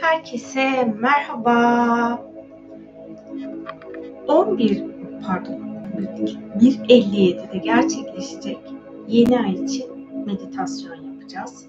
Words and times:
Herkese 0.00 0.84
merhaba. 0.84 2.22
11 4.28 4.84
pardon 5.26 5.60
1.57'de 6.58 7.58
gerçekleşecek 7.58 8.58
yeni 9.08 9.40
ay 9.40 9.52
için 9.52 9.86
meditasyon 10.26 10.94
yapacağız. 10.94 11.66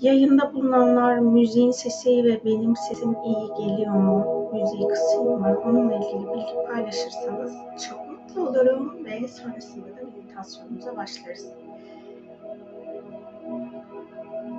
Yayında 0.00 0.54
bulunanlar 0.54 1.18
müziğin 1.18 1.70
sesi 1.70 2.24
ve 2.24 2.40
benim 2.44 2.76
sesim 2.76 3.16
iyi 3.24 3.66
geliyor 3.66 3.94
mu? 3.94 4.50
Müziği 4.52 4.88
kısayım 4.88 5.40
mı? 5.40 5.58
Onunla 5.64 5.94
ilgili 5.94 6.32
bilgi 6.34 6.66
paylaşırsanız 6.72 7.52
çok 7.88 8.10
mutlu 8.10 8.48
olurum 8.48 9.04
ve 9.04 9.28
sonrasında 9.28 9.86
da 9.86 10.00
meditasyonumuza 10.16 10.96
başlarız. 10.96 11.52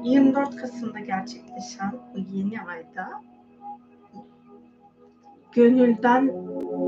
24 0.04 0.56
Kasım'da 0.56 1.00
gerçekleşen 1.00 1.92
bu 2.14 2.20
yeni 2.20 2.62
ayda 2.62 3.22
gönülden 5.52 6.30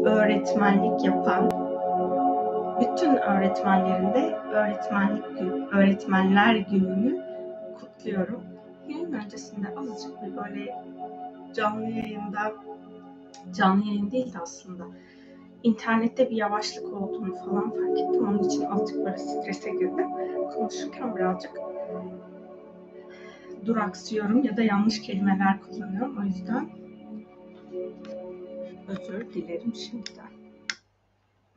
öğretmenlik 0.05 1.05
yapan 1.05 1.51
bütün 2.81 3.15
öğretmenlerin 3.15 4.13
de 4.13 4.35
öğretmenlik 4.35 5.39
gün, 5.39 5.67
öğretmenler 5.71 6.55
gününü 6.55 7.25
kutluyorum. 7.79 8.41
Günün 8.87 9.13
öncesinde 9.13 9.67
azıcık 9.77 10.23
bir 10.23 10.37
böyle 10.37 10.75
canlı 11.53 11.89
yayında 11.89 12.53
canlı 13.55 13.85
yayın 13.85 14.11
değil 14.11 14.33
de 14.33 14.39
aslında 14.41 14.83
internette 15.63 16.29
bir 16.29 16.35
yavaşlık 16.35 16.93
olduğunu 16.93 17.35
falan 17.35 17.69
fark 17.69 17.99
ettim. 17.99 18.27
Onun 18.27 18.39
için 18.43 18.65
azıcık 18.65 19.05
böyle 19.05 19.17
strese 19.17 19.69
girdim. 19.71 20.09
Konuşurken 20.55 21.15
birazcık 21.15 21.51
duraksıyorum 23.65 24.43
ya 24.43 24.57
da 24.57 24.61
yanlış 24.61 25.01
kelimeler 25.01 25.61
kullanıyorum. 25.61 26.17
O 26.17 26.23
yüzden 26.23 26.69
özür 28.87 29.33
dilerim 29.33 29.75
şimdiden. 29.75 30.31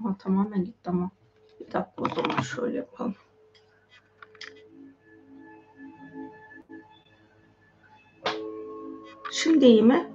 Ama 0.01 0.19
tamamen 0.19 0.65
gitti 0.65 0.91
ama. 0.91 1.11
Bir 1.61 1.73
dakika 1.73 2.03
o 2.03 2.09
zaman 2.09 2.43
şöyle 2.43 2.77
yapalım. 2.77 3.15
Şimdi 9.33 9.67
iyi 9.67 9.83
mi? 9.83 10.14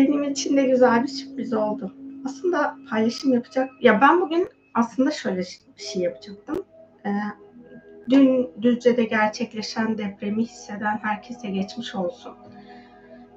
Benim 0.00 0.22
için 0.22 0.56
de 0.56 0.62
güzel 0.62 1.02
bir 1.02 1.08
sürpriz 1.08 1.52
oldu. 1.52 1.94
Aslında 2.24 2.76
paylaşım 2.90 3.34
yapacak. 3.34 3.70
Ya 3.80 4.00
ben 4.00 4.20
bugün 4.20 4.48
aslında 4.74 5.10
şöyle 5.10 5.38
bir 5.38 5.60
şey 5.76 6.02
yapacaktım. 6.02 6.62
Ee, 7.06 7.10
dün 8.10 8.50
Düzce'de 8.62 9.04
gerçekleşen 9.04 9.98
depremi 9.98 10.42
hisseden 10.42 10.98
herkese 11.02 11.50
geçmiş 11.50 11.94
olsun. 11.94 12.32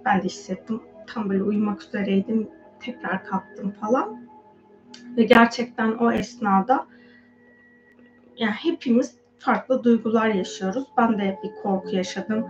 Ben 0.05 0.21
de 0.21 0.25
hissettim. 0.25 0.81
Tam 1.07 1.29
böyle 1.29 1.43
uyumak 1.43 1.83
üzereydim. 1.83 2.49
Tekrar 2.79 3.25
kalktım 3.25 3.71
falan. 3.71 4.27
Ve 5.17 5.23
gerçekten 5.23 5.91
o 5.91 6.11
esnada 6.11 6.87
yani 8.37 8.53
hepimiz 8.53 9.15
farklı 9.39 9.83
duygular 9.83 10.27
yaşıyoruz. 10.27 10.83
Ben 10.97 11.19
de 11.19 11.39
bir 11.43 11.51
korku 11.63 11.95
yaşadım. 11.95 12.47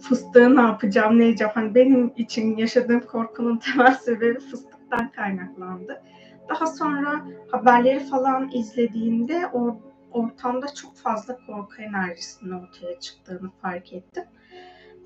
Fıstığı 0.00 0.56
ne 0.56 0.60
yapacağım, 0.60 1.18
ne 1.18 1.24
yapacağım? 1.24 1.52
Hani 1.54 1.74
benim 1.74 2.12
için 2.16 2.56
yaşadığım 2.56 3.00
korkunun 3.00 3.56
temel 3.74 3.94
sebebi 3.94 4.40
fıstıktan 4.40 5.12
kaynaklandı. 5.12 6.02
Daha 6.48 6.66
sonra 6.66 7.26
haberleri 7.50 8.00
falan 8.00 8.50
izlediğimde 8.52 9.46
o 9.52 9.80
ortamda 10.12 10.74
çok 10.74 10.96
fazla 10.96 11.38
korku 11.46 11.82
enerjisinin 11.82 12.52
ortaya 12.52 13.00
çıktığını 13.00 13.50
fark 13.62 13.92
ettim. 13.92 14.24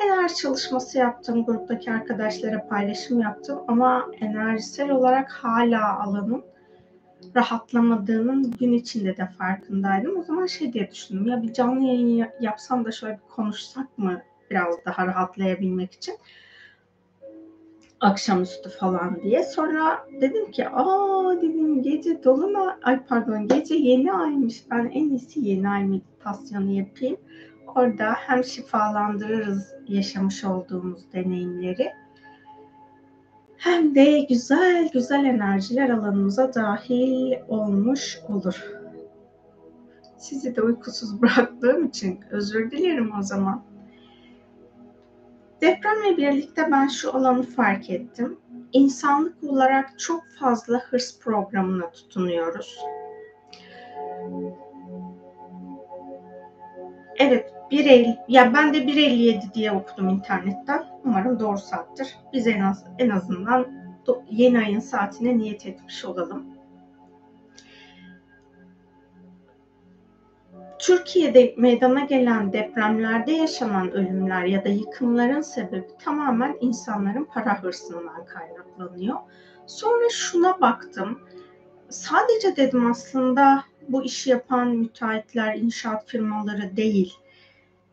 Enerji 0.04 0.37
çalışması 0.37 0.98
yaptım, 0.98 1.44
gruptaki 1.44 1.92
arkadaşlara 1.92 2.69
paylaşım 2.69 3.21
yaptım 3.21 3.59
ama 3.69 4.06
enerjisel 4.21 4.91
olarak 4.91 5.32
hala 5.32 6.00
alanın 6.00 6.44
rahatlamadığının 7.37 8.50
gün 8.50 8.72
içinde 8.72 9.16
de 9.16 9.28
farkındaydım. 9.38 10.19
O 10.19 10.22
zaman 10.22 10.47
şey 10.47 10.72
diye 10.72 10.91
düşündüm 10.91 11.26
ya 11.26 11.42
bir 11.42 11.53
canlı 11.53 11.84
yayın 11.84 12.28
yapsam 12.41 12.84
da 12.84 12.92
şöyle 12.92 13.15
bir 13.15 13.34
konuşsak 13.34 13.98
mı 13.98 14.22
biraz 14.52 14.84
daha 14.86 15.06
rahatlayabilmek 15.06 15.92
için 15.92 16.14
akşamüstü 18.00 18.70
falan 18.70 19.22
diye. 19.22 19.42
Sonra 19.44 20.06
dedim 20.20 20.50
ki 20.50 20.68
aa 20.68 21.36
dedim 21.36 21.82
gece 21.82 22.24
dolunay 22.24 22.74
ay 22.82 23.04
pardon 23.04 23.48
gece 23.48 23.74
yeni 23.74 24.12
aymış. 24.12 24.64
Ben 24.70 24.91
en 24.94 25.10
iyisi 25.10 25.41
yeni 25.41 25.68
ay 25.68 25.84
meditasyonu 25.84 26.70
yapayım. 26.70 27.16
Orada 27.76 28.12
hem 28.12 28.44
şifalandırırız 28.44 29.74
yaşamış 29.88 30.44
olduğumuz 30.44 31.12
deneyimleri 31.12 31.92
hem 33.56 33.94
de 33.94 34.20
güzel 34.20 34.88
güzel 34.92 35.24
enerjiler 35.24 35.91
alanımıza 35.91 36.54
dahil 36.54 37.32
olmuş 37.48 38.18
olur. 38.28 38.72
Sizi 40.18 40.56
de 40.56 40.62
uykusuz 40.62 41.22
bıraktığım 41.22 41.86
için 41.86 42.20
özür 42.30 42.70
dilerim 42.70 43.12
o 43.18 43.22
zaman. 43.22 43.62
Depremle 45.62 46.16
birlikte 46.16 46.72
ben 46.72 46.88
şu 46.88 47.16
alanı 47.16 47.42
fark 47.42 47.90
ettim. 47.90 48.38
İnsanlık 48.72 49.44
olarak 49.44 49.98
çok 49.98 50.24
fazla 50.40 50.78
hırs 50.78 51.18
programına 51.18 51.90
tutunuyoruz. 51.90 52.80
Evet, 57.18 57.52
1 57.70 57.86
Eylül, 57.86 58.14
ya 58.28 58.54
ben 58.54 58.74
de 58.74 58.78
1.57 58.78 59.54
diye 59.54 59.72
okudum 59.72 60.08
internetten. 60.08 60.84
Umarım 61.04 61.40
doğru 61.40 61.58
saattir. 61.58 62.16
Biz 62.32 62.46
en 62.46 62.60
az 62.60 62.84
en 62.98 63.08
azından 63.08 63.66
yeni 64.30 64.58
ayın 64.58 64.80
saatine 64.80 65.38
niyet 65.38 65.66
etmiş 65.66 66.04
olalım. 66.04 66.51
Türkiye'de 70.82 71.54
meydana 71.56 72.00
gelen 72.00 72.53
depremlerde 72.53 73.32
yaşanan 73.32 73.93
ölümler 73.93 74.44
ya 74.44 74.65
da 74.65 74.69
yıkımların 74.69 75.41
sebebi 75.41 75.87
tamamen 76.04 76.56
insanların 76.60 77.25
para 77.25 77.62
hırsından 77.62 78.25
kaynaklanıyor. 78.26 79.16
Sonra 79.66 80.09
şuna 80.10 80.60
baktım. 80.60 81.21
Sadece 81.88 82.56
dedim 82.56 82.91
aslında 82.91 83.65
bu 83.88 84.04
işi 84.04 84.31
yapan 84.31 84.69
müteahhitler, 84.69 85.54
inşaat 85.54 86.09
firmaları 86.09 86.76
değil. 86.76 87.12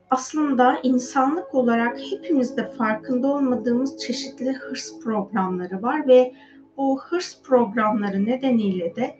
Aslında 0.09 0.79
insanlık 0.83 1.55
olarak 1.55 1.99
hepimizde 2.11 2.71
farkında 2.71 3.27
olmadığımız 3.27 3.97
çeşitli 3.97 4.53
hırs 4.53 4.99
programları 4.99 5.81
var 5.81 6.07
ve 6.07 6.33
o 6.77 6.99
hırs 6.99 7.41
programları 7.43 8.25
nedeniyle 8.25 8.95
de 8.95 9.15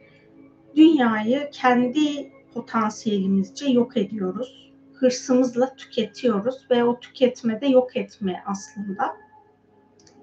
dünyayı 0.76 1.50
kendi 1.52 2.32
potansiyelimizce 2.54 3.70
yok 3.70 3.98
ediyoruz. 3.98 4.72
Hırsımızla 4.94 5.76
tüketiyoruz 5.76 6.68
ve 6.72 6.84
o 6.84 7.00
tüketmede 7.00 7.68
yok 7.68 7.98
etme 7.98 8.44
aslında. 8.46 9.18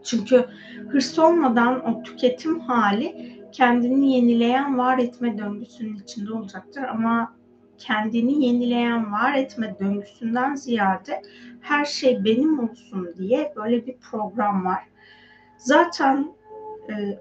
Çünkü 0.04 0.44
hırs 0.88 1.18
olmadan 1.18 1.84
o 1.88 2.02
tüketim 2.02 2.60
hali 2.60 3.36
kendini 3.52 4.12
yenileyen 4.12 4.78
var 4.78 4.98
etme 4.98 5.38
döngüsünün 5.38 5.96
içinde 5.96 6.32
olacaktır 6.32 6.82
ama 6.82 7.36
kendini 7.78 8.46
yenileyen 8.46 9.12
var 9.12 9.34
etme 9.34 9.76
döngüsünden 9.80 10.54
ziyade 10.54 11.22
her 11.60 11.84
şey 11.84 12.24
benim 12.24 12.58
olsun 12.58 13.14
diye 13.18 13.52
böyle 13.56 13.86
bir 13.86 13.96
program 13.96 14.64
var. 14.64 14.82
Zaten 15.58 16.32
e, 16.90 17.18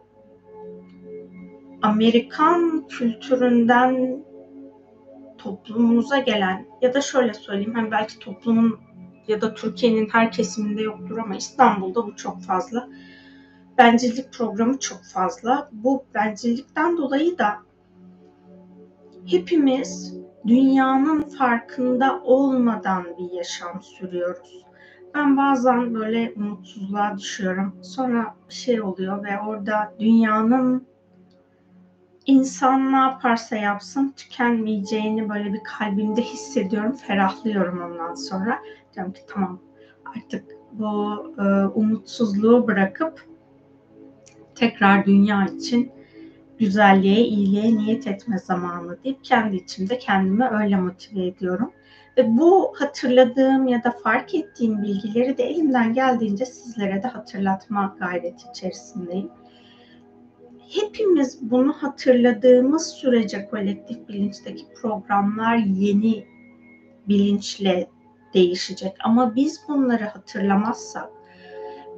Amerikan 1.81 2.87
kültüründen 2.87 4.23
toplumumuza 5.45 6.19
gelen 6.19 6.65
ya 6.81 6.93
da 6.93 7.01
şöyle 7.01 7.33
söyleyeyim 7.33 7.73
hani 7.73 7.91
belki 7.91 8.19
toplumun 8.19 8.79
ya 9.27 9.41
da 9.41 9.53
Türkiye'nin 9.53 10.09
her 10.09 10.31
kesiminde 10.31 10.81
yoktur 10.81 11.17
ama 11.17 11.35
İstanbul'da 11.35 12.05
bu 12.07 12.15
çok 12.15 12.41
fazla. 12.41 12.89
Bencillik 13.77 14.33
programı 14.33 14.79
çok 14.79 15.03
fazla. 15.03 15.69
Bu 15.71 16.05
bencillikten 16.13 16.97
dolayı 16.97 17.37
da 17.37 17.55
hepimiz 19.25 20.13
dünyanın 20.47 21.21
farkında 21.21 22.21
olmadan 22.23 23.05
bir 23.19 23.31
yaşam 23.37 23.81
sürüyoruz. 23.81 24.65
Ben 25.15 25.37
bazen 25.37 25.93
böyle 25.93 26.33
umutsuzluğa 26.35 27.17
düşüyorum. 27.17 27.75
Sonra 27.81 28.35
şey 28.49 28.81
oluyor 28.81 29.23
ve 29.23 29.39
orada 29.47 29.95
dünyanın 29.99 30.87
insan 32.25 32.91
ne 32.91 32.97
yaparsa 32.97 33.55
yapsın 33.55 34.13
tükenmeyeceğini 34.17 35.29
böyle 35.29 35.53
bir 35.53 35.63
kalbimde 35.63 36.21
hissediyorum. 36.21 36.95
Ferahlıyorum 36.95 37.81
ondan 37.81 38.15
sonra. 38.15 38.59
Diyorum 38.95 39.13
ki 39.13 39.21
tamam 39.27 39.59
artık 40.05 40.45
bu 40.71 41.23
e, 41.39 41.43
umutsuzluğu 41.65 42.67
bırakıp 42.67 43.25
tekrar 44.55 45.05
dünya 45.05 45.45
için 45.45 45.91
güzelliğe, 46.59 47.25
iyiliğe 47.25 47.77
niyet 47.77 48.07
etme 48.07 48.37
zamanı 48.39 49.03
deyip 49.03 49.23
kendi 49.23 49.55
içimde 49.55 49.97
kendimi 49.97 50.45
öyle 50.47 50.75
motive 50.75 51.25
ediyorum. 51.25 51.71
Ve 52.17 52.37
bu 52.37 52.73
hatırladığım 52.79 53.67
ya 53.67 53.83
da 53.83 53.91
fark 53.91 54.35
ettiğim 54.35 54.83
bilgileri 54.83 55.37
de 55.37 55.43
elimden 55.43 55.93
geldiğince 55.93 56.45
sizlere 56.45 57.03
de 57.03 57.07
hatırlatma 57.07 57.95
gayreti 57.99 58.45
içerisindeyim. 58.51 59.29
Hepimiz 60.75 61.51
bunu 61.51 61.73
hatırladığımız 61.73 62.87
sürece 62.87 63.47
kolektif 63.47 64.07
bilinçteki 64.07 64.65
programlar 64.81 65.55
yeni 65.57 66.25
bilinçle 67.07 67.89
değişecek. 68.33 68.95
Ama 69.03 69.35
biz 69.35 69.61
bunları 69.67 70.03
hatırlamazsak, 70.03 71.09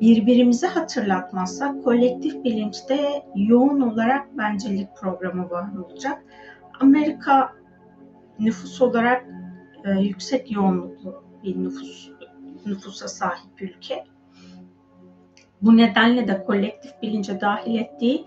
birbirimizi 0.02 0.68
hatırlatmazsak 0.68 1.84
kolektif 1.84 2.44
bilinçte 2.44 3.24
yoğun 3.36 3.82
olarak 3.82 4.38
bencillik 4.38 4.96
programı 4.96 5.50
var 5.50 5.78
olacak. 5.78 6.24
Amerika 6.80 7.54
nüfus 8.40 8.82
olarak 8.82 9.26
e, 9.86 9.92
yüksek 9.92 10.52
yoğunluklu 10.52 11.24
bir 11.44 11.64
nüfus 11.64 12.10
nüfusa 12.66 13.08
sahip 13.08 13.62
ülke. 13.62 14.04
Bu 15.62 15.78
nedenle 15.78 16.28
de 16.28 16.44
kolektif 16.44 16.92
bilince 17.02 17.42
dahil 17.42 17.76
ettiği 17.76 18.26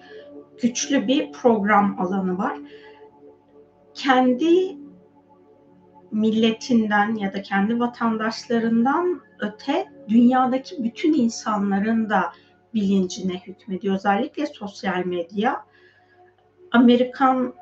güçlü 0.62 1.07
bir 1.07 1.33
program 1.33 2.01
alanı 2.01 2.39
var. 2.39 2.59
Kendi 3.95 4.77
milletinden 6.11 7.15
ya 7.15 7.33
da 7.33 7.43
kendi 7.43 7.81
vatandaşlarından 7.81 9.21
öte 9.41 9.87
dünyadaki 10.09 10.85
bütün 10.85 11.12
insanların 11.12 12.11
da 12.11 12.33
bilincine 12.75 13.39
hükmediyor. 13.47 13.95
Özellikle 13.95 14.47
sosyal 14.47 15.05
medya 15.07 15.65
Amerikan 16.73 17.55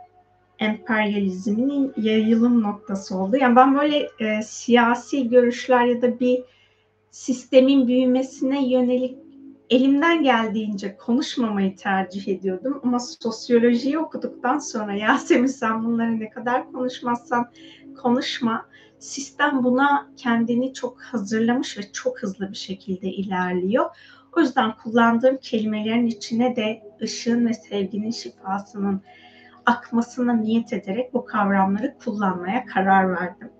emperyalizminin 0.58 1.92
yayılım 1.96 2.62
noktası 2.62 3.18
oldu. 3.18 3.36
Yani 3.36 3.56
ben 3.56 3.78
böyle 3.78 4.08
e, 4.20 4.42
siyasi 4.42 5.28
görüşler 5.28 5.84
ya 5.84 6.02
da 6.02 6.20
bir 6.20 6.44
sistemin 7.10 7.88
büyümesine 7.88 8.68
yönelik 8.68 9.18
elimden 9.70 10.22
geldiğince 10.22 10.96
konuşmamayı 10.96 11.76
tercih 11.76 12.28
ediyordum. 12.28 12.80
Ama 12.84 12.98
sosyolojiyi 12.98 13.98
okuduktan 13.98 14.58
sonra 14.58 14.94
Yasemin 14.94 15.46
sen 15.46 15.84
bunları 15.84 16.20
ne 16.20 16.30
kadar 16.30 16.72
konuşmazsan 16.72 17.50
konuşma. 18.02 18.66
Sistem 18.98 19.64
buna 19.64 20.10
kendini 20.16 20.74
çok 20.74 21.02
hazırlamış 21.02 21.78
ve 21.78 21.92
çok 21.92 22.22
hızlı 22.22 22.50
bir 22.50 22.56
şekilde 22.56 23.08
ilerliyor. 23.08 23.90
O 24.36 24.40
yüzden 24.40 24.76
kullandığım 24.76 25.36
kelimelerin 25.36 26.06
içine 26.06 26.56
de 26.56 26.82
ışığın 27.02 27.46
ve 27.46 27.54
sevginin 27.54 28.10
şifasının 28.10 29.02
akmasına 29.66 30.32
niyet 30.32 30.72
ederek 30.72 31.14
bu 31.14 31.24
kavramları 31.24 31.98
kullanmaya 32.04 32.66
karar 32.66 33.10
verdim. 33.10 33.50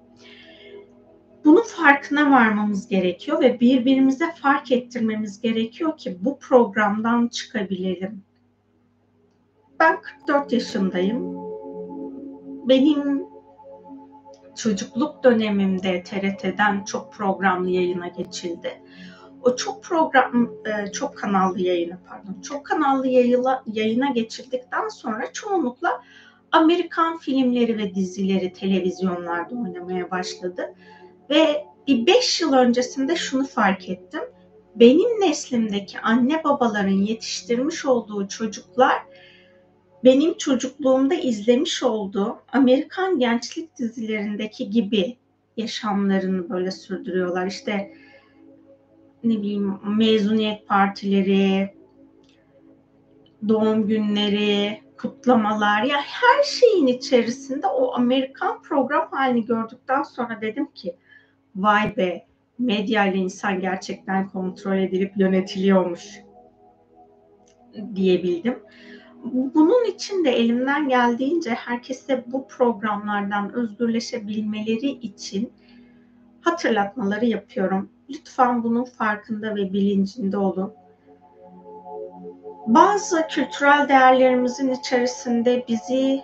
Bunun 1.49 1.63
farkına 1.63 2.31
varmamız 2.31 2.89
gerekiyor 2.89 3.41
ve 3.41 3.61
birbirimize 3.61 4.33
fark 4.33 4.73
ettirmemiz 4.73 5.41
gerekiyor 5.41 5.97
ki 5.97 6.19
bu 6.21 6.39
programdan 6.39 7.29
çıkabilelim. 7.29 8.23
Ben 9.81 10.01
44 10.01 10.53
yaşındayım. 10.53 11.37
Benim 12.69 13.27
çocukluk 14.57 15.25
dönemimde 15.25 16.03
TRT'den 16.03 16.85
çok 16.85 17.13
programlı 17.13 17.71
yayına 17.71 18.09
geçildi. 18.09 18.83
O 19.43 19.57
çok 19.57 19.85
program, 19.85 20.51
e, 20.67 20.93
çok 20.93 21.17
kanallı 21.17 21.61
yayına 21.61 21.99
pardon, 22.09 22.41
çok 22.41 22.67
kanallı 22.67 23.09
yayına, 23.09 23.63
yayına 23.67 24.11
geçildikten 24.11 24.89
sonra 24.89 25.33
çoğunlukla 25.33 26.03
Amerikan 26.53 27.19
filmleri 27.19 27.79
ve 27.79 27.95
dizileri 27.95 28.53
televizyonlarda 28.53 29.55
oynamaya 29.55 30.11
başladı. 30.11 30.75
Ve 31.31 31.65
bir 31.87 32.07
beş 32.07 32.41
yıl 32.41 32.53
öncesinde 32.53 33.17
şunu 33.17 33.47
fark 33.47 33.89
ettim. 33.89 34.23
Benim 34.75 35.21
neslimdeki 35.21 36.01
anne 36.01 36.45
babaların 36.45 36.89
yetiştirmiş 36.89 37.85
olduğu 37.85 38.29
çocuklar 38.29 39.03
benim 40.05 40.37
çocukluğumda 40.37 41.15
izlemiş 41.15 41.83
olduğum 41.83 42.39
Amerikan 42.53 43.19
gençlik 43.19 43.79
dizilerindeki 43.79 44.71
gibi 44.71 45.17
yaşamlarını 45.57 46.51
böyle 46.51 46.71
sürdürüyorlar. 46.71 47.47
İşte 47.47 47.93
ne 49.25 49.37
bileyim 49.37 49.79
mezuniyet 49.97 50.69
partileri, 50.69 51.75
doğum 53.49 53.87
günleri, 53.87 54.83
kutlamalar 54.99 55.83
ya 55.83 55.97
her 55.97 56.43
şeyin 56.45 56.87
içerisinde 56.87 57.67
o 57.67 57.95
Amerikan 57.95 58.63
program 58.63 59.09
halini 59.11 59.45
gördükten 59.45 60.03
sonra 60.03 60.41
dedim 60.41 60.67
ki 60.67 60.97
vay 61.59 61.97
be 61.97 62.27
medya 62.59 63.07
ile 63.07 63.17
insan 63.17 63.61
gerçekten 63.61 64.29
kontrol 64.29 64.77
edilip 64.77 65.13
yönetiliyormuş 65.17 66.21
diyebildim. 67.95 68.59
Bunun 69.25 69.85
için 69.85 70.25
de 70.25 70.31
elimden 70.31 70.89
geldiğince 70.89 71.51
herkese 71.51 72.25
bu 72.27 72.49
programlardan 72.49 73.53
özgürleşebilmeleri 73.53 74.91
için 74.91 75.53
hatırlatmaları 76.41 77.27
yapıyorum. 77.27 77.91
Lütfen 78.11 78.63
bunun 78.63 78.85
farkında 78.85 79.55
ve 79.55 79.73
bilincinde 79.73 80.37
olun. 80.37 80.73
Bazı 82.67 83.27
kültürel 83.29 83.89
değerlerimizin 83.89 84.73
içerisinde 84.73 85.65
bizi 85.69 86.23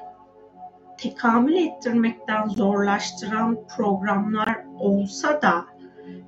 tekamül 1.04 1.54
ettirmekten 1.56 2.48
zorlaştıran 2.48 3.58
programlar 3.76 4.64
olsa 4.78 5.42
da 5.42 5.64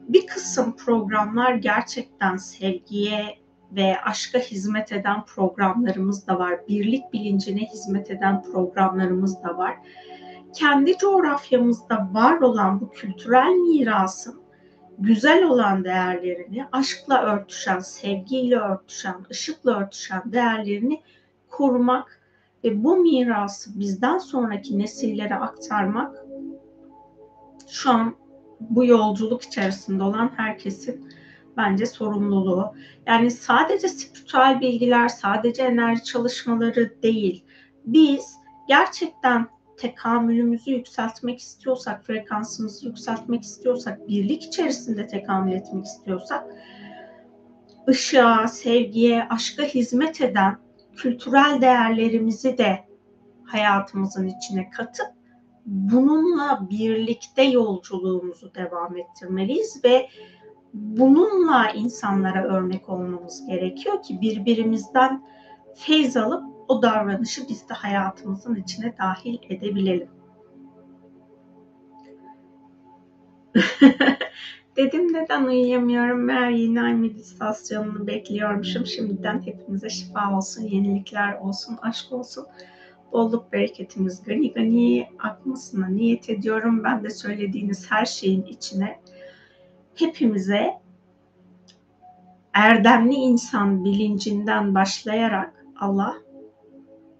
bir 0.08 0.26
kısım 0.26 0.76
programlar 0.76 1.54
gerçekten 1.54 2.36
sevgiye 2.36 3.38
ve 3.72 4.00
aşka 4.04 4.38
hizmet 4.38 4.92
eden 4.92 5.24
programlarımız 5.24 6.26
da 6.26 6.38
var. 6.38 6.60
Birlik 6.68 7.12
bilincine 7.12 7.60
hizmet 7.60 8.10
eden 8.10 8.42
programlarımız 8.42 9.42
da 9.42 9.58
var. 9.58 9.76
Kendi 10.54 10.98
coğrafyamızda 10.98 12.08
var 12.12 12.40
olan 12.40 12.80
bu 12.80 12.90
kültürel 12.90 13.52
mirasın 13.52 14.40
güzel 14.98 15.44
olan 15.44 15.84
değerlerini, 15.84 16.66
aşkla 16.72 17.22
örtüşen, 17.22 17.78
sevgiyle 17.78 18.56
örtüşen, 18.56 19.16
ışıkla 19.30 19.80
örtüşen 19.80 20.22
değerlerini 20.26 21.02
korumak 21.50 22.15
ve 22.66 22.84
bu 22.84 22.96
mirası 22.96 23.80
bizden 23.80 24.18
sonraki 24.18 24.78
nesillere 24.78 25.34
aktarmak 25.34 26.16
şu 27.68 27.90
an 27.90 28.14
bu 28.60 28.84
yolculuk 28.84 29.42
içerisinde 29.42 30.02
olan 30.02 30.32
herkesin 30.36 31.08
bence 31.56 31.86
sorumluluğu. 31.86 32.74
Yani 33.06 33.30
sadece 33.30 33.88
spiritüel 33.88 34.60
bilgiler, 34.60 35.08
sadece 35.08 35.62
enerji 35.62 36.04
çalışmaları 36.04 37.02
değil. 37.02 37.44
Biz 37.84 38.36
gerçekten 38.68 39.46
tekamülümüzü 39.76 40.70
yükseltmek 40.70 41.40
istiyorsak, 41.40 42.06
frekansımızı 42.06 42.86
yükseltmek 42.86 43.42
istiyorsak, 43.42 44.08
birlik 44.08 44.42
içerisinde 44.42 45.06
tekamül 45.06 45.52
etmek 45.52 45.84
istiyorsak, 45.84 46.44
ışığa, 47.88 48.48
sevgiye, 48.48 49.28
aşka 49.30 49.62
hizmet 49.62 50.20
eden 50.20 50.65
kültürel 50.96 51.60
değerlerimizi 51.60 52.58
de 52.58 52.84
hayatımızın 53.44 54.26
içine 54.26 54.70
katıp 54.70 55.06
bununla 55.66 56.66
birlikte 56.70 57.42
yolculuğumuzu 57.42 58.54
devam 58.54 58.96
ettirmeliyiz 58.96 59.84
ve 59.84 60.08
bununla 60.74 61.70
insanlara 61.70 62.44
örnek 62.44 62.88
olmamız 62.88 63.46
gerekiyor 63.46 64.02
ki 64.02 64.20
birbirimizden 64.20 65.24
feyz 65.74 66.16
alıp 66.16 66.44
o 66.68 66.82
davranışı 66.82 67.48
biz 67.48 67.68
de 67.68 67.74
hayatımızın 67.74 68.54
içine 68.54 68.96
dahil 68.98 69.38
edebilelim. 69.50 70.08
Dedim 74.76 75.12
neden 75.12 75.44
uyuyamıyorum? 75.44 76.24
Meğer 76.24 76.50
yeni 76.50 76.82
ay 76.82 76.94
meditasyonunu 76.94 78.06
bekliyormuşum. 78.06 78.86
Şimdiden 78.86 79.42
hepimize 79.46 79.88
şifa 79.88 80.36
olsun, 80.36 80.62
yenilikler 80.62 81.38
olsun, 81.38 81.78
aşk 81.82 82.12
olsun. 82.12 82.46
Bolluk 83.12 83.52
bereketimiz 83.52 84.22
gani 84.24 84.52
gani 84.52 85.08
akmasına 85.18 85.86
niyet 85.86 86.30
ediyorum. 86.30 86.84
Ben 86.84 87.04
de 87.04 87.10
söylediğiniz 87.10 87.90
her 87.90 88.04
şeyin 88.04 88.42
içine 88.42 89.00
hepimize 89.94 90.70
erdemli 92.52 93.14
insan 93.14 93.84
bilincinden 93.84 94.74
başlayarak 94.74 95.64
Allah 95.80 96.14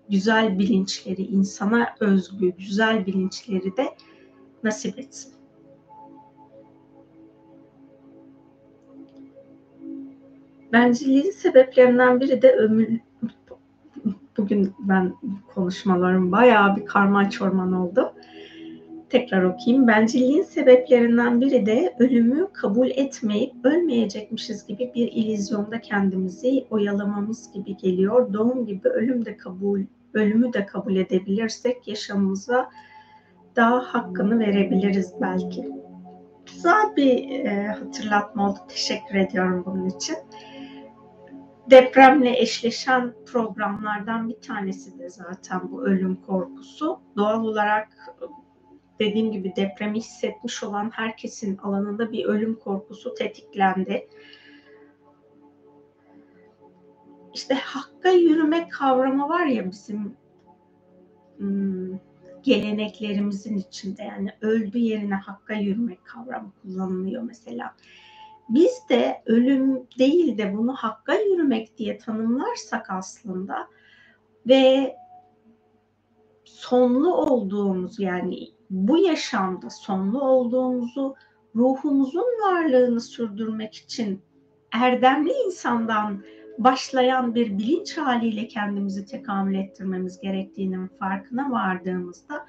güzel 0.08 0.58
bilinçleri, 0.58 1.22
insana 1.22 1.94
özgü 2.00 2.52
güzel 2.58 3.06
bilinçleri 3.06 3.76
de 3.76 3.96
nasip 4.62 4.98
etsin. 4.98 5.36
Bencilliğin 10.73 11.30
sebeplerinden 11.30 12.20
biri 12.20 12.42
de 12.42 12.52
ömür, 12.52 12.88
bugün 14.38 14.75
ben 14.78 15.14
konuşmalarım 15.54 16.32
bayağı 16.32 16.76
bir 16.76 16.87
karman 16.87 17.28
çorman 17.28 17.73
oldu. 17.73 18.12
Tekrar 19.11 19.42
okuyayım. 19.42 19.88
Bencilliğin 19.88 20.42
sebeplerinden 20.42 21.40
biri 21.40 21.66
de 21.66 21.94
ölümü 21.99 22.49
kabul 22.52 22.90
etmeyip 22.90 23.52
ölmeyecekmişiz 23.64 24.66
gibi 24.66 24.92
bir 24.94 25.12
ilizyonda 25.12 25.80
kendimizi 25.80 26.66
oyalamamız 26.70 27.52
gibi 27.52 27.76
geliyor. 27.76 28.32
Doğum 28.32 28.66
gibi 28.66 28.88
ölüm 28.88 29.25
de 29.25 29.37
kabul, 29.37 29.80
ölümü 30.14 30.52
de 30.52 30.66
kabul 30.66 30.96
edebilirsek 30.96 31.88
yaşamımıza 31.88 32.70
daha 33.56 33.80
hakkını 33.80 34.38
verebiliriz 34.38 35.12
belki. 35.20 35.68
Güzel 36.46 36.96
bir 36.96 37.44
e, 37.44 37.66
hatırlatma 37.66 38.50
oldu. 38.50 38.58
Teşekkür 38.68 39.14
ediyorum 39.14 39.62
bunun 39.66 39.88
için. 39.88 40.16
Depremle 41.70 42.38
eşleşen 42.38 43.14
programlardan 43.26 44.28
bir 44.28 44.40
tanesi 44.40 44.99
de 44.99 45.08
zaten 45.08 45.61
bu 45.70 45.87
ölüm 45.87 46.16
korkusu. 46.16 47.00
Doğal 47.16 47.44
olarak 47.44 47.88
dediğim 48.99 49.32
gibi 49.32 49.56
depremi 49.56 49.99
hissetmiş 49.99 50.62
olan 50.62 50.90
herkesin 50.90 51.56
alanında 51.56 52.12
bir 52.12 52.25
ölüm 52.25 52.58
korkusu 52.58 53.14
tetiklendi. 53.14 54.08
İşte 57.35 57.54
hakka 57.54 58.11
yürüme 58.11 58.68
kavramı 58.68 59.28
var 59.28 59.46
ya 59.46 59.70
bizim 59.70 60.16
hmm, 61.37 61.99
geleneklerimizin 62.42 63.56
içinde 63.56 64.02
yani 64.02 64.30
öldü 64.40 64.78
yerine 64.78 65.14
hakka 65.14 65.54
yürümek 65.54 66.04
kavramı 66.04 66.52
kullanılıyor 66.62 67.23
mesela. 67.23 67.75
Biz 68.48 68.88
de 68.90 69.22
ölüm 69.26 69.86
değil 69.98 70.38
de 70.38 70.56
bunu 70.56 70.74
hakka 70.74 71.14
yürümek 71.14 71.78
diye 71.78 71.98
tanımlarsak 71.98 72.90
aslında 72.90 73.68
ve 74.46 74.96
sonlu 76.44 77.14
olduğumuz 77.14 77.98
yani 78.00 78.48
bu 78.70 78.98
yaşamda 78.98 79.70
sonlu 79.70 80.20
olduğumuzu 80.20 81.14
ruhumuzun 81.56 82.26
varlığını 82.44 83.00
sürdürmek 83.00 83.74
için 83.74 84.22
erdemli 84.72 85.32
insandan 85.46 86.22
başlayan 86.58 87.34
bir 87.34 87.58
bilinç 87.58 87.96
haliyle 87.98 88.48
kendimizi 88.48 89.06
tekamül 89.06 89.54
ettirmemiz 89.54 90.20
gerektiğinin 90.20 90.88
farkına 90.88 91.50
vardığımızda 91.50 92.46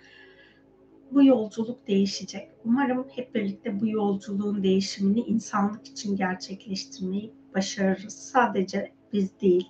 bu 1.11 1.23
yolculuk 1.23 1.87
değişecek. 1.87 2.49
Umarım 2.65 3.07
hep 3.15 3.35
birlikte 3.35 3.81
bu 3.81 3.87
yolculuğun 3.87 4.63
değişimini 4.63 5.19
insanlık 5.19 5.87
için 5.87 6.15
gerçekleştirmeyi 6.15 7.33
başarırız. 7.55 8.13
Sadece 8.13 8.91
biz 9.13 9.41
değil, 9.41 9.67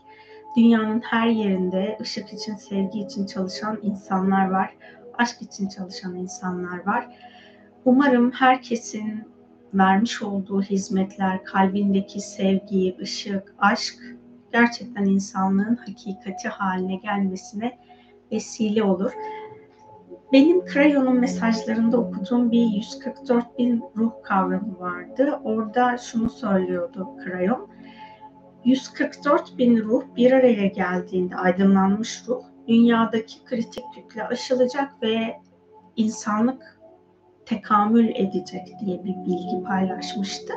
dünyanın 0.58 1.00
her 1.00 1.28
yerinde 1.28 1.98
ışık 2.02 2.34
için, 2.34 2.56
sevgi 2.56 3.00
için 3.00 3.26
çalışan 3.26 3.80
insanlar 3.84 4.50
var. 4.50 4.78
Aşk 5.18 5.42
için 5.42 5.70
çalışan 5.70 6.16
insanlar 6.16 6.86
var. 6.86 7.18
Umarım 7.86 8.32
herkesin 8.32 9.24
vermiş 9.74 10.22
olduğu 10.22 10.62
hizmetler, 10.62 11.44
kalbindeki 11.44 12.20
sevgi, 12.22 12.96
ışık, 13.02 13.56
aşk 13.60 13.96
gerçekten 14.52 15.06
insanlığın 15.06 15.76
hakikati 15.76 16.48
haline 16.48 16.96
gelmesine 16.96 17.78
vesile 18.32 18.84
olur. 18.84 19.12
Benim 20.32 20.66
Krayon'un 20.66 21.20
mesajlarında 21.20 21.98
okuduğum 21.98 22.52
bir 22.52 22.66
144 22.66 23.60
bin 23.60 23.84
ruh 23.98 24.12
kavramı 24.24 24.80
vardı. 24.80 25.40
Orada 25.44 25.98
şunu 25.98 26.30
söylüyordu 26.30 27.08
Krayon. 27.24 27.68
144 28.66 29.58
bin 29.58 29.78
ruh 29.78 30.04
bir 30.16 30.32
araya 30.32 30.68
geldiğinde 30.68 31.36
aydınlanmış 31.36 32.24
ruh 32.28 32.44
dünyadaki 32.68 33.46
kritik 33.46 33.84
kütle 33.96 34.24
aşılacak 34.24 35.04
ve 35.04 35.38
insanlık 35.96 36.77
tekamül 37.48 38.10
edecek 38.16 38.68
diye 38.80 39.04
bir 39.04 39.16
bilgi 39.26 39.64
paylaşmıştı. 39.68 40.54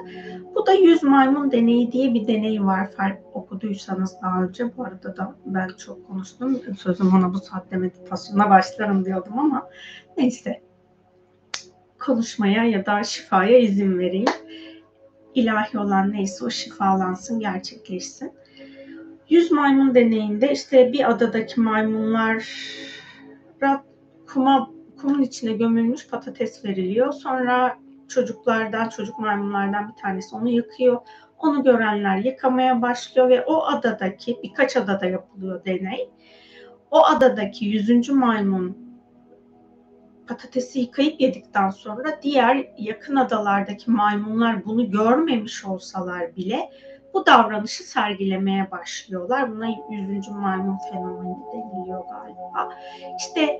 Bu 0.54 0.66
da 0.66 0.72
yüz 0.72 1.02
maymun 1.02 1.50
deneyi 1.50 1.92
diye 1.92 2.14
bir 2.14 2.26
deney 2.26 2.64
var. 2.64 2.90
Fark 2.90 3.18
okuduysanız 3.34 4.16
daha 4.22 4.42
önce. 4.42 4.76
Bu 4.76 4.84
arada 4.84 5.16
da 5.16 5.34
ben 5.46 5.68
çok 5.68 6.06
konuştum. 6.06 6.60
Sözüm 6.78 7.14
ona 7.14 7.34
bu 7.34 7.38
saatte 7.38 7.76
meditasyona 7.76 8.50
başlarım 8.50 9.04
diyordum 9.04 9.38
ama 9.38 9.68
neyse. 10.16 10.62
Konuşmaya 11.98 12.64
ya 12.64 12.86
da 12.86 13.02
şifaya 13.02 13.58
izin 13.58 13.98
vereyim. 13.98 14.28
İlahi 15.34 15.78
olan 15.78 16.12
neyse 16.12 16.44
o 16.44 16.50
şifalansın, 16.50 17.40
gerçekleşsin. 17.40 18.32
Yüz 19.28 19.52
maymun 19.52 19.94
deneyinde 19.94 20.52
işte 20.52 20.92
bir 20.92 21.10
adadaki 21.10 21.60
maymunlar 21.60 22.46
kuma 24.26 24.70
kumun 25.00 25.22
içine 25.22 25.52
gömülmüş 25.52 26.08
patates 26.08 26.64
veriliyor. 26.64 27.12
Sonra 27.12 27.78
çocuklardan, 28.08 28.88
çocuk 28.88 29.18
maymunlardan 29.18 29.88
bir 29.88 30.02
tanesi 30.02 30.36
onu 30.36 30.48
yıkıyor. 30.48 31.00
Onu 31.38 31.62
görenler 31.62 32.16
yıkamaya 32.16 32.82
başlıyor 32.82 33.28
ve 33.28 33.44
o 33.44 33.64
adadaki, 33.64 34.38
birkaç 34.42 34.76
adada 34.76 35.06
yapılıyor 35.06 35.64
deney. 35.64 36.10
O 36.90 37.04
adadaki 37.04 37.64
yüzüncü 37.64 38.12
maymun 38.12 38.90
patatesi 40.28 40.80
yıkayıp 40.80 41.20
yedikten 41.20 41.70
sonra 41.70 42.22
diğer 42.22 42.66
yakın 42.78 43.16
adalardaki 43.16 43.90
maymunlar 43.90 44.64
bunu 44.64 44.90
görmemiş 44.90 45.64
olsalar 45.64 46.36
bile 46.36 46.70
bu 47.14 47.26
davranışı 47.26 47.82
sergilemeye 47.82 48.70
başlıyorlar. 48.70 49.52
Buna 49.52 49.66
yüzüncü 49.90 50.30
maymun 50.30 50.78
fenomeni 50.92 51.36
deniliyor 51.52 52.04
galiba. 52.10 52.74
İşte 53.18 53.58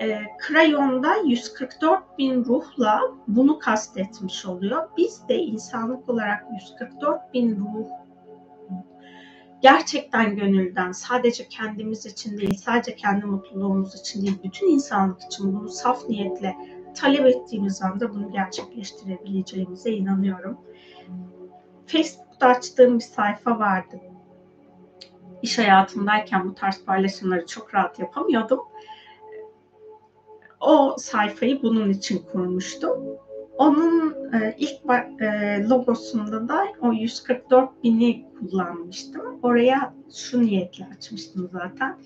e, 0.00 0.20
Krayon'da 0.38 1.16
144 1.16 2.18
bin 2.18 2.44
ruhla 2.44 3.00
bunu 3.26 3.58
kastetmiş 3.58 4.46
oluyor. 4.46 4.88
Biz 4.96 5.28
de 5.28 5.36
insanlık 5.36 6.08
olarak 6.08 6.46
144 6.52 7.34
bin 7.34 7.56
ruh 7.56 8.00
gerçekten 9.62 10.36
gönülden 10.36 10.92
sadece 10.92 11.48
kendimiz 11.48 12.06
için 12.06 12.38
değil, 12.38 12.54
sadece 12.54 12.96
kendi 12.96 13.26
mutluluğumuz 13.26 14.00
için 14.00 14.22
değil, 14.22 14.38
bütün 14.44 14.66
insanlık 14.66 15.22
için 15.22 15.54
bunu 15.54 15.68
saf 15.68 16.08
niyetle 16.08 16.56
talep 16.94 17.26
ettiğimiz 17.26 17.82
anda 17.82 18.14
bunu 18.14 18.32
gerçekleştirebileceğimize 18.32 19.90
inanıyorum. 19.90 20.60
Facebook'ta 22.40 22.46
açtığım 22.46 22.98
bir 22.98 23.04
sayfa 23.04 23.58
vardı. 23.58 24.00
İş 25.42 25.58
hayatımdayken 25.58 26.48
bu 26.48 26.54
tarz 26.54 26.84
paylaşımları 26.84 27.46
çok 27.46 27.74
rahat 27.74 27.98
yapamıyordum 27.98 28.60
o 30.60 30.94
sayfayı 30.98 31.62
bunun 31.62 31.90
için 31.90 32.22
kurmuştum. 32.32 32.98
Onun 33.58 34.14
e, 34.32 34.56
ilk 34.58 34.80
e, 35.20 35.62
logosunda 35.68 36.48
da 36.48 36.66
o 36.82 36.92
144 36.92 37.84
bini 37.84 38.26
kullanmıştım. 38.38 39.40
Oraya 39.42 39.94
şu 40.14 40.42
niyetle 40.42 40.88
açmıştım 40.96 41.50
zaten. 41.52 41.98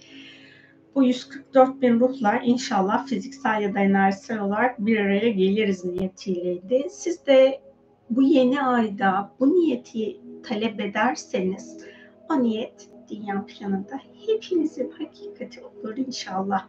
Bu 0.95 1.05
144 1.05 1.83
bin 1.83 2.01
ruhlar 2.01 2.43
inşallah 2.45 3.07
fiziksel 3.07 3.63
ya 3.63 3.75
da 3.75 3.81
enerjisel 3.81 4.41
olarak 4.41 4.87
bir 4.87 5.01
araya 5.01 5.31
geliriz 5.31 5.85
niyetiyleydi. 5.85 6.87
Siz 6.91 7.27
de 7.27 7.61
bu 8.11 8.23
yeni 8.23 8.63
ayda 8.63 9.31
bu 9.41 9.55
niyeti 9.55 10.21
talep 10.45 10.81
ederseniz 10.81 11.85
o 12.31 12.43
niyet 12.43 12.89
dünya 13.11 13.47
planında 13.47 14.01
hepinizin 14.27 14.91
hakikati 14.91 15.61
olur 15.65 15.97
inşallah. 15.97 16.67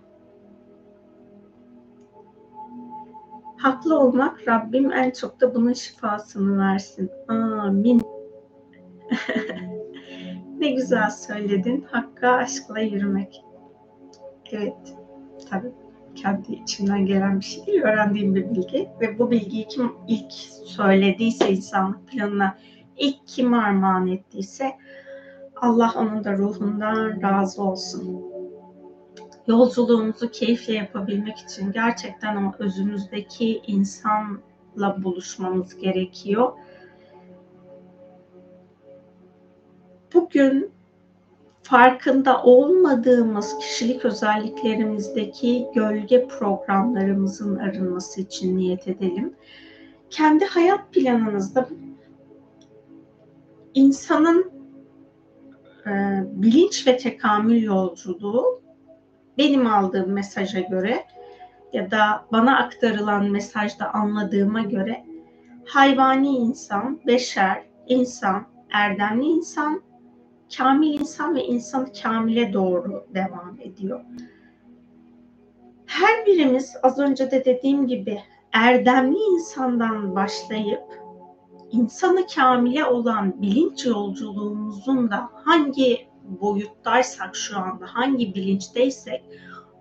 Haklı 3.57 3.99
olmak 3.99 4.47
Rabbim 4.47 4.91
en 4.91 5.11
çok 5.11 5.41
da 5.41 5.55
bunun 5.55 5.73
şifasını 5.73 6.59
versin. 6.59 7.11
Amin. 7.27 8.01
ne 10.59 10.71
güzel 10.71 11.09
söyledin. 11.09 11.85
Hakka 11.91 12.31
aşkla 12.31 12.79
yürümek. 12.79 13.43
Evet. 14.51 14.95
Tabii 15.49 15.71
kendi 16.15 16.53
içimden 16.53 17.05
gelen 17.05 17.39
bir 17.39 17.45
şey 17.45 17.65
değil. 17.65 17.81
Öğrendiğim 17.81 18.35
bir 18.35 18.49
bilgi. 18.49 18.89
Ve 19.01 19.19
bu 19.19 19.31
bilgiyi 19.31 19.67
kim 19.67 19.91
ilk 20.07 20.31
söylediyse 20.65 21.51
insanlık 21.51 22.07
planına 22.07 22.57
ilk 22.97 23.27
kim 23.27 23.53
armağan 23.53 24.07
ettiyse 24.07 24.71
Allah 25.55 25.93
onun 25.97 26.23
da 26.23 26.37
ruhundan 26.37 27.21
razı 27.21 27.63
olsun 27.63 28.25
yolculuğumuzu 29.47 30.31
keyifle 30.31 30.73
yapabilmek 30.73 31.37
için 31.37 31.71
gerçekten 31.71 32.35
o 32.35 32.53
özümüzdeki 32.59 33.61
insanla 33.67 35.03
buluşmamız 35.03 35.77
gerekiyor. 35.77 36.53
Bugün 40.13 40.71
farkında 41.63 42.43
olmadığımız 42.43 43.59
kişilik 43.59 44.05
özelliklerimizdeki 44.05 45.67
gölge 45.75 46.27
programlarımızın 46.27 47.55
arınması 47.55 48.21
için 48.21 48.57
niyet 48.57 48.87
edelim. 48.87 49.33
Kendi 50.09 50.45
hayat 50.45 50.93
planınızda 50.93 51.67
insanın 53.75 54.51
e, 55.87 55.91
bilinç 56.25 56.87
ve 56.87 56.97
tekamül 56.97 57.63
yolculuğu 57.63 58.61
benim 59.37 59.67
aldığım 59.67 60.11
mesaja 60.11 60.59
göre 60.59 61.05
ya 61.73 61.91
da 61.91 62.25
bana 62.31 62.57
aktarılan 62.57 63.25
mesajda 63.31 63.93
anladığıma 63.93 64.61
göre 64.61 65.05
hayvani 65.65 66.37
insan, 66.37 66.99
beşer, 67.07 67.63
insan, 67.87 68.47
erdemli 68.73 69.25
insan, 69.25 69.81
kamil 70.57 70.99
insan 70.99 71.35
ve 71.35 71.43
insanı 71.43 71.93
kamile 72.03 72.53
doğru 72.53 73.07
devam 73.13 73.57
ediyor. 73.59 74.01
Her 75.85 76.25
birimiz 76.25 76.75
az 76.83 76.99
önce 76.99 77.31
de 77.31 77.45
dediğim 77.45 77.87
gibi 77.87 78.21
erdemli 78.53 79.17
insandan 79.17 80.15
başlayıp 80.15 81.04
insanı 81.75 82.27
kamile 82.35 82.85
olan 82.85 83.41
bilinç 83.41 83.85
yolculuğumuzun 83.85 85.11
da 85.11 85.29
hangi 85.33 86.07
boyuttaysak 86.23 87.35
şu 87.35 87.57
anda, 87.57 87.85
hangi 87.87 88.35
bilinçteysek 88.35 89.23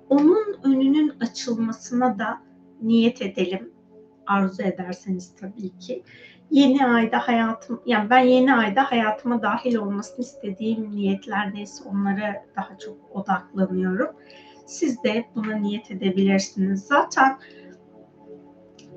onun 0.08 0.56
önünün 0.62 1.12
açılmasına 1.20 2.18
da 2.18 2.42
niyet 2.82 3.22
edelim. 3.22 3.70
Arzu 4.26 4.62
ederseniz 4.62 5.34
tabii 5.40 5.78
ki. 5.78 6.02
Yeni 6.50 6.86
ayda 6.86 7.18
hayatım, 7.18 7.82
yani 7.86 8.10
ben 8.10 8.18
yeni 8.18 8.54
ayda 8.54 8.82
hayatıma 8.90 9.42
dahil 9.42 9.74
olmasını 9.74 10.20
istediğim 10.20 10.96
niyetler 10.96 11.54
neyse 11.54 11.84
onlara 11.88 12.44
daha 12.56 12.78
çok 12.78 12.96
odaklanıyorum. 13.16 14.08
Siz 14.66 15.02
de 15.04 15.24
buna 15.34 15.56
niyet 15.56 15.90
edebilirsiniz. 15.90 16.86
Zaten 16.86 17.38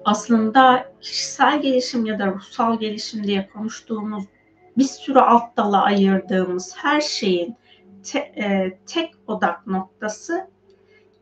aslında 0.08 0.92
kişisel 1.02 1.62
gelişim 1.62 2.06
ya 2.06 2.20
da 2.20 2.28
ruhsal 2.28 2.80
gelişim 2.80 3.24
diye 3.24 3.50
konuştuğumuz 3.54 4.24
bir 4.78 4.84
sürü 4.84 5.20
alt 5.20 5.58
dala 5.58 5.84
ayırdığımız 5.84 6.76
her 6.78 7.02
şeyin 7.02 7.56
te, 8.04 8.20
e, 8.20 8.78
tek 8.86 9.14
odak 9.28 9.68
noktası 9.68 10.48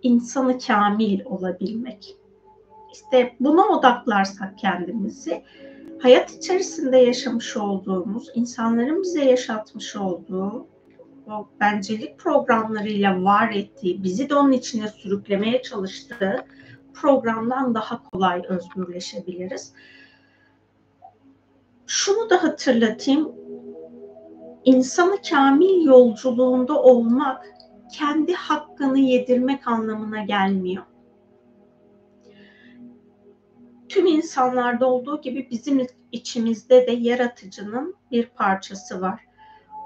insanı 0.02 0.60
kamil 0.60 1.26
olabilmek. 1.26 2.16
İşte 2.94 3.36
buna 3.40 3.66
odaklarsak 3.68 4.58
kendimizi 4.58 5.44
hayat 6.02 6.32
içerisinde 6.32 6.98
yaşamış 6.98 7.58
olduğumuz, 7.58 8.32
insanların 8.36 9.02
bize 9.02 9.26
yaşatmış 9.26 9.96
olduğu 9.96 10.68
o 11.28 11.48
bencillik 11.60 12.18
programlarıyla 12.18 13.24
var 13.24 13.52
ettiği, 13.52 14.04
bizi 14.04 14.30
de 14.30 14.36
onun 14.36 14.52
içine 14.52 14.88
sürüklemeye 14.88 15.62
çalıştığı 15.62 16.46
programdan 16.96 17.76
daha 17.76 18.04
kolay 18.04 18.42
özgürleşebiliriz. 18.50 19.74
Şunu 21.88 22.30
da 22.30 22.44
hatırlatayım. 22.44 23.32
İnsanı 24.66 25.16
kamil 25.30 25.86
yolculuğunda 25.86 26.82
olmak 26.82 27.46
kendi 27.94 28.34
hakkını 28.34 29.00
yedirmek 29.00 29.68
anlamına 29.68 30.24
gelmiyor. 30.24 30.84
Tüm 33.90 34.06
insanlarda 34.06 34.90
olduğu 34.90 35.22
gibi 35.22 35.48
bizim 35.52 35.88
içimizde 36.12 36.88
de 36.88 36.92
yaratıcının 36.92 37.96
bir 38.12 38.26
parçası 38.26 39.02
var. 39.02 39.26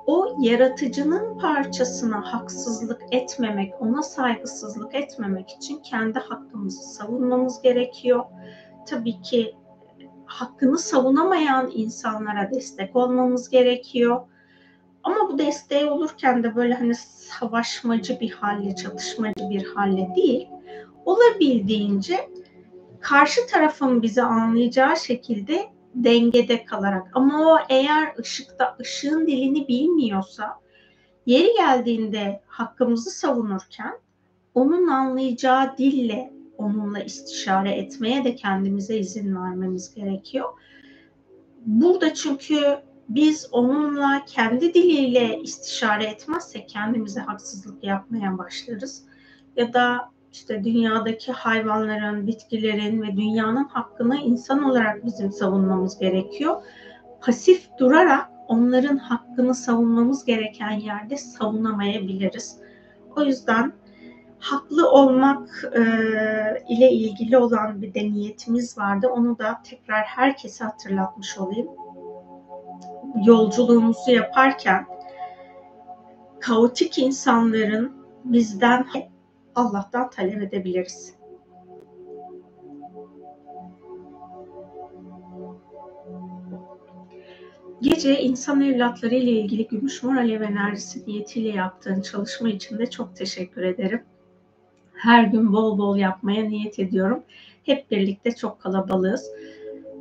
O 0.10 0.36
yaratıcının 0.40 1.38
parçasına 1.38 2.34
haksızlık 2.34 3.02
etmemek, 3.12 3.82
ona 3.82 4.04
saygısızlık 4.04 4.96
etmemek 4.96 5.50
için 5.50 5.80
kendi 5.80 6.20
hakkımızı 6.20 6.84
savunmamız 6.94 7.62
gerekiyor. 7.62 8.24
Tabii 8.86 9.22
ki 9.22 9.56
hakkını 10.26 10.78
savunamayan 10.78 11.72
insanlara 11.74 12.52
destek 12.52 12.96
olmamız 12.96 13.50
gerekiyor. 13.50 14.22
Ama 15.04 15.30
bu 15.32 15.38
desteği 15.38 15.86
olurken 15.86 16.44
de 16.44 16.56
böyle 16.56 16.74
hani 16.74 16.96
savaşmacı 16.96 18.20
bir 18.20 18.32
halle, 18.32 18.76
çatışmacı 18.76 19.50
bir 19.50 19.66
halle 19.66 20.10
değil. 20.16 20.48
Olabildiğince 21.06 22.30
karşı 23.00 23.48
tarafın 23.48 24.02
bizi 24.02 24.22
anlayacağı 24.22 24.98
şekilde 24.98 25.79
dengede 26.04 26.66
kalarak. 26.66 27.08
Ama 27.14 27.54
o 27.54 27.58
eğer 27.70 28.16
ışıkta 28.20 28.78
ışığın 28.82 29.28
dilini 29.28 29.68
bilmiyorsa 29.68 30.60
yeri 31.26 31.54
geldiğinde 31.58 32.42
hakkımızı 32.48 33.12
savunurken 33.12 33.94
onun 34.54 34.88
anlayacağı 34.88 35.78
dille 35.78 36.34
onunla 36.58 37.00
istişare 37.00 37.72
etmeye 37.72 38.24
de 38.24 38.36
kendimize 38.36 38.98
izin 38.98 39.36
vermemiz 39.36 39.96
gerekiyor. 39.96 40.50
Burada 41.66 42.14
çünkü 42.14 42.80
biz 43.10 43.50
onunla 43.52 44.26
kendi 44.26 44.74
diliyle 44.74 45.40
istişare 45.40 46.06
etmezsek 46.06 46.70
kendimize 46.70 47.20
haksızlık 47.20 47.84
yapmaya 47.84 48.38
başlarız. 48.38 49.04
Ya 49.56 49.74
da 49.74 50.12
işte 50.32 50.64
dünyadaki 50.64 51.32
hayvanların, 51.32 52.28
bitkilerin 52.28 53.02
ve 53.02 53.18
dünyanın 53.18 53.64
hakkını 53.64 54.18
insan 54.18 54.64
olarak 54.64 55.06
bizim 55.06 55.32
savunmamız 55.32 56.00
gerekiyor. 56.00 56.64
Pasif 57.22 57.70
durarak 57.80 58.30
onların 58.48 58.98
hakkını 58.98 59.56
savunmamız 59.56 60.26
gereken 60.26 60.72
yerde 60.72 61.18
savunamayabiliriz. 61.18 62.60
O 63.16 63.22
yüzden 63.22 63.74
haklı 64.40 64.92
olmak 64.92 65.72
e, 65.76 65.82
ile 66.70 66.92
ilgili 66.92 67.38
olan 67.38 67.82
bir 67.82 67.94
de 67.94 68.12
niyetimiz 68.12 68.78
vardı. 68.78 69.08
Onu 69.08 69.40
da 69.40 69.62
tekrar 69.64 70.04
herkese 70.04 70.64
hatırlatmış 70.64 71.38
olayım. 71.38 71.68
Yolculuğumuzu 73.26 74.12
yaparken 74.12 74.86
kaotik 76.40 76.98
insanların 76.98 78.00
bizden 78.24 78.84
Allah'tan 79.60 80.10
talep 80.10 80.42
edebiliriz. 80.42 81.20
Gece 87.82 88.22
insan 88.22 88.62
evlatları 88.62 89.16
ile 89.16 89.32
ilgili 89.32 89.68
Gümüş 89.68 90.04
Mor 90.04 90.16
Alev 90.16 90.42
enerjisi 90.42 91.08
niyetiyle 91.08 91.50
yaptığın 91.50 92.02
çalışma 92.02 92.50
için 92.50 92.78
de 92.80 92.90
çok 92.90 93.16
teşekkür 93.16 93.62
ederim. 93.62 94.04
Her 94.94 95.24
gün 95.24 95.54
bol 95.54 95.78
bol 95.78 95.98
yapmaya 95.98 96.44
niyet 96.44 96.80
ediyorum. 96.80 97.24
Hep 97.64 97.92
birlikte 97.92 98.36
çok 98.36 98.62
kalabalığız. 98.62 99.32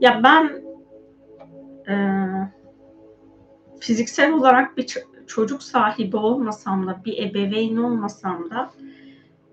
Ya 0.00 0.20
ben 0.24 0.62
e, 1.88 1.94
fiziksel 3.80 4.32
olarak 4.32 4.76
bir 4.76 4.96
çocuk 5.26 5.62
sahibi 5.62 6.16
olmasam 6.16 6.86
da, 6.86 7.00
bir 7.04 7.18
ebeveyn 7.18 7.76
olmasam 7.76 8.50
da 8.50 8.70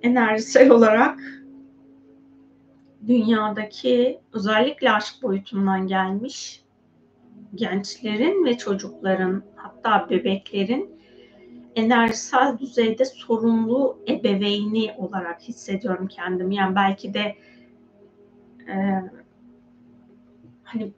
enerjisel 0.05 0.69
olarak 0.69 1.19
dünyadaki 3.07 4.19
özellikle 4.33 4.91
aşk 4.91 5.23
boyutundan 5.23 5.87
gelmiş 5.87 6.63
gençlerin 7.55 8.45
ve 8.45 8.57
çocukların 8.57 9.43
hatta 9.55 10.09
bebeklerin 10.09 10.95
enerjisel 11.75 12.57
düzeyde 12.59 13.05
sorumlu 13.05 13.99
ebeveyni 14.09 14.93
olarak 14.97 15.41
hissediyorum 15.41 16.07
kendimi. 16.07 16.55
Yani 16.55 16.75
belki 16.75 17.13
de 17.13 17.35
e, 18.67 19.03
hani 20.63 20.91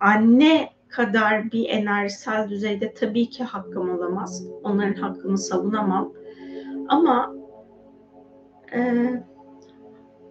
anne 0.00 0.70
kadar 0.88 1.52
bir 1.52 1.68
enerjisel 1.68 2.48
düzeyde 2.48 2.94
tabii 2.94 3.30
ki 3.30 3.44
hakkım 3.44 3.90
olamaz. 3.90 4.46
Onların 4.62 5.02
hakkını 5.02 5.38
savunamam. 5.38 6.12
Ama 6.88 7.41
e, 8.74 8.82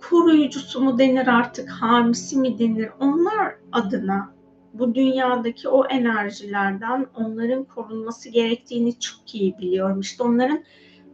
koruyucusu 0.10 0.82
mu 0.82 1.00
denir 1.00 1.28
artık, 1.28 1.70
hamisi 1.70 2.38
mi 2.38 2.60
denir? 2.60 2.90
Onlar 3.00 3.56
adına 3.72 4.32
bu 4.74 4.96
dünyadaki 4.96 5.70
o 5.70 5.86
enerjilerden 5.86 7.08
onların 7.16 7.64
korunması 7.64 8.30
gerektiğini 8.30 9.00
çok 9.00 9.36
iyi 9.36 9.58
biliyorum. 9.58 10.00
İşte 10.00 10.24
onların 10.24 10.64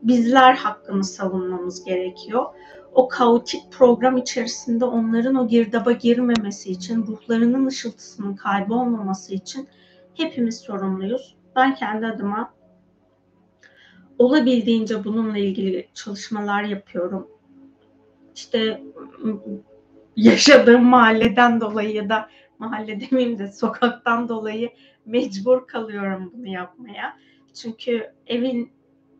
bizler 0.01 0.53
hakkını 0.53 1.03
savunmamız 1.03 1.83
gerekiyor. 1.83 2.45
O 2.93 3.07
kaotik 3.07 3.71
program 3.71 4.17
içerisinde 4.17 4.85
onların 4.85 5.35
o 5.35 5.47
girdaba 5.47 5.91
girmemesi 5.91 6.71
için, 6.71 7.07
ruhlarının 7.07 7.65
ışıltısının 7.65 8.35
kaybolmaması 8.35 9.33
için 9.33 9.67
hepimiz 10.13 10.57
sorumluyuz. 10.57 11.35
Ben 11.55 11.75
kendi 11.75 12.05
adıma 12.05 12.53
olabildiğince 14.19 15.03
bununla 15.03 15.37
ilgili 15.37 15.87
çalışmalar 15.93 16.63
yapıyorum. 16.63 17.27
İşte 18.35 18.81
yaşadığım 20.15 20.85
mahalleden 20.85 21.61
dolayı 21.61 21.93
ya 21.93 22.09
da 22.09 22.29
mahalle 22.59 23.01
demeyeyim 23.01 23.39
de 23.39 23.51
sokaktan 23.51 24.29
dolayı 24.29 24.69
mecbur 25.05 25.67
kalıyorum 25.67 26.31
bunu 26.33 26.47
yapmaya. 26.47 27.17
Çünkü 27.53 28.11
evin 28.27 28.71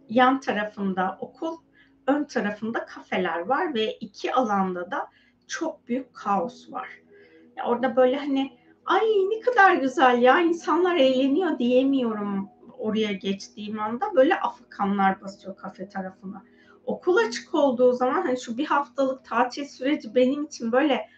yan 0.09 0.39
tarafında 0.39 1.17
okul, 1.21 1.57
ön 2.07 2.23
tarafında 2.23 2.85
kafeler 2.85 3.39
var 3.39 3.73
ve 3.73 3.93
iki 3.93 4.33
alanda 4.33 4.91
da 4.91 5.07
çok 5.47 5.87
büyük 5.87 6.13
kaos 6.13 6.71
var. 6.71 6.89
Ya 7.57 7.65
orada 7.65 7.95
böyle 7.95 8.17
hani 8.17 8.57
ay 8.85 9.05
ne 9.05 9.39
kadar 9.39 9.75
güzel 9.75 10.21
ya 10.21 10.41
insanlar 10.41 10.95
eğleniyor 10.95 11.59
diyemiyorum 11.59 12.49
oraya 12.79 13.13
geçtiğim 13.13 13.79
anda 13.79 14.15
böyle 14.15 14.39
afıkanlar 14.39 15.21
basıyor 15.21 15.57
kafe 15.57 15.89
tarafına. 15.89 16.43
okul 16.85 17.17
açık 17.17 17.55
olduğu 17.55 17.93
zaman 17.93 18.21
hani 18.21 18.39
şu 18.39 18.57
bir 18.57 18.65
haftalık 18.65 19.25
tatil 19.25 19.65
süreci 19.65 20.15
benim 20.15 20.43
için 20.43 20.71
böyle 20.71 21.09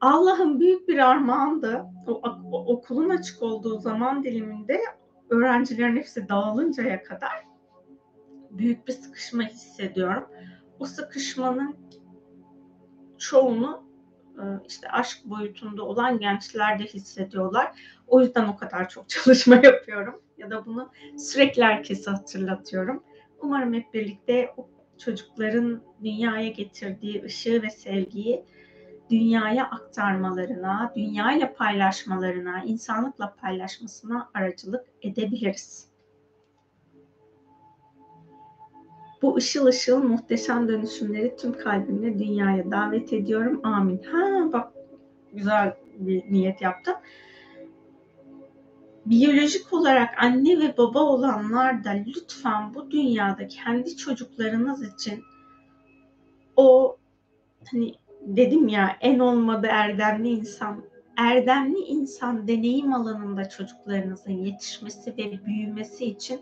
Allah'ın 0.00 0.60
büyük 0.60 0.88
bir 0.88 0.98
armağandı. 0.98 1.84
O, 2.06 2.12
o, 2.52 2.74
okulun 2.74 3.08
açık 3.08 3.42
olduğu 3.42 3.78
zaman 3.78 4.24
diliminde 4.24 4.80
öğrencilerin 5.30 5.96
hepsi 5.96 6.28
dağılıncaya 6.28 7.02
kadar 7.02 7.46
büyük 8.50 8.88
bir 8.88 8.92
sıkışma 8.92 9.42
hissediyorum. 9.42 10.24
O 10.78 10.84
sıkışmanın 10.84 11.76
çoğunu 13.18 13.84
e, 14.38 14.42
işte 14.68 14.88
aşk 14.88 15.24
boyutunda 15.24 15.82
olan 15.82 16.18
gençler 16.18 16.78
de 16.78 16.84
hissediyorlar. 16.84 17.72
O 18.06 18.20
yüzden 18.20 18.48
o 18.48 18.56
kadar 18.56 18.88
çok 18.88 19.08
çalışma 19.08 19.54
yapıyorum. 19.54 20.22
Ya 20.42 20.50
da 20.50 20.66
bunu 20.66 20.90
sürekli 21.18 21.62
herkese 21.62 22.10
hatırlatıyorum. 22.10 23.02
Umarım 23.40 23.74
hep 23.74 23.94
birlikte 23.94 24.54
o 24.56 24.68
çocukların 24.98 25.82
dünyaya 26.04 26.48
getirdiği 26.48 27.22
ışığı 27.24 27.62
ve 27.62 27.70
sevgiyi 27.70 28.44
dünyaya 29.10 29.64
aktarmalarına, 29.64 30.92
dünyayla 30.96 31.54
paylaşmalarına, 31.54 32.62
insanlıkla 32.64 33.34
paylaşmasına 33.40 34.30
aracılık 34.34 34.86
edebiliriz. 35.02 35.88
Bu 39.22 39.36
ışıl 39.36 39.66
ışıl 39.66 40.02
muhteşem 40.02 40.68
dönüşümleri 40.68 41.36
tüm 41.36 41.52
kalbimle 41.52 42.18
dünyaya 42.18 42.70
davet 42.70 43.12
ediyorum. 43.12 43.60
Amin. 43.62 44.02
Ha 44.02 44.52
bak 44.52 44.72
güzel 45.32 45.76
bir 45.98 46.32
niyet 46.32 46.62
yaptım. 46.62 46.94
Biyolojik 49.06 49.72
olarak 49.72 50.22
anne 50.22 50.60
ve 50.60 50.76
baba 50.76 51.00
olanlar 51.00 51.84
da 51.84 51.90
lütfen 51.90 52.74
bu 52.74 52.90
dünyada 52.90 53.48
kendi 53.48 53.96
çocuklarınız 53.96 54.94
için 54.94 55.22
o 56.56 56.96
hani 57.70 57.94
dedim 58.20 58.68
ya 58.68 58.96
en 59.00 59.18
olmadı 59.18 59.66
erdemli 59.70 60.28
insan 60.28 60.84
erdemli 61.16 61.78
insan 61.78 62.48
deneyim 62.48 62.92
alanında 62.92 63.48
çocuklarınızın 63.48 64.32
yetişmesi 64.32 65.16
ve 65.16 65.44
büyümesi 65.46 66.04
için 66.04 66.40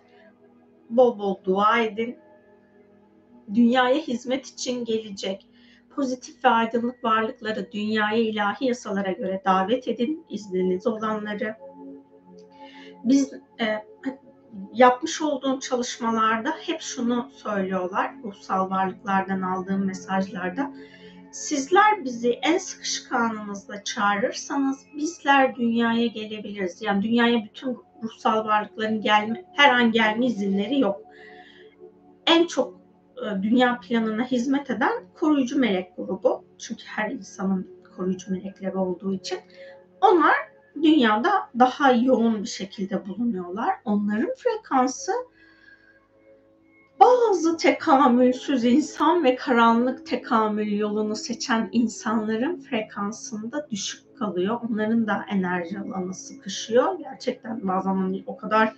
bol 0.90 1.18
bol 1.18 1.36
dua 1.44 1.80
edin. 1.80 2.16
Dünyaya 3.54 3.96
hizmet 3.96 4.46
için 4.46 4.84
gelecek 4.84 5.46
pozitif 5.90 6.44
ve 6.44 6.48
aydınlık 6.48 7.04
varlıkları 7.04 7.72
dünyaya 7.72 8.18
ilahi 8.18 8.64
yasalara 8.64 9.12
göre 9.12 9.42
davet 9.44 9.88
edin 9.88 10.24
izniniz 10.30 10.86
olanları. 10.86 11.56
Biz 13.04 13.32
e, 13.60 13.84
yapmış 14.72 15.22
olduğum 15.22 15.60
çalışmalarda 15.60 16.50
hep 16.66 16.80
şunu 16.80 17.30
söylüyorlar 17.32 18.14
ruhsal 18.24 18.70
varlıklardan 18.70 19.42
aldığım 19.42 19.86
mesajlarda 19.86 20.72
Sizler 21.30 22.04
bizi 22.04 22.30
en 22.30 22.58
sıkışık 22.58 23.12
anımızda 23.12 23.84
çağırırsanız 23.84 24.86
bizler 24.96 25.56
dünyaya 25.56 26.06
gelebiliriz. 26.06 26.82
Yani 26.82 27.02
dünyaya 27.02 27.44
bütün 27.44 27.78
ruhsal 28.02 28.44
varlıkların 28.44 29.00
gelme, 29.00 29.44
her 29.56 29.74
an 29.74 29.92
gelme 29.92 30.26
izinleri 30.26 30.80
yok. 30.80 31.00
En 32.26 32.46
çok 32.46 32.80
e, 33.16 33.42
dünya 33.42 33.80
planına 33.80 34.24
hizmet 34.24 34.70
eden 34.70 34.92
koruyucu 35.14 35.58
melek 35.58 35.96
grubu. 35.96 36.44
Çünkü 36.58 36.82
her 36.86 37.10
insanın 37.10 37.80
koruyucu 37.96 38.32
melekleri 38.32 38.76
olduğu 38.76 39.14
için. 39.14 39.38
Onlar 40.00 40.36
dünyada 40.74 41.30
daha 41.58 41.92
yoğun 41.92 42.42
bir 42.42 42.48
şekilde 42.48 43.06
bulunuyorlar. 43.08 43.74
Onların 43.84 44.30
frekansı 44.36 45.12
bazı 47.00 47.56
tekamülsüz 47.56 48.64
insan 48.64 49.24
ve 49.24 49.36
karanlık 49.36 50.06
tekamül 50.06 50.78
yolunu 50.78 51.16
seçen 51.16 51.68
insanların 51.72 52.60
frekansında 52.60 53.66
düşük 53.70 54.18
kalıyor. 54.18 54.60
Onların 54.70 55.06
da 55.06 55.24
enerji 55.30 55.78
alanı 55.78 56.14
sıkışıyor. 56.14 56.98
Gerçekten 56.98 57.68
bazen 57.68 57.94
hani 57.94 58.24
o 58.26 58.36
kadar 58.36 58.74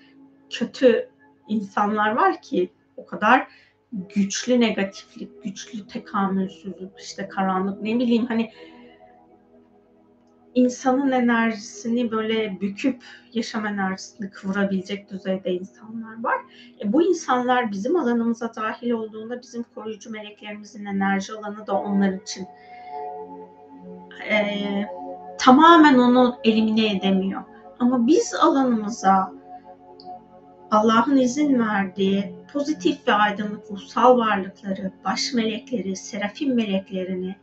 kötü 0.50 1.10
insanlar 1.48 2.12
var 2.12 2.42
ki 2.42 2.72
o 2.96 3.06
kadar 3.06 3.48
güçlü 3.92 4.60
negatiflik, 4.60 5.44
güçlü 5.44 5.86
tekamülsüzlük, 5.86 7.00
işte 7.00 7.28
karanlık 7.28 7.82
ne 7.82 7.98
bileyim 7.98 8.26
hani 8.26 8.50
insanın 10.54 11.12
enerjisini 11.12 12.10
böyle 12.10 12.60
büküp 12.60 13.04
yaşam 13.32 13.66
enerjisini 13.66 14.30
kıvırabilecek 14.30 15.10
düzeyde 15.10 15.52
insanlar 15.52 16.22
var. 16.22 16.36
E, 16.84 16.92
bu 16.92 17.02
insanlar 17.02 17.72
bizim 17.72 17.96
alanımıza 17.96 18.54
dahil 18.54 18.90
olduğunda 18.90 19.42
bizim 19.42 19.64
koruyucu 19.74 20.10
meleklerimizin 20.10 20.84
enerji 20.84 21.32
alanı 21.32 21.66
da 21.66 21.72
onlar 21.78 22.12
için 22.12 22.46
e, 24.30 24.38
tamamen 25.38 25.98
onu 25.98 26.36
elimine 26.44 26.96
edemiyor. 26.96 27.42
Ama 27.78 28.06
biz 28.06 28.34
alanımıza 28.34 29.32
Allah'ın 30.70 31.16
izin 31.16 31.58
verdiği 31.58 32.34
pozitif 32.52 33.08
ve 33.08 33.12
aydınlık 33.12 33.70
ruhsal 33.70 34.18
varlıkları, 34.18 34.92
baş 35.04 35.32
melekleri, 35.32 35.96
serafim 35.96 36.54
meleklerini, 36.54 37.36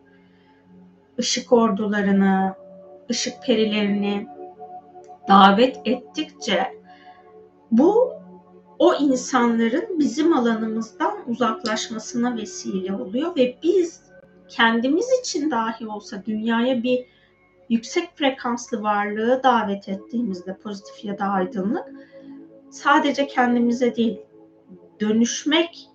ışık 1.20 1.52
ordularını, 1.52 2.54
ışık 3.10 3.44
perilerini 3.44 4.28
davet 5.28 5.78
ettikçe 5.86 6.80
bu 7.72 8.14
o 8.80 8.94
insanların 8.94 10.00
bizim 10.00 10.34
alanımızdan 10.34 11.18
uzaklaşmasına 11.28 12.38
vesile 12.38 12.96
oluyor 12.96 13.36
ve 13.36 13.58
biz 13.64 14.02
kendimiz 14.48 15.08
için 15.22 15.52
dahi 15.52 15.88
olsa 15.88 16.24
dünyaya 16.26 16.84
bir 16.84 17.06
yüksek 17.70 18.18
frekanslı 18.18 18.84
varlığı 18.84 19.44
davet 19.44 19.90
ettiğimizde 19.90 20.58
pozitif 20.58 21.06
ya 21.06 21.20
da 21.20 21.26
aydınlık 21.26 21.86
sadece 22.70 23.28
kendimize 23.28 23.96
değil 23.96 24.20
dönüşmek 25.00 25.89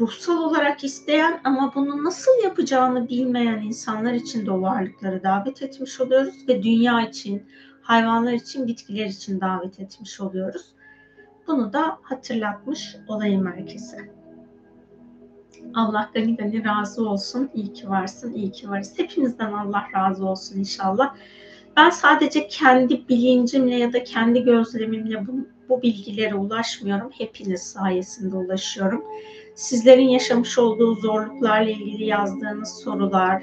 ruhsal 0.00 0.38
olarak 0.38 0.84
isteyen 0.84 1.40
ama 1.44 1.72
bunu 1.74 2.04
nasıl 2.04 2.32
yapacağını 2.44 3.08
bilmeyen 3.08 3.62
insanlar 3.62 4.12
için 4.12 4.46
de 4.46 4.50
o 4.50 4.62
varlıkları 4.62 5.22
davet 5.22 5.62
etmiş 5.62 6.00
oluyoruz 6.00 6.48
ve 6.48 6.62
dünya 6.62 7.08
için, 7.08 7.46
hayvanlar 7.82 8.32
için, 8.32 8.66
bitkiler 8.66 9.06
için 9.06 9.40
davet 9.40 9.80
etmiş 9.80 10.20
oluyoruz. 10.20 10.74
Bunu 11.46 11.72
da 11.72 11.98
hatırlatmış 12.02 12.96
olayım 13.08 13.46
herkese. 13.46 14.14
Allah 15.74 16.10
gani 16.14 16.36
gani 16.36 16.64
razı 16.64 17.08
olsun. 17.08 17.50
İyi 17.54 17.72
ki 17.72 17.88
varsın, 17.88 18.34
iyi 18.34 18.52
ki 18.52 18.70
varız. 18.70 18.92
Hepinizden 18.96 19.52
Allah 19.52 19.84
razı 19.94 20.26
olsun 20.26 20.58
inşallah. 20.58 21.16
Ben 21.76 21.90
sadece 21.90 22.48
kendi 22.48 23.08
bilincimle 23.08 23.76
ya 23.76 23.92
da 23.92 24.04
kendi 24.04 24.44
gözlemimle 24.44 25.26
bu, 25.26 25.32
bu 25.68 25.82
bilgilere 25.82 26.34
ulaşmıyorum. 26.34 27.10
Hepiniz 27.18 27.62
sayesinde 27.62 28.36
ulaşıyorum 28.36 29.04
sizlerin 29.54 30.08
yaşamış 30.08 30.58
olduğu 30.58 30.94
zorluklarla 30.94 31.70
ilgili 31.70 32.04
yazdığınız 32.04 32.80
sorular, 32.84 33.42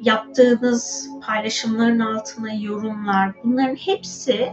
yaptığınız 0.00 1.10
paylaşımların 1.26 1.98
altına 1.98 2.52
yorumlar, 2.52 3.32
bunların 3.44 3.74
hepsi 3.74 4.48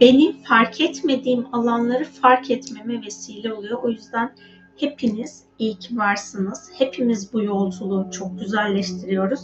benim 0.00 0.42
fark 0.42 0.80
etmediğim 0.80 1.54
alanları 1.54 2.04
fark 2.04 2.50
etmeme 2.50 3.06
vesile 3.06 3.52
oluyor. 3.52 3.82
O 3.82 3.88
yüzden 3.88 4.34
hepiniz 4.76 5.44
iyi 5.58 5.78
ki 5.78 5.96
varsınız. 5.96 6.70
Hepimiz 6.78 7.32
bu 7.32 7.42
yolculuğu 7.42 8.10
çok 8.10 8.38
güzelleştiriyoruz. 8.38 9.40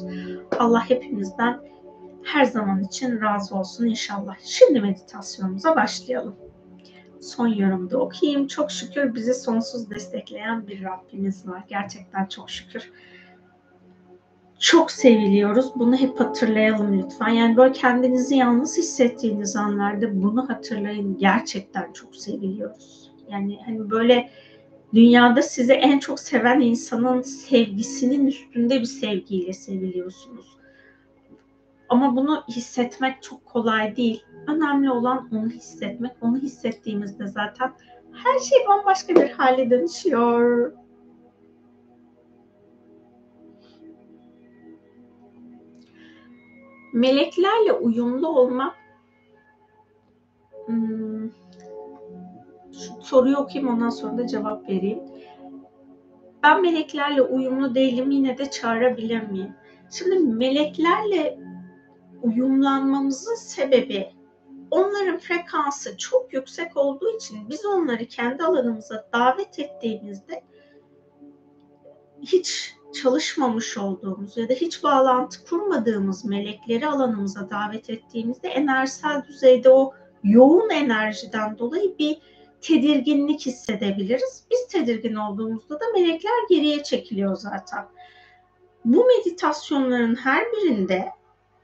Allah 0.59 0.91
hepimizden 0.91 1.61
her 2.25 2.45
zaman 2.45 2.85
için 2.85 3.21
razı 3.21 3.57
olsun 3.57 3.87
inşallah. 3.87 4.37
Şimdi 4.45 4.81
meditasyonumuza 4.81 5.77
başlayalım 5.77 6.37
son 7.25 7.47
yorumda 7.47 7.99
okuyayım. 7.99 8.47
Çok 8.47 8.71
şükür 8.71 9.15
bizi 9.15 9.35
sonsuz 9.35 9.91
destekleyen 9.91 10.67
bir 10.67 10.85
Rabbimiz 10.85 11.49
var. 11.49 11.65
Gerçekten 11.69 12.27
çok 12.27 12.51
şükür. 12.51 12.93
Çok 14.59 14.91
seviliyoruz. 14.91 15.73
Bunu 15.77 15.97
hep 15.97 16.21
hatırlayalım 16.21 17.03
lütfen. 17.03 17.29
Yani 17.29 17.57
böyle 17.57 17.73
kendinizi 17.73 18.37
yalnız 18.37 18.79
hissettiğiniz 18.79 19.57
anlarda 19.57 20.23
bunu 20.23 20.49
hatırlayın. 20.49 21.19
Gerçekten 21.19 21.93
çok 21.93 22.17
seviliyoruz. 22.17 23.11
Yani 23.31 23.59
hani 23.67 23.91
böyle 23.91 24.31
dünyada 24.95 25.43
sizi 25.43 25.73
en 25.73 25.99
çok 25.99 26.21
seven 26.21 26.61
insanın 26.61 27.23
sevgisinin 27.23 28.27
üstünde 28.27 28.81
bir 28.81 28.85
sevgiyle 28.85 29.53
seviliyorsunuz. 29.53 30.47
Ama 31.95 32.17
bunu 32.17 32.45
hissetmek 32.49 33.23
çok 33.23 33.47
kolay 33.47 33.97
değil. 33.97 34.25
Önemli 34.49 34.91
olan 34.91 35.29
onu 35.33 35.49
hissetmek. 35.49 36.13
Onu 36.21 36.37
hissettiğimizde 36.37 37.27
zaten 37.27 37.73
her 38.13 38.39
şey 38.39 38.59
bambaşka 38.69 39.15
bir 39.15 39.31
hale 39.31 39.71
dönüşüyor. 39.71 40.73
Meleklerle 46.93 47.73
uyumlu 47.73 48.29
olmak 48.29 48.75
hmm, 50.67 51.31
şu 52.73 53.03
soruyu 53.03 53.37
okuyayım 53.37 53.75
ondan 53.75 53.91
sonra 53.91 54.19
da 54.19 54.27
cevap 54.27 54.69
vereyim. 54.69 55.01
ben 56.43 56.63
meleklerle 56.63 57.23
uyumlu 57.23 57.75
değilim 57.75 58.11
yine 58.11 58.39
de 58.39 58.51
çağırabilir 58.51 59.23
miyim? 59.23 59.55
Şimdi 59.91 60.19
meleklerle 60.19 61.44
uyumlanmamızın 62.25 63.35
sebebi 63.35 64.13
onların 64.71 65.19
frekansı 65.19 65.97
çok 65.97 66.33
yüksek 66.33 66.77
olduğu 66.77 67.17
için 67.17 67.49
biz 67.51 67.67
onları 67.67 68.05
kendi 68.05 68.43
alanımıza 68.43 69.09
davet 69.13 69.59
ettiğimizde 69.59 70.45
hiç 72.23 72.75
çalışmamış 72.95 73.79
olduğumuz 73.79 74.37
ya 74.37 74.49
da 74.49 74.53
hiç 74.53 74.83
bağlantı 74.83 75.45
kurmadığımız 75.45 76.25
melekleri 76.25 76.87
alanımıza 76.87 77.51
davet 77.51 77.91
ettiğimizde 77.91 78.49
enerjisel 78.49 79.23
düzeyde 79.29 79.71
o 79.71 79.93
yoğun 80.23 80.71
enerjiden 80.71 81.59
dolayı 81.59 81.99
bir 81.99 82.19
tedirginlik 82.61 83.47
hissedebiliriz. 83.47 84.45
Biz 84.51 84.67
tedirgin 84.69 85.15
olduğumuzda 85.15 85.75
da 85.75 85.85
melekler 85.95 86.49
geriye 86.49 86.83
çekiliyor 86.83 87.37
zaten. 87.37 87.85
Bu 88.85 89.07
meditasyonların 89.07 90.15
her 90.15 90.45
birinde 90.53 91.09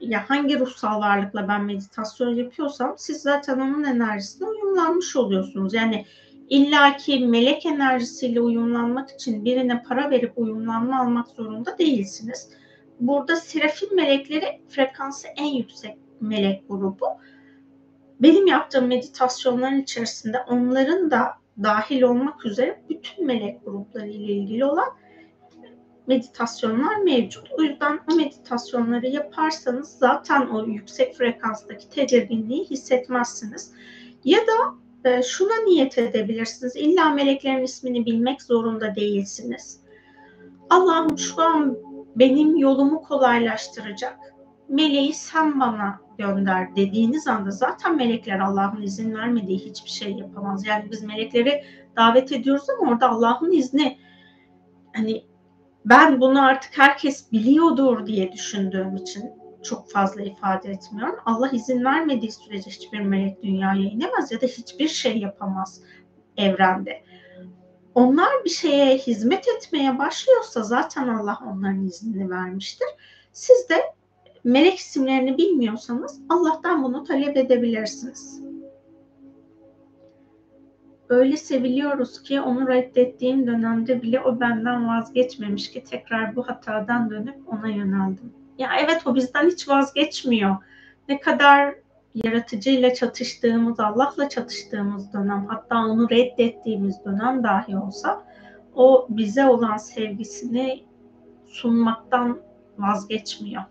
ya 0.00 0.30
hangi 0.30 0.58
ruhsal 0.58 1.00
varlıkla 1.00 1.48
ben 1.48 1.64
meditasyon 1.64 2.34
yapıyorsam 2.34 2.94
siz 2.98 3.22
zaten 3.22 3.60
onun 3.60 3.84
enerjisine 3.84 4.48
uyumlanmış 4.48 5.16
oluyorsunuz. 5.16 5.74
Yani 5.74 6.04
illaki 6.48 7.26
melek 7.26 7.66
enerjisiyle 7.66 8.40
uyumlanmak 8.40 9.10
için 9.10 9.44
birine 9.44 9.82
para 9.82 10.10
verip 10.10 10.32
uyumlanma 10.38 11.00
almak 11.00 11.28
zorunda 11.28 11.78
değilsiniz. 11.78 12.48
Burada 13.00 13.36
serafin 13.36 13.96
melekleri 13.96 14.60
frekansı 14.68 15.28
en 15.36 15.46
yüksek 15.46 15.98
melek 16.20 16.68
grubu. 16.68 17.06
Benim 18.20 18.46
yaptığım 18.46 18.86
meditasyonların 18.86 19.82
içerisinde 19.82 20.38
onların 20.48 21.10
da 21.10 21.40
dahil 21.62 22.02
olmak 22.02 22.46
üzere 22.46 22.82
bütün 22.88 23.26
melek 23.26 23.64
grupları 23.64 24.08
ile 24.08 24.32
ilgili 24.32 24.64
olan 24.64 24.88
meditasyonlar 26.10 26.96
mevcut. 26.96 27.48
O 27.58 27.62
yüzden 27.62 28.00
o 28.12 28.16
meditasyonları 28.16 29.06
yaparsanız 29.06 29.88
zaten 29.88 30.46
o 30.46 30.66
yüksek 30.66 31.14
frekanstaki 31.14 31.88
tedirginliği 31.90 32.64
hissetmezsiniz. 32.64 33.72
Ya 34.24 34.38
da 34.38 34.74
e, 35.10 35.22
şuna 35.22 35.64
niyet 35.66 35.98
edebilirsiniz. 35.98 36.76
İlla 36.76 37.10
meleklerin 37.10 37.64
ismini 37.64 38.06
bilmek 38.06 38.42
zorunda 38.42 38.94
değilsiniz. 38.94 39.80
Allah'ım 40.70 41.18
şu 41.18 41.42
an 41.42 41.76
benim 42.16 42.56
yolumu 42.56 43.02
kolaylaştıracak. 43.02 44.18
Meleği 44.68 45.14
sen 45.14 45.60
bana 45.60 46.00
gönder 46.18 46.76
dediğiniz 46.76 47.26
anda 47.28 47.50
zaten 47.50 47.96
melekler 47.96 48.38
Allah'ın 48.38 48.82
izin 48.82 49.14
vermediği 49.14 49.58
hiçbir 49.58 49.90
şey 49.90 50.12
yapamaz. 50.12 50.66
Yani 50.66 50.90
biz 50.90 51.02
melekleri 51.02 51.64
davet 51.96 52.32
ediyoruz 52.32 52.64
ama 52.70 52.92
orada 52.92 53.08
Allah'ın 53.08 53.52
izni 53.52 53.98
hani 54.92 55.29
ben 55.84 56.20
bunu 56.20 56.44
artık 56.44 56.78
herkes 56.78 57.32
biliyordur 57.32 58.06
diye 58.06 58.32
düşündüğüm 58.32 58.96
için 58.96 59.30
çok 59.62 59.90
fazla 59.90 60.22
ifade 60.22 60.70
etmiyorum. 60.70 61.16
Allah 61.26 61.50
izin 61.50 61.84
vermediği 61.84 62.32
sürece 62.32 62.70
hiçbir 62.70 63.00
melek 63.00 63.42
dünyaya 63.42 63.82
inemez 63.82 64.32
ya 64.32 64.40
da 64.40 64.46
hiçbir 64.46 64.88
şey 64.88 65.18
yapamaz 65.18 65.82
evrende. 66.36 67.02
Onlar 67.94 68.44
bir 68.44 68.50
şeye 68.50 68.98
hizmet 68.98 69.48
etmeye 69.48 69.98
başlıyorsa 69.98 70.62
zaten 70.62 71.08
Allah 71.08 71.38
onların 71.46 71.86
iznini 71.86 72.30
vermiştir. 72.30 72.88
Siz 73.32 73.68
de 73.68 73.94
melek 74.44 74.78
isimlerini 74.78 75.38
bilmiyorsanız 75.38 76.20
Allah'tan 76.28 76.82
bunu 76.82 77.04
talep 77.04 77.36
edebilirsiniz. 77.36 78.49
Öyle 81.10 81.36
seviliyoruz 81.36 82.22
ki 82.22 82.40
onu 82.40 82.68
reddettiğim 82.68 83.46
dönemde 83.46 84.02
bile 84.02 84.20
o 84.20 84.40
benden 84.40 84.88
vazgeçmemiş 84.88 85.70
ki 85.70 85.84
tekrar 85.84 86.36
bu 86.36 86.48
hatadan 86.48 87.10
dönüp 87.10 87.36
ona 87.46 87.68
yöneldim. 87.68 88.32
Ya 88.58 88.70
evet 88.80 89.06
o 89.06 89.14
bizden 89.14 89.46
hiç 89.46 89.68
vazgeçmiyor. 89.68 90.56
Ne 91.08 91.20
kadar 91.20 91.74
yaratıcıyla 92.14 92.94
çatıştığımız, 92.94 93.80
Allah'la 93.80 94.28
çatıştığımız 94.28 95.12
dönem, 95.12 95.46
hatta 95.48 95.76
onu 95.78 96.10
reddettiğimiz 96.10 97.04
dönem 97.04 97.42
dahi 97.42 97.76
olsa 97.76 98.24
o 98.74 99.06
bize 99.08 99.46
olan 99.46 99.76
sevgisini 99.76 100.84
sunmaktan 101.46 102.38
vazgeçmiyor. 102.78 103.62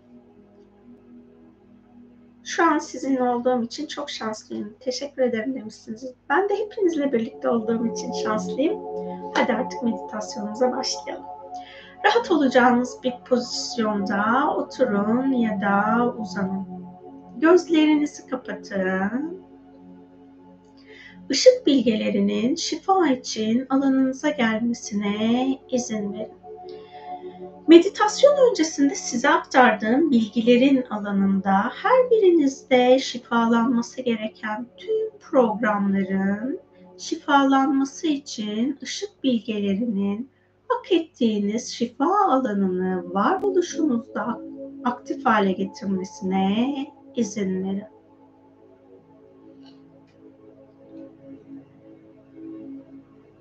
Şu 2.50 2.64
an 2.64 2.78
sizinle 2.78 3.22
olduğum 3.22 3.62
için 3.62 3.86
çok 3.86 4.10
şanslıyım. 4.10 4.76
Teşekkür 4.80 5.22
ederim 5.22 5.54
demişsiniz. 5.54 6.14
Ben 6.30 6.48
de 6.48 6.54
hepinizle 6.58 7.12
birlikte 7.12 7.48
olduğum 7.48 7.86
için 7.86 8.12
şanslıyım. 8.12 8.80
Hadi 9.34 9.52
artık 9.52 9.82
meditasyonumuza 9.82 10.72
başlayalım. 10.72 11.24
Rahat 12.04 12.30
olacağınız 12.30 12.98
bir 13.04 13.12
pozisyonda 13.28 14.54
oturun 14.56 15.32
ya 15.32 15.60
da 15.60 16.06
uzanın. 16.18 16.66
Gözlerinizi 17.36 18.26
kapatın. 18.26 19.42
Işık 21.30 21.66
bilgelerinin 21.66 22.54
şifa 22.54 23.08
için 23.08 23.66
alanınıza 23.70 24.30
gelmesine 24.30 25.58
izin 25.70 26.12
verin. 26.12 26.39
Meditasyon 27.70 28.50
öncesinde 28.50 28.94
size 28.94 29.28
aktardığım 29.28 30.10
bilgilerin 30.10 30.82
alanında 30.90 31.52
her 31.52 32.10
birinizde 32.10 32.98
şifalanması 32.98 34.02
gereken 34.02 34.66
tüm 34.76 35.18
programların 35.20 36.60
şifalanması 36.98 38.06
için 38.06 38.78
ışık 38.82 39.24
bilgelerinin 39.24 40.30
hak 40.68 40.92
ettiğiniz 40.92 41.68
şifa 41.72 42.24
alanını 42.28 43.14
varoluşunuzda 43.14 44.40
aktif 44.84 45.26
hale 45.26 45.52
getirmesine 45.52 46.74
izin 47.16 47.64
verin. 47.64 47.99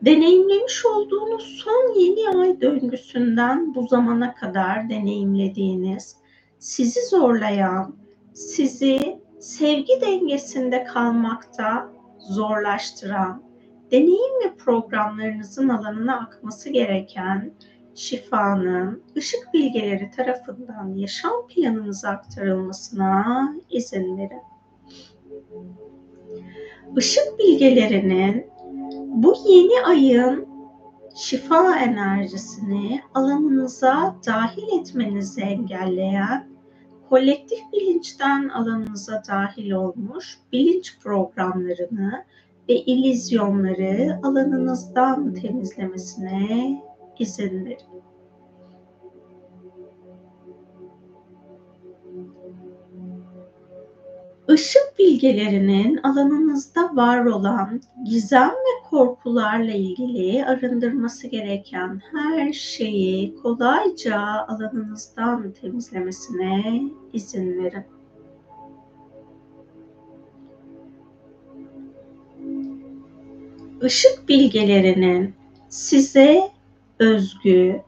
Deneyimlemiş 0.01 0.85
olduğunuz 0.85 1.43
son 1.63 1.99
yeni 1.99 2.39
ay 2.39 2.62
döngüsünden 2.62 3.75
bu 3.75 3.88
zamana 3.88 4.35
kadar 4.35 4.89
deneyimlediğiniz, 4.89 6.17
sizi 6.59 7.05
zorlayan, 7.05 7.95
sizi 8.33 9.19
sevgi 9.39 10.01
dengesinde 10.01 10.83
kalmakta 10.83 11.89
zorlaştıran, 12.19 13.43
deneyim 13.91 14.45
ve 14.45 14.55
programlarınızın 14.57 15.69
alanına 15.69 16.19
akması 16.19 16.69
gereken 16.69 17.53
şifanın 17.95 19.03
ışık 19.17 19.53
bilgeleri 19.53 20.12
tarafından 20.12 20.95
yaşam 20.95 21.47
planınıza 21.47 22.09
aktarılmasına 22.09 23.53
izin 23.69 24.17
verin. 24.17 24.41
Işık 26.97 27.39
bilgelerinin 27.39 28.45
bu 29.10 29.36
yeni 29.48 29.86
ayın 29.86 30.48
şifa 31.15 31.80
enerjisini 31.80 33.02
alanınıza 33.13 34.15
dahil 34.28 34.80
etmenizi 34.80 35.41
engelleyen 35.41 36.50
kolektif 37.10 37.60
bilinçten 37.74 38.50
alanınıza 38.50 39.24
dahil 39.28 39.72
olmuş 39.72 40.39
bilinç 40.54 41.00
programlarını 41.00 42.26
ve 42.69 42.76
ilizyonları 42.76 44.19
alanınızdan 44.24 45.34
temizlemesine 45.34 46.82
izin 47.19 47.65
verin. 47.65 48.09
Işık 54.53 54.99
bilgelerinin 54.99 55.97
alanınızda 55.97 56.95
var 56.95 57.25
olan 57.25 57.81
gizem 58.05 58.49
ve 58.49 58.89
korkularla 58.89 59.71
ilgili 59.71 60.45
arındırması 60.45 61.27
gereken 61.27 62.01
her 62.12 62.53
şeyi 62.53 63.35
kolayca 63.35 64.19
alanınızdan 64.47 65.51
temizlemesine 65.62 66.81
izin 67.13 67.63
verin. 67.63 67.83
Işık 73.81 74.29
bilgelerinin 74.29 75.33
size 75.69 76.51
özgü, 76.99 77.81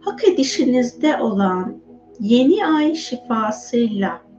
hak 0.00 0.24
edişinizde 0.28 1.16
olan 1.16 1.82
yeni 2.20 2.66
ay 2.66 2.94
şifasıyla 2.94 4.31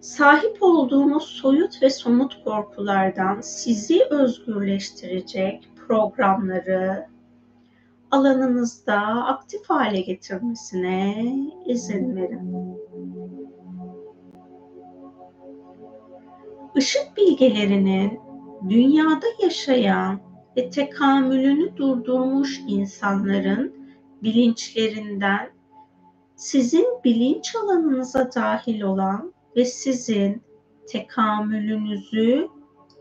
sahip 0.00 0.58
olduğunuz 0.60 1.22
soyut 1.22 1.82
ve 1.82 1.90
somut 1.90 2.44
korkulardan 2.44 3.40
sizi 3.40 4.04
özgürleştirecek 4.10 5.68
programları 5.86 7.06
alanınızda 8.10 8.96
aktif 9.26 9.70
hale 9.70 10.00
getirmesine 10.00 11.24
izin 11.66 12.16
verin. 12.16 12.76
Işık 16.76 17.16
bilgelerinin 17.16 18.20
dünyada 18.68 19.26
yaşayan 19.42 20.20
ve 20.56 20.70
tekamülünü 20.70 21.76
durdurmuş 21.76 22.60
insanların 22.66 23.74
bilinçlerinden 24.22 25.50
sizin 26.36 26.86
bilinç 27.04 27.54
alanınıza 27.56 28.30
dahil 28.34 28.82
olan 28.82 29.32
ve 29.56 29.64
sizin 29.64 30.42
tekamülünüzü 30.86 32.48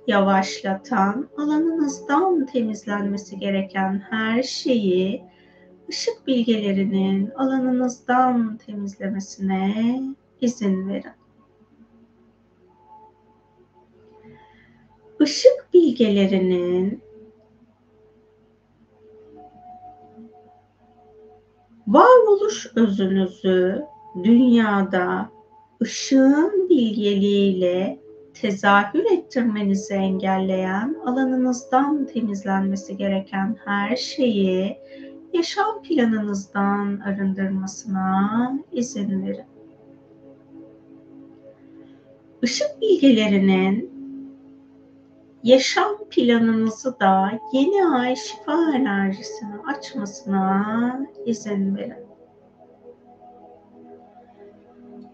yavaşlatan, 0.07 1.29
alanınızdan 1.37 2.45
temizlenmesi 2.45 3.39
gereken 3.39 4.05
her 4.09 4.43
şeyi 4.43 5.23
ışık 5.89 6.27
bilgelerinin 6.27 7.31
alanınızdan 7.31 8.57
temizlemesine 8.57 10.01
izin 10.41 10.89
verin. 10.89 11.11
Işık 15.19 15.73
bilgelerinin 15.73 17.03
varoluş 21.87 22.71
özünüzü 22.75 23.85
dünyada 24.23 25.29
ışığın 25.81 26.69
bilgeliğiyle 26.69 27.99
tezahür 28.33 29.05
ettirmenizi 29.11 29.93
engelleyen, 29.93 30.95
alanınızdan 31.05 32.05
temizlenmesi 32.05 32.97
gereken 32.97 33.57
her 33.65 33.95
şeyi 33.95 34.77
yaşam 35.33 35.81
planınızdan 35.83 36.99
arındırmasına 36.99 38.59
izin 38.71 39.27
verin. 39.27 39.45
Işık 42.41 42.81
bilgelerinin 42.81 43.99
yaşam 45.43 45.97
planınızı 46.09 46.99
da 46.99 47.39
yeni 47.53 47.87
ay 47.87 48.15
şifa 48.15 48.75
enerjisini 48.75 49.55
açmasına 49.67 51.07
izin 51.25 51.75
verin. 51.75 52.08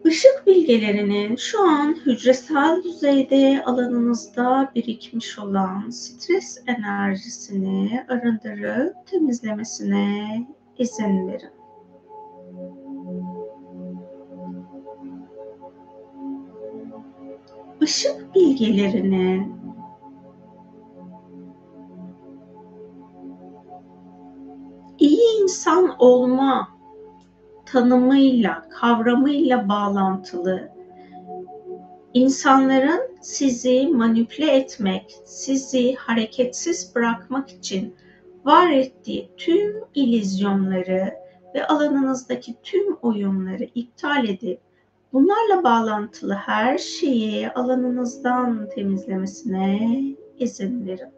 Işık 0.06 0.48
bilgelerinin 0.48 1.36
şu 1.36 1.68
an 1.70 1.96
hücresel 2.06 2.84
düzeyde 2.84 3.64
alanınızda 3.66 4.72
birikmiş 4.76 5.40
olan 5.40 5.90
stres 5.90 6.64
enerjisini 6.68 8.06
arındırıp 8.10 9.08
temizlemesine 9.08 10.48
izin 10.78 11.28
verin. 11.28 11.50
Işık 17.82 18.36
bilgelerinin 18.36 19.54
iyi 25.00 25.42
insan 25.44 25.96
olma 26.00 26.75
tanımıyla, 27.66 28.66
kavramıyla 28.70 29.70
bağlantılı 29.70 30.70
insanların 32.14 33.18
sizi 33.22 33.88
manipüle 33.88 34.52
etmek, 34.52 35.16
sizi 35.26 35.96
hareketsiz 35.96 36.96
bırakmak 36.96 37.50
için 37.50 37.96
var 38.46 38.72
ettiği 38.72 39.32
tüm 39.38 39.84
ilizyonları 39.96 41.14
ve 41.56 41.68
alanınızdaki 41.68 42.56
tüm 42.64 42.96
oyunları 43.02 43.64
iptal 43.76 44.26
edip 44.30 44.60
bunlarla 45.14 45.64
bağlantılı 45.64 46.34
her 46.34 46.78
şeyi 46.78 47.50
alanınızdan 47.50 48.70
temizlemesine 48.70 50.02
izin 50.40 50.88
verin. 50.88 51.15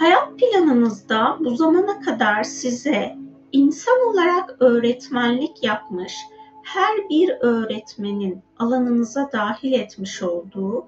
Hayat 0.00 0.38
planınızda 0.38 1.36
bu 1.40 1.56
zamana 1.56 2.00
kadar 2.00 2.42
size 2.42 3.16
insan 3.52 3.94
olarak 4.10 4.56
öğretmenlik 4.60 5.64
yapmış 5.64 6.16
her 6.64 7.08
bir 7.10 7.36
öğretmenin 7.40 8.42
alanınıza 8.58 9.30
dahil 9.32 9.72
etmiş 9.72 10.22
olduğu 10.22 10.86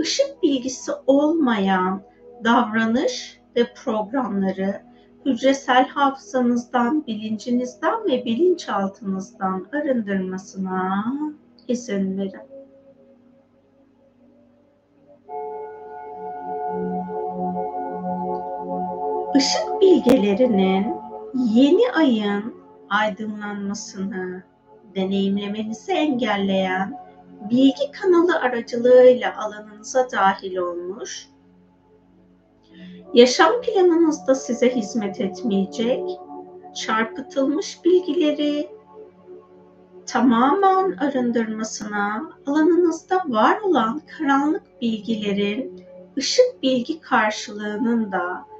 ışık 0.00 0.42
bilgisi 0.42 0.92
olmayan 1.06 2.02
davranış 2.44 3.40
ve 3.56 3.74
programları 3.74 4.82
hücresel 5.26 5.88
hafızanızdan, 5.88 7.06
bilincinizden 7.06 8.04
ve 8.04 8.24
bilinçaltınızdan 8.24 9.66
arındırmasına 9.72 11.04
izin 11.68 12.18
verin. 12.18 12.53
Işık 19.36 19.80
bilgelerinin 19.80 20.94
yeni 21.34 21.92
ayın 21.92 22.54
aydınlanmasını 22.90 24.42
deneyimlemenizi 24.94 25.92
engelleyen 25.92 26.98
bilgi 27.50 27.90
kanalı 27.92 28.40
aracılığıyla 28.40 29.36
alanınıza 29.38 30.10
dahil 30.12 30.56
olmuş, 30.56 31.28
yaşam 33.14 33.60
planınızda 33.60 34.34
size 34.34 34.76
hizmet 34.76 35.20
etmeyecek, 35.20 36.10
çarpıtılmış 36.74 37.84
bilgileri 37.84 38.70
tamamen 40.06 40.96
arındırmasına, 40.96 42.30
alanınızda 42.46 43.22
var 43.28 43.60
olan 43.60 44.00
karanlık 44.18 44.62
bilgilerin 44.80 45.84
ışık 46.18 46.62
bilgi 46.62 47.00
karşılığının 47.00 48.12
da 48.12 48.53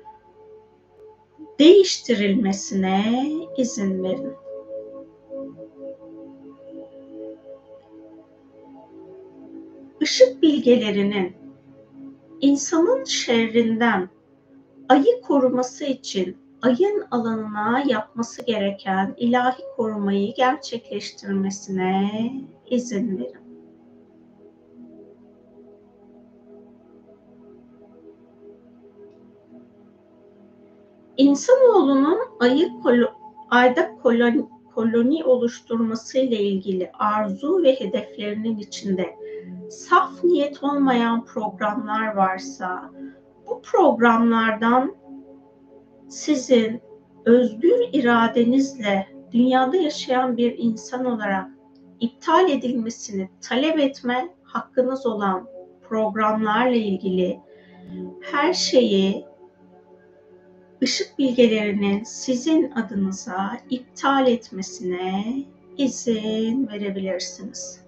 değiştirilmesine 1.58 3.22
izin 3.56 4.02
verin. 4.02 4.32
Işık 10.00 10.42
bilgelerinin 10.42 11.36
insanın 12.40 13.04
şerrinden 13.04 14.08
ayı 14.88 15.20
koruması 15.22 15.84
için 15.84 16.36
ayın 16.62 17.06
alanına 17.10 17.84
yapması 17.86 18.42
gereken 18.42 19.14
ilahi 19.16 19.62
korumayı 19.76 20.34
gerçekleştirmesine 20.34 22.32
izin 22.66 23.18
verin. 23.18 23.43
İnsanoğlunun 31.16 32.18
ayı 32.40 32.70
kolo, 32.82 33.06
ayda 33.50 33.96
koloni, 34.02 34.44
koloni 34.74 35.24
oluşturması 35.24 36.18
ile 36.18 36.36
ilgili 36.42 36.90
arzu 36.98 37.62
ve 37.62 37.80
hedeflerinin 37.80 38.58
içinde 38.58 39.16
saf 39.70 40.24
niyet 40.24 40.62
olmayan 40.62 41.24
programlar 41.24 42.14
varsa 42.14 42.90
bu 43.46 43.62
programlardan 43.62 44.94
sizin 46.08 46.80
özgür 47.24 47.88
iradenizle 47.92 49.06
dünyada 49.32 49.76
yaşayan 49.76 50.36
bir 50.36 50.58
insan 50.58 51.04
olarak 51.04 51.50
iptal 52.00 52.50
edilmesini 52.50 53.28
talep 53.40 53.78
etme 53.78 54.28
hakkınız 54.42 55.06
olan 55.06 55.48
programlarla 55.88 56.76
ilgili 56.76 57.40
her 58.22 58.52
şeyi 58.52 59.26
ışık 60.84 61.18
bilgelerinin 61.18 62.04
sizin 62.04 62.70
adınıza 62.70 63.58
iptal 63.70 64.26
etmesine 64.26 65.24
izin 65.76 66.68
verebilirsiniz. 66.68 67.84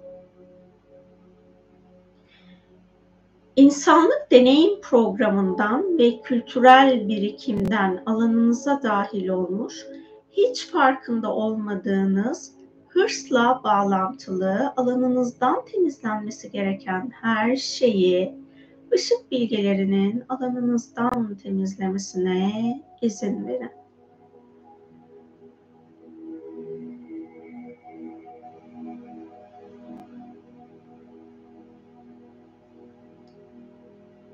İnsanlık 3.57 4.27
deneyim 4.31 4.81
programından 4.81 5.99
ve 5.99 6.21
kültürel 6.23 7.09
birikimden 7.09 8.03
alanınıza 8.07 8.83
dahil 8.83 9.29
olmuş, 9.29 9.87
hiç 10.31 10.67
farkında 10.67 11.35
olmadığınız 11.35 12.53
hırsla 12.89 13.61
bağlantılı 13.65 14.73
alanınızdan 14.77 15.65
temizlenmesi 15.65 16.51
gereken 16.51 17.11
her 17.23 17.57
şeyi 17.57 18.46
ışık 18.95 19.31
bilgelerinin 19.31 20.25
alanınızdan 20.29 21.37
temizlemesine 21.43 22.83
izin 23.03 23.47
verin. 23.47 23.71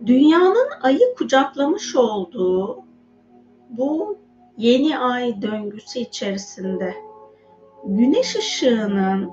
Dünyanın 0.06 0.68
ayı 0.82 1.14
kucaklamış 1.18 1.96
olduğu 1.96 2.84
bu 3.70 4.18
yeni 4.56 4.98
ay 4.98 5.42
döngüsü 5.42 5.98
içerisinde 5.98 6.94
güneş 7.84 8.36
ışığının 8.36 9.30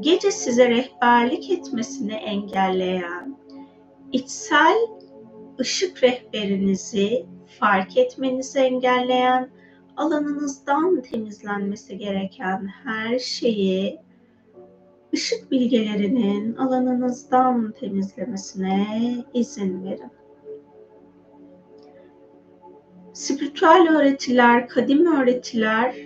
gece 0.00 0.30
size 0.30 0.70
rehberlik 0.70 1.50
etmesini 1.50 2.12
engelleyen 2.12 3.35
içsel 4.12 4.76
ışık 5.60 6.02
rehberinizi 6.02 7.26
fark 7.60 7.96
etmenizi 7.96 8.58
engelleyen, 8.58 9.50
alanınızdan 9.96 11.02
temizlenmesi 11.02 11.98
gereken 11.98 12.66
her 12.66 13.18
şeyi 13.18 14.00
ışık 15.14 15.50
bilgelerinin 15.50 16.56
alanınızdan 16.56 17.72
temizlemesine 17.72 18.86
izin 19.34 19.84
verin. 19.84 20.10
Spiritüel 23.12 23.88
öğretiler, 23.96 24.68
kadim 24.68 25.06
öğretiler 25.06 25.96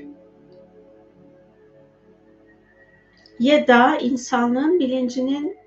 ya 3.38 3.66
da 3.66 3.96
insanlığın 3.96 4.80
bilincinin 4.80 5.59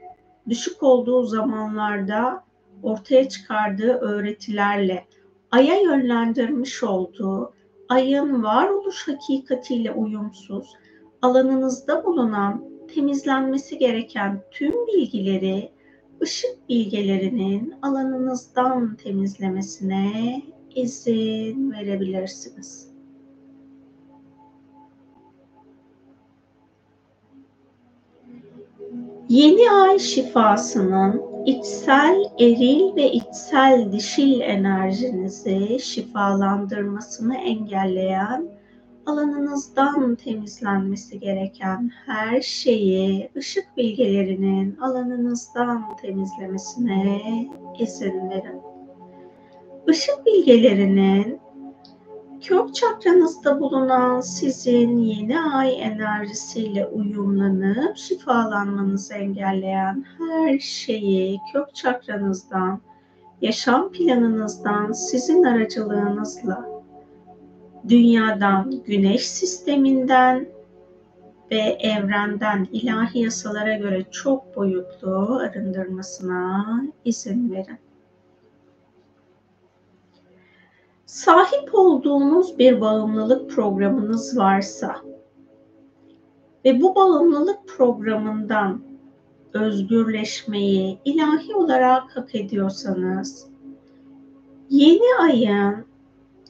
düşük 0.49 0.83
olduğu 0.83 1.23
zamanlarda 1.23 2.43
ortaya 2.83 3.29
çıkardığı 3.29 3.93
öğretilerle 3.93 5.05
aya 5.51 5.81
yönlendirmiş 5.81 6.83
olduğu 6.83 7.53
ayın 7.89 8.43
varoluş 8.43 9.07
hakikatiyle 9.07 9.91
uyumsuz 9.91 10.75
alanınızda 11.21 12.05
bulunan 12.05 12.63
temizlenmesi 12.95 13.77
gereken 13.77 14.41
tüm 14.51 14.87
bilgileri 14.87 15.71
ışık 16.21 16.69
bilgelerinin 16.69 17.73
alanınızdan 17.81 18.95
temizlemesine 18.95 20.41
izin 20.75 21.71
verebilirsiniz. 21.71 22.92
Yeni 29.29 29.71
ay 29.71 29.99
şifasının 29.99 31.21
içsel 31.45 32.23
eril 32.39 32.95
ve 32.95 33.11
içsel 33.11 33.91
dişil 33.91 34.41
enerjinizi 34.41 35.79
şifalandırmasını 35.79 37.37
engelleyen 37.37 38.47
alanınızdan 39.05 40.15
temizlenmesi 40.15 41.19
gereken 41.19 41.91
her 42.05 42.41
şeyi 42.41 43.29
ışık 43.37 43.77
bilgelerinin 43.77 44.77
alanınızdan 44.77 45.95
temizlemesine 46.01 47.21
izin 47.79 48.29
verin. 48.29 48.61
Işık 49.87 50.25
bilgelerinin 50.25 51.39
kök 52.43 52.75
çakranızda 52.75 53.59
bulunan 53.59 54.21
sizin 54.21 54.97
yeni 54.97 55.39
ay 55.39 55.81
enerjisiyle 55.81 56.87
uyumlanıp 56.87 57.97
şifalanmanızı 57.97 59.13
engelleyen 59.13 60.05
her 60.17 60.59
şeyi 60.59 61.39
kök 61.53 61.75
çakranızdan, 61.75 62.81
yaşam 63.41 63.91
planınızdan 63.91 64.91
sizin 64.91 65.43
aracılığınızla 65.43 66.69
dünyadan, 67.89 68.83
güneş 68.85 69.27
sisteminden 69.27 70.47
ve 71.51 71.77
evrenden 71.79 72.67
ilahi 72.71 73.19
yasalara 73.19 73.75
göre 73.75 74.03
çok 74.11 74.55
boyutlu 74.55 75.39
arındırmasına 75.43 76.65
izin 77.05 77.51
verin. 77.51 77.82
Sahip 81.13 81.69
olduğunuz 81.73 82.59
bir 82.59 82.81
bağımlılık 82.81 83.49
programınız 83.49 84.37
varsa 84.37 84.95
ve 86.65 86.81
bu 86.81 86.95
bağımlılık 86.95 87.67
programından 87.67 88.81
özgürleşmeyi 89.53 90.99
ilahi 91.05 91.55
olarak 91.55 92.17
hak 92.17 92.35
ediyorsanız 92.35 93.47
yeni 94.69 95.21
ayın 95.21 95.85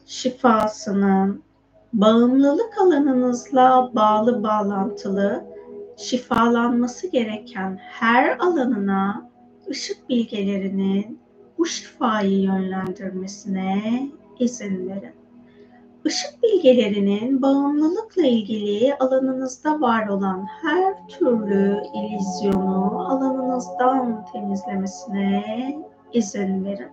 şifasının 0.05 1.43
bağımlılık 1.93 2.77
alanınızla 2.81 3.91
bağlı 3.95 4.43
bağlantılı 4.43 5.45
şifalanması 5.97 7.07
gereken 7.07 7.79
her 7.81 8.37
alanına 8.37 9.29
ışık 9.69 10.09
bilgelerinin 10.09 11.19
bu 11.57 11.65
şifayı 11.65 12.41
yönlendirmesine 12.41 14.09
verin. 14.87 15.13
Işık 16.05 16.43
bilgelerinin 16.43 17.41
bağımlılıkla 17.41 18.25
ilgili 18.25 18.95
alanınızda 18.95 19.81
var 19.81 20.07
olan 20.07 20.47
her 20.61 21.07
türlü 21.07 21.83
ilizyonu 21.95 23.09
alanınızdan 23.09 24.25
temizlemesine 24.33 25.43
izin 26.13 26.65
verin. 26.65 26.91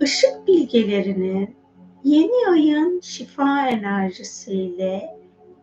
Işık 0.00 0.46
bilgelerinin 0.46 1.56
yeni 2.04 2.50
ayın 2.50 3.00
şifa 3.00 3.68
enerjisiyle 3.68 5.16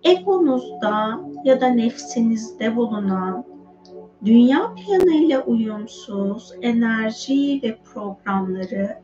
egonuzda 0.04 1.22
ya 1.44 1.62
da 1.62 1.68
nefsinizde 1.68 2.76
bulunan 2.76 3.51
dünya 4.26 4.76
planıyla 4.76 5.44
uyumsuz 5.44 6.54
enerji 6.62 7.60
ve 7.64 7.78
programları 7.94 8.98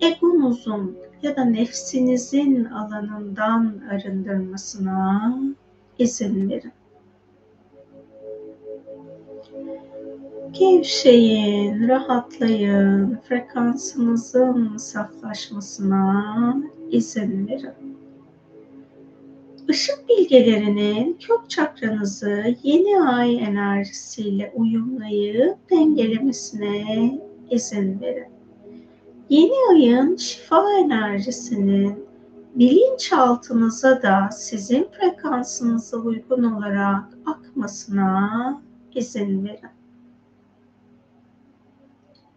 egonuzun 0.00 0.96
ya 1.22 1.36
da 1.36 1.44
nefsinizin 1.44 2.64
alanından 2.64 3.80
arındırmasına 3.90 5.38
izin 5.98 6.50
verin. 6.50 6.72
Gevşeyin, 10.52 11.88
rahatlayın, 11.88 13.18
frekansınızın 13.28 14.76
saflaşmasına 14.76 16.56
izin 16.90 17.48
verin. 17.48 17.87
Işık 19.68 20.08
bilgelerinin 20.08 21.16
kök 21.20 21.50
çakranızı 21.50 22.56
yeni 22.62 23.02
ay 23.02 23.36
enerjisiyle 23.36 24.52
uyumlayıp 24.56 25.70
dengelemesine 25.70 27.20
izin 27.50 28.00
verin. 28.00 28.32
Yeni 29.28 29.52
ayın 29.70 30.16
şifa 30.16 30.72
enerjisinin 30.78 32.04
bilinçaltınıza 32.54 34.02
da 34.02 34.30
sizin 34.32 34.88
frekansınıza 34.92 35.96
uygun 35.96 36.42
olarak 36.42 37.04
akmasına 37.26 38.62
izin 38.94 39.44
verin. 39.44 39.70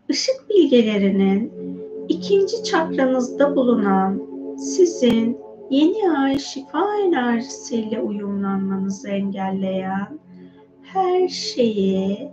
Işık 0.10 0.50
bilgelerinin 0.50 1.52
ikinci 2.10 2.64
çakranızda 2.64 3.56
bulunan 3.56 4.22
sizin 4.58 5.38
yeni 5.72 6.18
ay 6.18 6.40
şifa 6.40 6.98
enerjisiyle 6.98 8.00
uyumlanmanızı 8.00 9.10
engelleyen 9.10 10.20
her 10.82 11.28
şeyi 11.28 12.32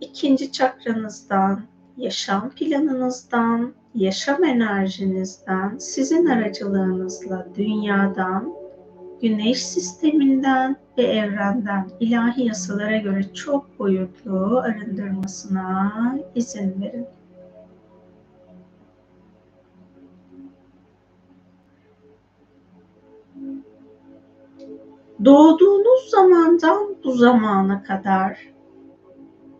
ikinci 0.00 0.52
çakranızdan, 0.52 1.62
yaşam 1.96 2.50
planınızdan, 2.50 3.74
yaşam 3.94 4.44
enerjinizden, 4.44 5.78
sizin 5.78 6.26
aracılığınızla 6.26 7.46
dünyadan, 7.56 8.52
güneş 9.22 9.62
sisteminden 9.66 10.76
ve 10.98 11.02
evrenden 11.02 11.90
ilahi 12.00 12.44
yasalara 12.44 12.96
göre 12.96 13.34
çok 13.34 13.78
boyutlu 13.78 14.58
arındırmasına 14.58 16.18
izin 16.34 16.80
verin. 16.82 17.06
Doğduğunuz 25.24 26.10
zamandan 26.10 26.96
bu 27.04 27.12
zamana 27.12 27.82
kadar 27.82 28.38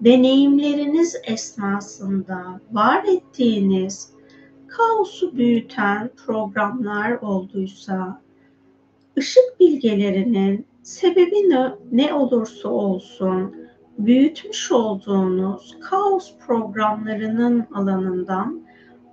deneyimleriniz 0.00 1.16
esnasında 1.24 2.60
var 2.72 3.04
ettiğiniz 3.04 4.10
kaosu 4.68 5.36
büyüten 5.36 6.10
programlar 6.26 7.12
olduysa, 7.12 8.22
ışık 9.18 9.60
bilgelerinin 9.60 10.66
sebebi 10.82 11.50
ne, 11.92 12.14
olursa 12.14 12.68
olsun 12.68 13.54
büyütmüş 13.98 14.72
olduğunuz 14.72 15.76
kaos 15.80 16.32
programlarının 16.46 17.66
alanından 17.74 18.62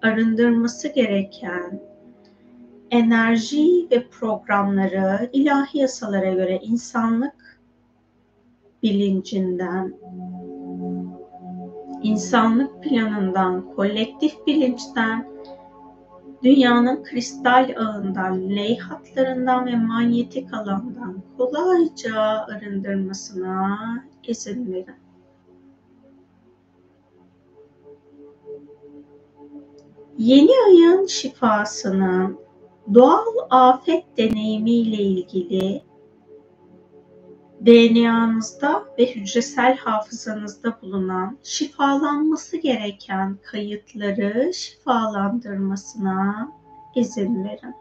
arındırması 0.02 0.88
gereken 0.88 1.87
enerji 2.92 3.88
ve 3.92 4.08
programları 4.08 5.30
ilahi 5.34 5.78
yasalara 5.78 6.34
göre 6.34 6.60
insanlık 6.64 7.60
bilincinden, 8.84 9.94
insanlık 12.04 12.84
planından, 12.84 13.76
kolektif 13.76 14.48
bilinçten 14.48 15.28
dünyanın 16.44 17.04
kristal 17.04 17.74
ağından, 17.78 18.50
ley 18.50 18.78
hatlarından 18.78 19.66
ve 19.66 19.76
manyetik 19.76 20.54
alandan 20.54 21.24
kolayca 21.38 22.22
arındırmasına 22.22 23.78
izin 24.24 24.74
verin. 24.74 24.96
Yeni 30.18 30.52
ayın 30.68 31.06
şifasının 31.06 32.47
doğal 32.94 33.26
afet 33.50 34.04
deneyimiyle 34.18 35.04
ilgili 35.04 35.82
DNA'nızda 37.66 38.86
ve 39.00 39.16
hücresel 39.16 39.78
hafızanızda 39.78 40.78
bulunan 40.82 41.38
şifalanması 41.44 42.58
gereken 42.58 43.38
kayıtları 43.44 44.54
şifalandırmasına 44.54 46.52
izin 46.96 47.44
verin. 47.44 47.76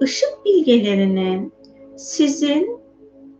Işık 0.00 0.44
bilgelerinin 0.44 1.52
sizin 1.96 2.80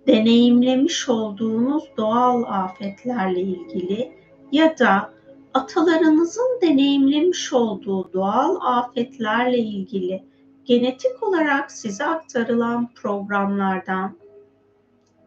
deneyimlemiş 0.06 1.08
olduğunuz 1.08 1.84
doğal 1.96 2.42
afetlerle 2.42 3.40
ilgili 3.40 4.12
ya 4.52 4.78
da 4.78 5.12
atalarınızın 5.54 6.58
deneyimlemiş 6.62 7.52
olduğu 7.52 8.12
doğal 8.12 8.56
afetlerle 8.60 9.58
ilgili 9.58 10.31
genetik 10.64 11.22
olarak 11.22 11.72
size 11.72 12.04
aktarılan 12.04 12.88
programlardan 12.94 14.16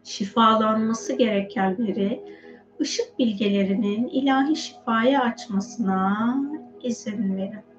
şifalanması 0.04 1.14
gerekenleri 1.14 2.24
ışık 2.82 3.20
bilgelerinin 3.20 4.08
ilahi 4.08 4.56
şifaya 4.56 5.22
açmasına 5.22 6.36
izin 6.84 7.38
verin. 7.38 7.75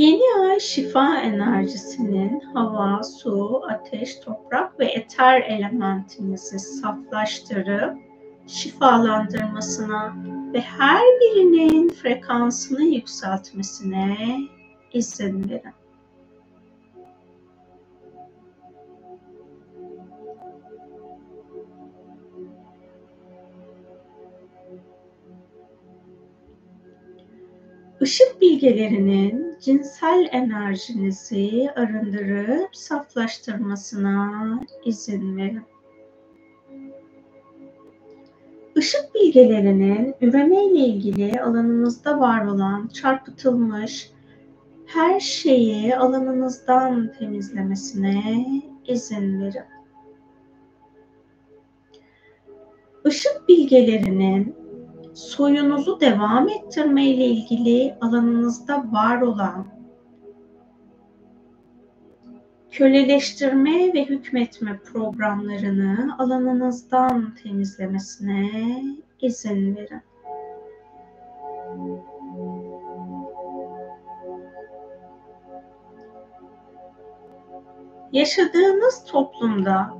Yeni 0.00 0.50
ay 0.50 0.60
şifa 0.60 1.16
enerjisinin 1.16 2.40
hava, 2.40 3.02
su, 3.02 3.62
ateş, 3.68 4.16
toprak 4.16 4.80
ve 4.80 4.86
eter 4.86 5.40
elementinizi 5.40 6.58
saflaştırıp 6.58 7.98
şifalandırmasına 8.46 10.14
ve 10.54 10.60
her 10.60 11.02
birinin 11.20 11.88
frekansını 11.88 12.82
yükseltmesine 12.82 14.38
izin 14.92 15.50
verin. 15.50 15.79
Işık 28.00 28.40
bilgelerinin 28.40 29.56
cinsel 29.60 30.28
enerjinizi 30.32 31.70
arındırıp 31.76 32.76
saflaştırmasına 32.76 34.60
izin 34.84 35.36
verin. 35.36 35.62
Işık 38.76 39.14
bilgelerinin 39.14 40.14
üreme 40.20 40.64
ile 40.64 40.78
ilgili 40.78 41.40
alanınızda 41.40 42.20
var 42.20 42.46
olan 42.46 42.88
çarpıtılmış 42.88 44.10
her 44.86 45.20
şeyi 45.20 45.96
alanınızdan 45.96 47.12
temizlemesine 47.18 48.46
izin 48.86 49.40
verin. 49.40 49.64
Işık 53.04 53.48
bilgelerinin 53.48 54.59
soyunuzu 55.20 56.00
devam 56.00 56.48
ettirme 56.48 57.06
ile 57.06 57.24
ilgili 57.24 57.94
alanınızda 58.00 58.84
var 58.92 59.20
olan 59.20 59.66
köleleştirme 62.70 63.94
ve 63.94 64.04
hükmetme 64.04 64.78
programlarını 64.78 66.16
alanınızdan 66.18 67.34
temizlemesine 67.34 68.50
izin 69.20 69.76
verin. 69.76 70.02
Yaşadığınız 78.12 79.04
toplumda 79.04 79.94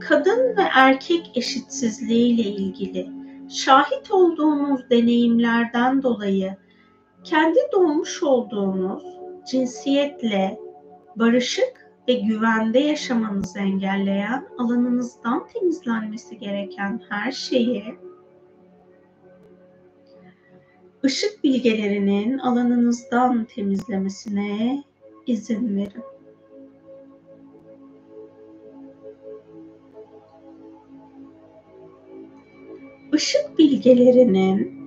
kadın 0.00 0.56
ve 0.56 0.62
erkek 0.74 1.30
eşitsizliği 1.34 2.34
ile 2.34 2.48
ilgili 2.48 3.21
şahit 3.52 4.10
olduğunuz 4.10 4.90
deneyimlerden 4.90 6.02
dolayı 6.02 6.56
kendi 7.24 7.58
doğmuş 7.72 8.22
olduğunuz 8.22 9.02
cinsiyetle 9.50 10.58
barışık 11.16 11.92
ve 12.08 12.12
güvende 12.14 12.78
yaşamanızı 12.78 13.58
engelleyen 13.58 14.46
alanınızdan 14.58 15.46
temizlenmesi 15.46 16.38
gereken 16.38 17.00
her 17.08 17.32
şeyi 17.32 17.94
ışık 21.04 21.44
bilgelerinin 21.44 22.38
alanınızdan 22.38 23.44
temizlemesine 23.44 24.84
izin 25.26 25.76
verin. 25.76 26.11
Işık 33.12 33.58
bilgelerinin 33.58 34.82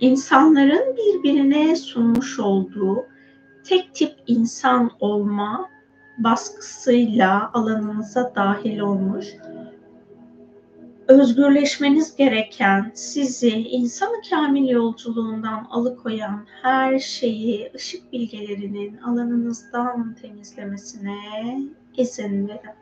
insanların 0.00 0.96
birbirine 0.96 1.76
sunmuş 1.76 2.38
olduğu 2.38 3.06
tek 3.64 3.94
tip 3.94 4.14
insan 4.26 4.90
olma 5.00 5.70
baskısıyla 6.18 7.50
alanınıza 7.54 8.32
dahil 8.36 8.80
olmuş, 8.80 9.26
özgürleşmeniz 11.08 12.16
gereken, 12.16 12.92
sizi 12.94 13.50
insanı 13.50 14.16
kamil 14.30 14.68
yolculuğundan 14.68 15.66
alıkoyan 15.70 16.46
her 16.62 16.98
şeyi 16.98 17.70
ışık 17.74 18.12
bilgelerinin 18.12 18.96
alanınızdan 18.96 20.14
temizlemesine 20.22 21.18
izin 21.96 22.48
verin. 22.48 22.80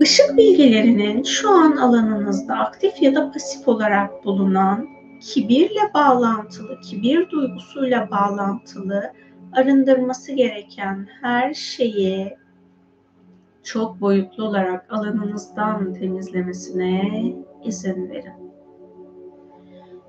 Işık 0.00 0.36
bilgelerinin 0.36 1.22
şu 1.22 1.50
an 1.50 1.76
alanınızda 1.76 2.54
aktif 2.54 3.02
ya 3.02 3.14
da 3.14 3.32
pasif 3.32 3.68
olarak 3.68 4.24
bulunan 4.24 4.88
kibirle 5.20 5.94
bağlantılı, 5.94 6.80
kibir 6.80 7.30
duygusuyla 7.30 8.10
bağlantılı 8.10 9.12
arındırması 9.52 10.32
gereken 10.32 11.08
her 11.20 11.54
şeyi 11.54 12.36
çok 13.62 14.00
boyutlu 14.00 14.44
olarak 14.44 14.92
alanınızdan 14.92 15.94
temizlemesine 15.94 17.34
izin 17.64 18.10
verin. 18.10 18.52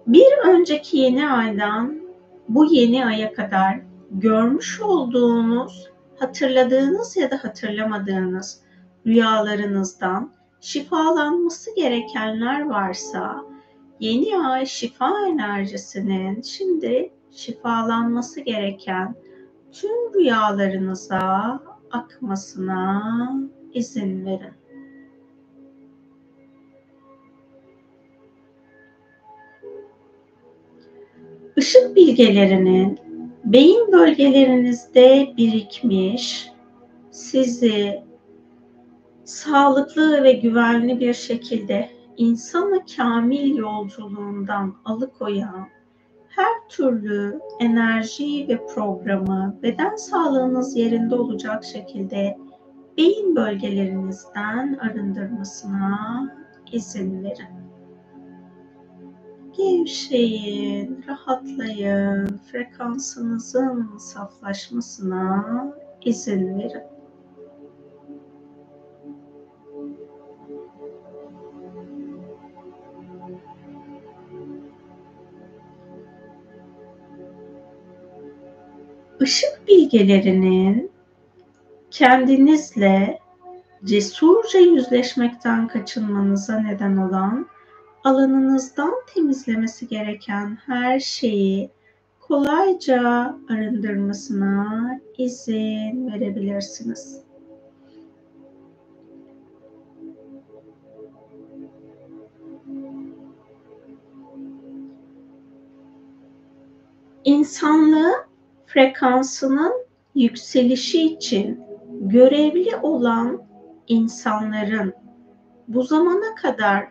Bir 0.08 0.48
önceki 0.48 0.98
yeni 0.98 1.30
aydan 1.30 2.02
bu 2.50 2.66
yeni 2.74 3.06
aya 3.06 3.34
kadar 3.34 3.80
görmüş 4.12 4.82
olduğunuz, 4.82 5.90
hatırladığınız 6.20 7.18
ya 7.18 7.32
da 7.32 7.44
hatırlamadığınız 7.44 8.62
rüyalarınızdan 9.08 10.32
şifalanması 10.62 11.76
gerekenler 11.76 12.66
varsa 12.70 13.46
yeni 14.00 14.38
ay 14.38 14.66
şifa 14.66 15.28
enerjisinin 15.28 16.42
şimdi 16.42 17.12
şifalanması 17.32 18.42
gereken 18.42 19.16
tüm 19.72 20.14
rüyalarınıza 20.14 21.60
akmasına 21.92 23.34
izin 23.74 24.26
verin. 24.26 24.54
Işık 31.56 31.96
bilgelerinin 31.96 33.00
beyin 33.46 33.92
bölgelerinizde 33.92 35.34
birikmiş, 35.38 36.50
sizi 37.12 38.09
sağlıklı 39.30 40.24
ve 40.24 40.34
güvenli 40.34 41.00
bir 41.00 41.14
şekilde 41.14 41.90
insanı 42.18 42.86
kamil 42.98 43.56
yolculuğundan 43.56 44.76
alıkoyan 44.86 45.68
her 46.30 46.70
türlü 46.70 47.40
enerji 47.60 48.48
ve 48.48 48.66
programı 48.66 49.60
beden 49.64 49.96
sağlığınız 49.96 50.76
yerinde 50.76 51.16
olacak 51.16 51.64
şekilde 51.64 52.38
beyin 52.98 53.36
bölgelerinizden 53.36 54.78
arındırmasına 54.82 56.28
izin 56.72 57.24
verin. 57.24 57.60
Gevşeyin, 59.58 61.06
rahatlayın, 61.08 62.40
frekansınızın 62.52 63.98
saflaşmasına 63.98 65.46
izin 66.06 66.58
verin. 66.58 66.99
Işık 79.22 79.68
bilgelerinin 79.68 80.92
kendinizle 81.92 83.20
cesurca 83.84 84.60
yüzleşmekten 84.60 85.68
kaçınmanıza 85.68 86.60
neden 86.60 86.98
olan 86.98 87.48
alanınızdan 88.04 88.94
temizlemesi 89.14 89.88
gereken 89.88 90.58
her 90.66 91.00
şeyi 91.00 91.70
kolayca 92.20 93.02
arındırmasına 93.50 95.00
izin 95.18 96.12
verebilirsiniz. 96.12 97.22
İnsanlığı 107.24 108.29
frekansının 108.70 109.74
yükselişi 110.16 111.06
için 111.06 111.64
görevli 112.02 112.76
olan 112.76 113.42
insanların 113.88 114.94
bu 115.68 115.84
zamana 115.84 116.36
kadar 116.36 116.88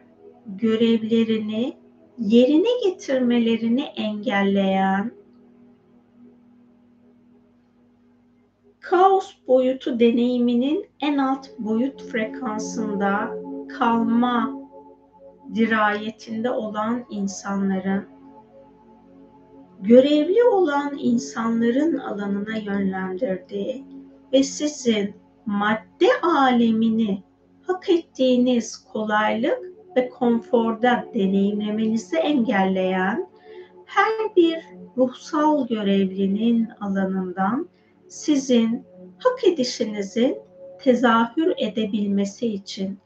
görevlerini 0.46 1.76
yerine 2.18 2.68
getirmelerini 2.84 3.82
engelleyen 3.82 5.12
kaos 8.80 9.34
boyutu 9.48 10.00
deneyiminin 10.00 10.86
en 11.00 11.18
alt 11.18 11.58
boyut 11.58 12.02
frekansında 12.02 13.30
kalma 13.78 14.58
dirayetinde 15.54 16.50
olan 16.50 17.04
insanların 17.10 18.17
görevli 19.80 20.44
olan 20.44 20.98
insanların 20.98 21.98
alanına 21.98 22.56
yönlendirdiği 22.56 23.84
ve 24.32 24.42
sizin 24.42 25.14
madde 25.46 26.08
alemini 26.22 27.22
hak 27.62 27.90
ettiğiniz 27.90 28.76
kolaylık 28.76 29.58
ve 29.96 30.08
konforda 30.08 31.04
deneyimlemenizi 31.14 32.16
engelleyen 32.16 33.28
her 33.84 34.36
bir 34.36 34.58
ruhsal 34.96 35.66
görevlinin 35.68 36.68
alanından 36.80 37.68
sizin 38.08 38.84
hak 39.18 39.44
edişinizin 39.44 40.38
tezahür 40.78 41.52
edebilmesi 41.56 42.46
için 42.46 42.98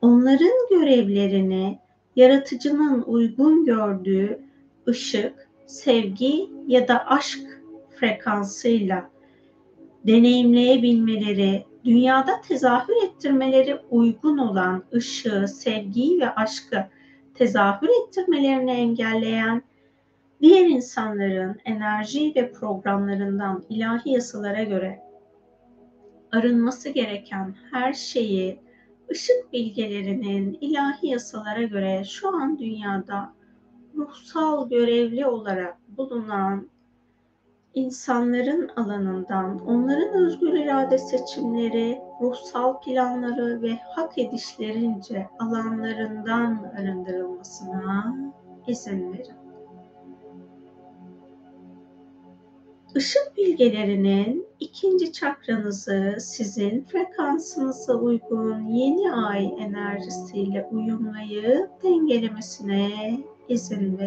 onların 0.00 0.68
görevlerini 0.70 1.78
yaratıcının 2.16 3.02
uygun 3.02 3.64
gördüğü 3.64 4.40
ışık, 4.88 5.47
sevgi 5.68 6.50
ya 6.66 6.88
da 6.88 7.06
aşk 7.06 7.40
frekansıyla 8.00 9.10
deneyimleyebilmeleri, 10.06 11.64
dünyada 11.84 12.40
tezahür 12.40 12.94
ettirmeleri 13.04 13.76
uygun 13.90 14.38
olan 14.38 14.84
ışığı, 14.94 15.48
sevgiyi 15.48 16.20
ve 16.20 16.34
aşkı 16.34 16.84
tezahür 17.34 17.88
ettirmelerini 17.88 18.70
engelleyen 18.70 19.62
diğer 20.40 20.66
insanların 20.66 21.56
enerji 21.64 22.32
ve 22.36 22.52
programlarından 22.52 23.64
ilahi 23.68 24.10
yasalara 24.10 24.62
göre 24.62 25.02
arınması 26.32 26.88
gereken 26.88 27.54
her 27.70 27.92
şeyi 27.92 28.60
ışık 29.10 29.52
bilgelerinin 29.52 30.58
ilahi 30.60 31.06
yasalara 31.06 31.62
göre 31.62 32.04
şu 32.04 32.28
an 32.28 32.58
dünyada 32.58 33.37
ruhsal 33.98 34.68
görevli 34.68 35.26
olarak 35.26 35.76
bulunan 35.96 36.68
insanların 37.74 38.70
alanından, 38.76 39.66
onların 39.66 40.14
özgür 40.14 40.52
irade 40.52 40.98
seçimleri, 40.98 41.98
ruhsal 42.20 42.80
planları 42.80 43.62
ve 43.62 43.78
hak 43.94 44.18
edişlerince 44.18 45.28
alanlarından 45.38 46.72
arındırılmasına 46.78 48.16
izin 48.66 49.12
verin. 49.12 49.38
Işık 52.94 53.36
bilgelerinin 53.36 54.46
ikinci 54.60 55.12
çakranızı 55.12 56.16
sizin 56.20 56.84
frekansınıza 56.84 57.94
uygun 57.94 58.66
yeni 58.66 59.12
ay 59.12 59.54
enerjisiyle 59.58 60.68
uyumlayıp 60.72 61.82
dengelemesine 61.82 63.18
izin. 63.48 63.98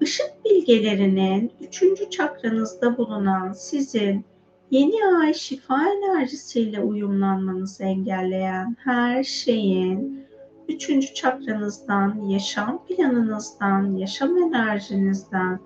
Işık 0.00 0.44
bilgelerinin 0.44 1.52
üçüncü 1.60 2.10
çakranızda 2.10 2.98
bulunan 2.98 3.52
sizin 3.52 4.24
yeni 4.70 5.16
ay 5.22 5.34
şifa 5.34 5.80
enerjisiyle 5.88 6.80
uyumlanmanızı 6.80 7.84
engelleyen 7.84 8.76
her 8.84 9.24
şeyin 9.24 10.26
üçüncü 10.68 11.14
çakranızdan, 11.14 12.20
yaşam 12.28 12.84
planınızdan, 12.84 13.96
yaşam 13.96 14.38
enerjinizden, 14.38 15.60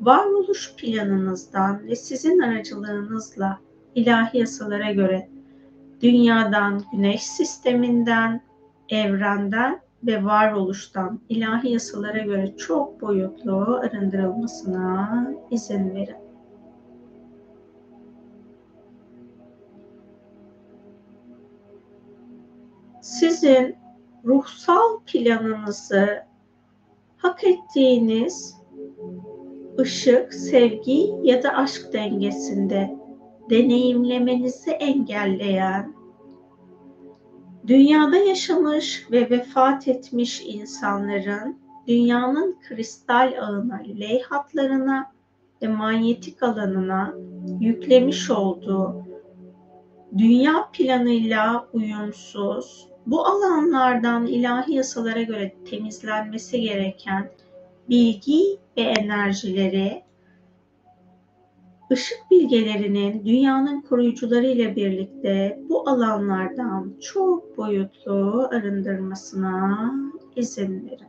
varoluş 0.00 0.74
planınızdan 0.76 1.86
ve 1.86 1.96
sizin 1.96 2.38
aracılığınızla 2.38 3.58
ilahi 3.94 4.38
yasalara 4.38 4.92
göre 4.92 5.28
dünyadan, 6.02 6.82
güneş 6.92 7.22
sisteminden, 7.22 8.40
evrenden 8.88 9.80
ve 10.04 10.24
varoluştan 10.24 11.20
ilahi 11.28 11.72
yasalara 11.72 12.18
göre 12.18 12.56
çok 12.56 13.00
boyutlu 13.00 13.80
arındırılmasına 13.82 15.26
izin 15.50 15.94
verin. 15.94 16.16
Sizin 23.00 23.76
ruhsal 24.24 25.00
planınızı 25.06 26.22
hak 27.16 27.44
ettiğiniz 27.44 28.56
ışık, 29.78 30.34
sevgi 30.34 31.14
ya 31.22 31.42
da 31.42 31.50
aşk 31.50 31.92
dengesinde 31.92 32.96
deneyimlemenizi 33.50 34.70
engelleyen, 34.70 35.95
dünyada 37.66 38.16
yaşamış 38.16 39.06
ve 39.10 39.30
vefat 39.30 39.88
etmiş 39.88 40.42
insanların 40.46 41.58
dünyanın 41.88 42.58
kristal 42.68 43.32
ağına, 43.40 43.82
leyhatlarına 44.00 45.12
ve 45.62 45.68
manyetik 45.68 46.42
alanına 46.42 47.14
yüklemiş 47.60 48.30
olduğu 48.30 49.06
dünya 50.18 50.68
planıyla 50.72 51.68
uyumsuz, 51.72 52.88
bu 53.06 53.26
alanlardan 53.26 54.26
ilahi 54.26 54.74
yasalara 54.74 55.22
göre 55.22 55.54
temizlenmesi 55.70 56.60
gereken 56.60 57.30
bilgi 57.88 58.42
ve 58.76 58.82
enerjileri 58.82 60.05
ışık 61.92 62.30
bilgelerinin 62.30 63.24
dünyanın 63.26 63.80
koruyucuları 63.80 64.46
ile 64.46 64.76
birlikte 64.76 65.60
bu 65.68 65.88
alanlardan 65.88 66.94
çok 67.00 67.56
boyutlu 67.58 68.48
arındırmasına 68.52 69.92
izin 70.36 70.86
verin. 70.86 71.06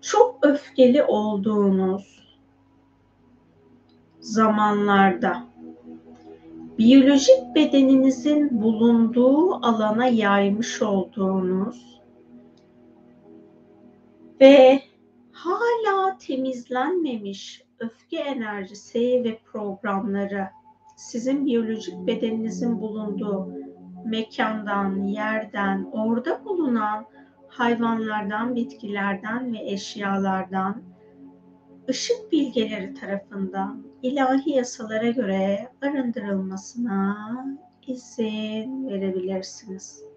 Çok 0.00 0.38
öfkeli 0.42 1.02
olduğunuz 1.02 2.14
zamanlarda 4.20 5.44
biyolojik 6.78 7.54
bedeninizin 7.54 8.62
bulunduğu 8.62 9.54
alana 9.54 10.06
yaymış 10.06 10.82
olduğunuz 10.82 11.93
ve 14.40 14.82
hala 15.32 16.18
temizlenmemiş 16.18 17.62
öfke 17.78 18.18
enerjisi 18.18 19.24
ve 19.24 19.38
programları 19.52 20.48
sizin 20.96 21.46
biyolojik 21.46 22.06
bedeninizin 22.06 22.80
bulunduğu 22.80 23.48
mekandan, 24.04 25.02
yerden, 25.02 25.84
orada 25.92 26.44
bulunan 26.44 27.06
hayvanlardan, 27.48 28.54
bitkilerden 28.54 29.52
ve 29.52 29.58
eşyalardan 29.58 30.82
ışık 31.88 32.32
bilgeleri 32.32 32.94
tarafından 32.94 33.86
ilahi 34.02 34.50
yasalara 34.50 35.10
göre 35.10 35.68
arındırılmasına 35.82 37.16
izin 37.86 38.88
verebilirsiniz. 38.88 40.13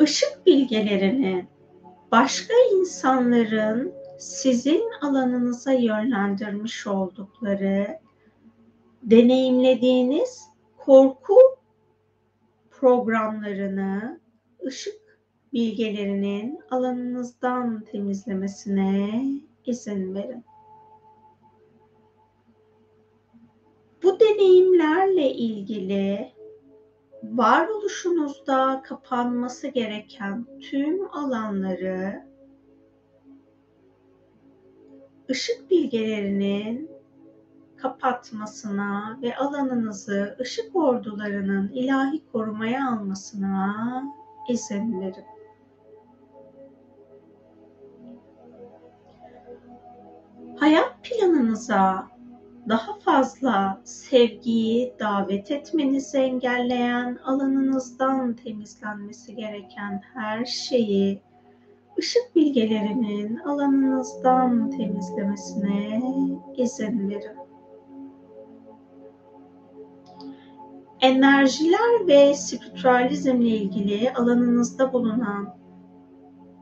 Işık 0.00 0.46
bilgelerinin 0.46 1.48
başka 2.12 2.54
insanların 2.72 3.92
sizin 4.18 4.82
alanınıza 5.02 5.72
yönlendirmiş 5.72 6.86
oldukları 6.86 7.98
deneyimlediğiniz 9.02 10.48
korku 10.76 11.36
programlarını 12.70 14.20
ışık 14.66 15.00
bilgelerinin 15.52 16.60
alanınızdan 16.70 17.80
temizlemesine 17.80 19.24
izin 19.66 20.14
verin. 20.14 20.44
Bu 24.02 24.20
deneyimlerle 24.20 25.30
ilgili 25.32 26.32
varoluşunuzda 27.22 28.82
kapanması 28.82 29.68
gereken 29.68 30.46
tüm 30.60 31.16
alanları 31.16 32.24
ışık 35.30 35.70
bilgelerinin 35.70 36.90
kapatmasına 37.76 39.18
ve 39.22 39.36
alanınızı 39.36 40.36
ışık 40.40 40.76
ordularının 40.76 41.68
ilahi 41.68 42.22
korumaya 42.32 42.88
almasına 42.90 44.02
izin 44.48 45.00
verin. 45.00 45.24
Hayat 50.56 51.04
planınıza 51.04 52.08
daha 52.68 52.98
fazla 52.98 53.80
sevgiyi 53.84 54.94
davet 55.00 55.50
etmenizi 55.50 56.18
engelleyen 56.18 57.18
alanınızdan 57.24 58.34
temizlenmesi 58.34 59.34
gereken 59.36 60.02
her 60.14 60.44
şeyi 60.44 61.22
ışık 61.98 62.36
bilgelerinin 62.36 63.36
alanınızdan 63.36 64.70
temizlemesine 64.70 66.02
izin 66.56 67.08
verin. 67.08 67.40
Enerjiler 71.00 72.06
ve 72.06 72.34
spiritüalizmle 72.34 73.48
ilgili 73.48 74.12
alanınızda 74.12 74.92
bulunan, 74.92 75.56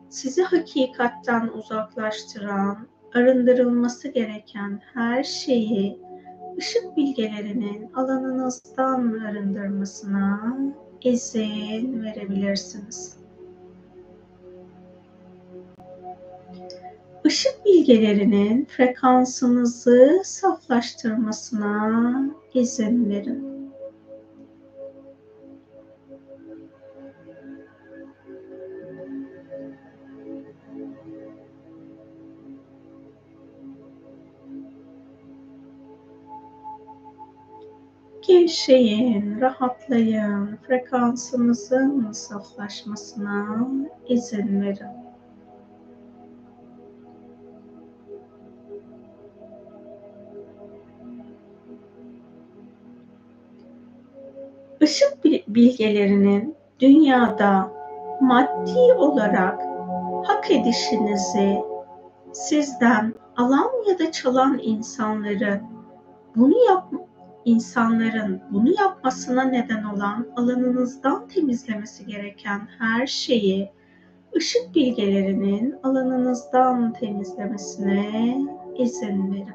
sizi 0.08 0.42
hakikatten 0.42 1.48
uzaklaştıran, 1.48 2.88
arındırılması 3.14 4.08
gereken 4.08 4.80
her 4.94 5.24
şeyi 5.24 6.00
ışık 6.58 6.96
bilgelerinin 6.96 7.92
alanınızdan 7.94 9.18
arındırmasına 9.18 10.56
izin 11.02 12.02
verebilirsiniz. 12.02 13.18
Işık 17.24 17.64
bilgelerinin 17.66 18.64
frekansınızı 18.64 20.20
saflaştırmasına 20.24 22.10
izin 22.54 23.10
verin. 23.10 23.57
Gevşeyin, 38.48 39.40
rahatlayın, 39.40 40.58
frekansınızın 40.66 42.12
saflaşmasına 42.12 43.66
izin 44.08 44.62
verin. 44.62 44.86
Işık 54.80 55.24
bilgelerinin 55.48 56.56
dünyada 56.80 57.72
maddi 58.20 58.94
olarak 58.96 59.62
hak 60.26 60.50
edişinizi 60.50 61.62
sizden 62.32 63.14
alan 63.36 63.70
ya 63.88 63.98
da 63.98 64.12
çalan 64.12 64.60
insanları 64.62 65.60
bunu 66.36 66.66
yap 66.68 67.07
insanların 67.48 68.42
bunu 68.50 68.74
yapmasına 68.80 69.42
neden 69.42 69.84
olan 69.84 70.26
alanınızdan 70.36 71.28
temizlemesi 71.28 72.06
gereken 72.06 72.68
her 72.78 73.06
şeyi 73.06 73.70
ışık 74.36 74.74
bilgelerinin 74.74 75.74
alanınızdan 75.82 76.92
temizlemesine 76.92 78.38
izin 78.78 79.32
verin. 79.32 79.54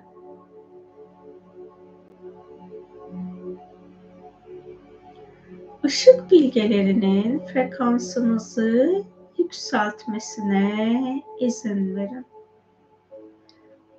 Işık 5.84 6.32
bilgelerinin 6.32 7.40
frekansınızı 7.40 9.04
yükseltmesine 9.38 11.24
izin 11.40 11.96
verin. 11.96 12.33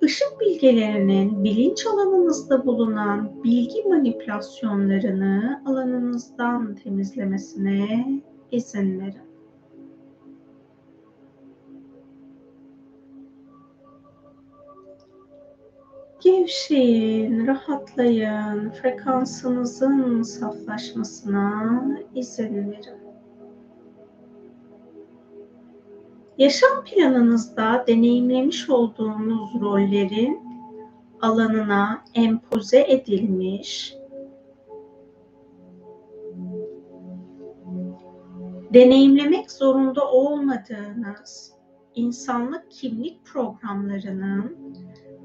Işık 0.05 0.39
bilgelerinin 0.39 1.43
bilinç 1.43 1.85
alanınızda 1.85 2.65
bulunan 2.65 3.43
bilgi 3.43 3.83
manipülasyonlarını 3.83 5.61
alanınızdan 5.65 6.75
temizlemesine 6.75 8.05
izin 8.51 8.99
verin. 8.99 9.25
Gevşeyin, 16.23 17.47
rahatlayın, 17.47 18.69
frekansınızın 18.69 20.21
saflaşmasına 20.21 21.81
izin 22.15 22.71
verin. 22.71 23.04
Yaşam 26.37 26.83
planınızda 26.85 27.83
deneyimlemiş 27.87 28.69
olduğunuz 28.69 29.61
rollerin 29.61 30.39
alanına 31.21 32.03
empoze 32.13 32.85
edilmiş 32.87 33.95
deneyimlemek 38.73 39.51
zorunda 39.51 40.11
olmadığınız 40.11 41.53
insanlık 41.95 42.71
kimlik 42.71 43.25
programlarının 43.25 44.75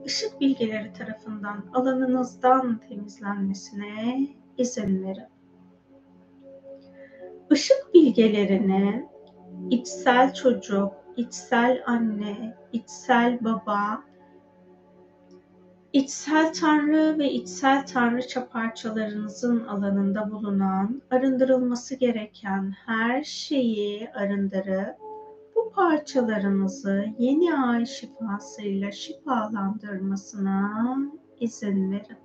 ışık 0.07 0.41
bilgeleri 0.41 0.93
tarafından 0.93 1.65
alanınızdan 1.75 2.81
temizlenmesine 2.89 4.29
izin 4.59 5.03
verin. 5.03 5.29
Işık 7.51 7.95
bilgelerinin 7.95 9.09
içsel 9.71 10.35
çocuk, 10.35 10.93
içsel 11.21 11.83
anne, 11.87 12.57
içsel 12.73 13.45
baba, 13.45 14.05
içsel 15.93 16.53
tanrı 16.53 17.19
ve 17.19 17.33
içsel 17.33 17.87
tanrıça 17.87 18.49
parçalarınızın 18.49 19.65
alanında 19.65 20.31
bulunan 20.31 21.03
arındırılması 21.11 21.95
gereken 21.95 22.75
her 22.87 23.25
şeyi 23.25 24.11
arındırıp 24.11 24.97
bu 25.57 25.73
parçalarınızı 25.75 27.07
yeni 27.19 27.55
ay 27.55 27.87
şifasıyla 27.87 28.93
şifalandırmasına 28.93 30.97
izin 31.41 31.93
verin. 31.93 32.19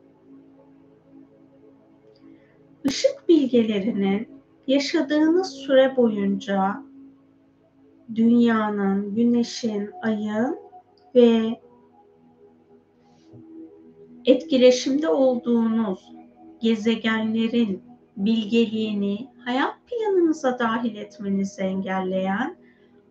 Işık 2.84 3.30
bilgelerinin 3.30 4.28
yaşadığınız 4.68 5.52
süre 5.52 5.98
boyunca 5.98 6.86
dünyanın, 8.16 9.16
güneşin, 9.16 9.90
ayın 10.02 10.60
ve 11.16 11.60
etkileşimde 14.26 15.10
olduğunuz 15.10 16.12
gezegenlerin 16.60 17.84
bilgeliğini 18.18 19.28
hayat 19.46 19.76
planınıza 19.88 20.60
dahil 20.60 20.96
etmenizi 20.96 21.62
engelleyen 21.62 22.56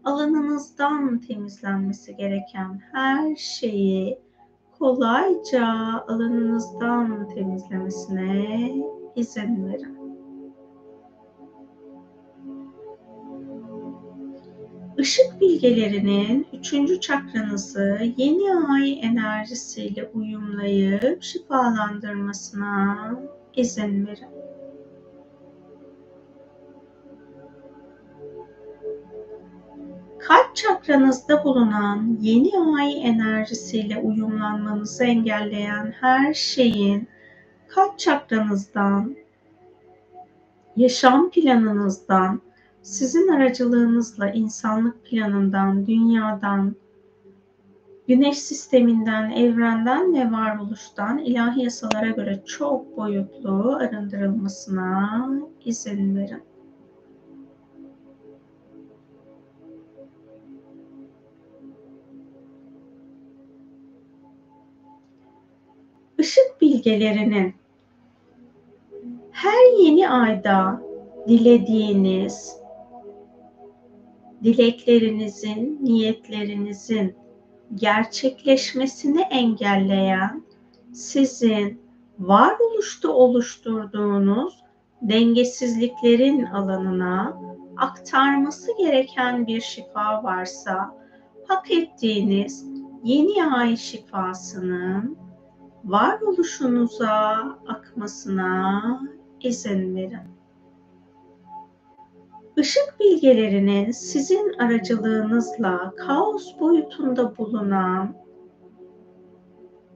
alanınızdan 0.04 1.18
temizlenmesi 1.18 2.16
gereken 2.16 2.80
her 2.92 3.36
şeyi 3.36 4.18
kolayca 4.78 5.66
alanınızdan 6.08 7.28
temizlemesine 7.28 8.70
izin 9.16 9.68
verin. 9.68 10.03
Işık 14.98 15.40
bilgelerinin 15.40 16.46
üçüncü 16.52 17.00
çakranızı 17.00 18.12
yeni 18.16 18.54
ay 18.72 19.00
enerjisiyle 19.02 20.10
uyumlayıp 20.14 21.22
şifalandırmasına 21.22 23.10
izin 23.56 24.06
verin. 24.06 24.44
kalp 30.26 30.56
çakranızda 30.56 31.44
bulunan 31.44 32.18
yeni 32.20 32.78
ay 32.78 33.06
enerjisiyle 33.08 33.98
uyumlanmanızı 33.98 35.04
engelleyen 35.04 35.94
her 36.00 36.34
şeyin 36.34 37.08
kalp 37.68 37.98
çakranızdan, 37.98 39.16
yaşam 40.76 41.30
planınızdan, 41.30 42.40
sizin 42.84 43.28
aracılığınızla 43.28 44.30
insanlık 44.30 45.04
planından, 45.04 45.86
dünyadan, 45.86 46.76
güneş 48.08 48.38
sisteminden, 48.38 49.30
evrenden 49.30 50.14
ve 50.14 50.32
varoluştan 50.32 51.18
ilahi 51.18 51.62
yasalara 51.62 52.10
göre 52.10 52.42
çok 52.46 52.96
boyutlu 52.96 53.76
arındırılmasına 53.76 55.30
izin 55.64 56.16
verin. 56.16 56.42
Işık 66.18 66.60
bilgelerinin 66.60 67.54
her 69.30 69.82
yeni 69.84 70.08
ayda 70.10 70.82
dilediğiniz 71.28 72.63
dileklerinizin, 74.44 75.78
niyetlerinizin 75.82 77.16
gerçekleşmesini 77.74 79.20
engelleyen 79.20 80.44
sizin 80.92 81.80
varoluşta 82.18 83.08
oluşturduğunuz 83.08 84.64
dengesizliklerin 85.02 86.44
alanına 86.44 87.38
aktarması 87.76 88.70
gereken 88.78 89.46
bir 89.46 89.60
şifa 89.60 90.24
varsa 90.24 90.94
hak 91.48 91.70
ettiğiniz 91.70 92.66
yeni 93.04 93.46
ay 93.46 93.76
şifasının 93.76 95.16
varoluşunuza 95.84 97.36
akmasına 97.68 99.00
izin 99.40 99.96
verin. 99.96 100.34
Işık 102.56 103.00
bilgelerinin 103.00 103.90
sizin 103.90 104.52
aracılığınızla 104.52 105.94
kaos 105.96 106.60
boyutunda 106.60 107.36
bulunan 107.36 108.16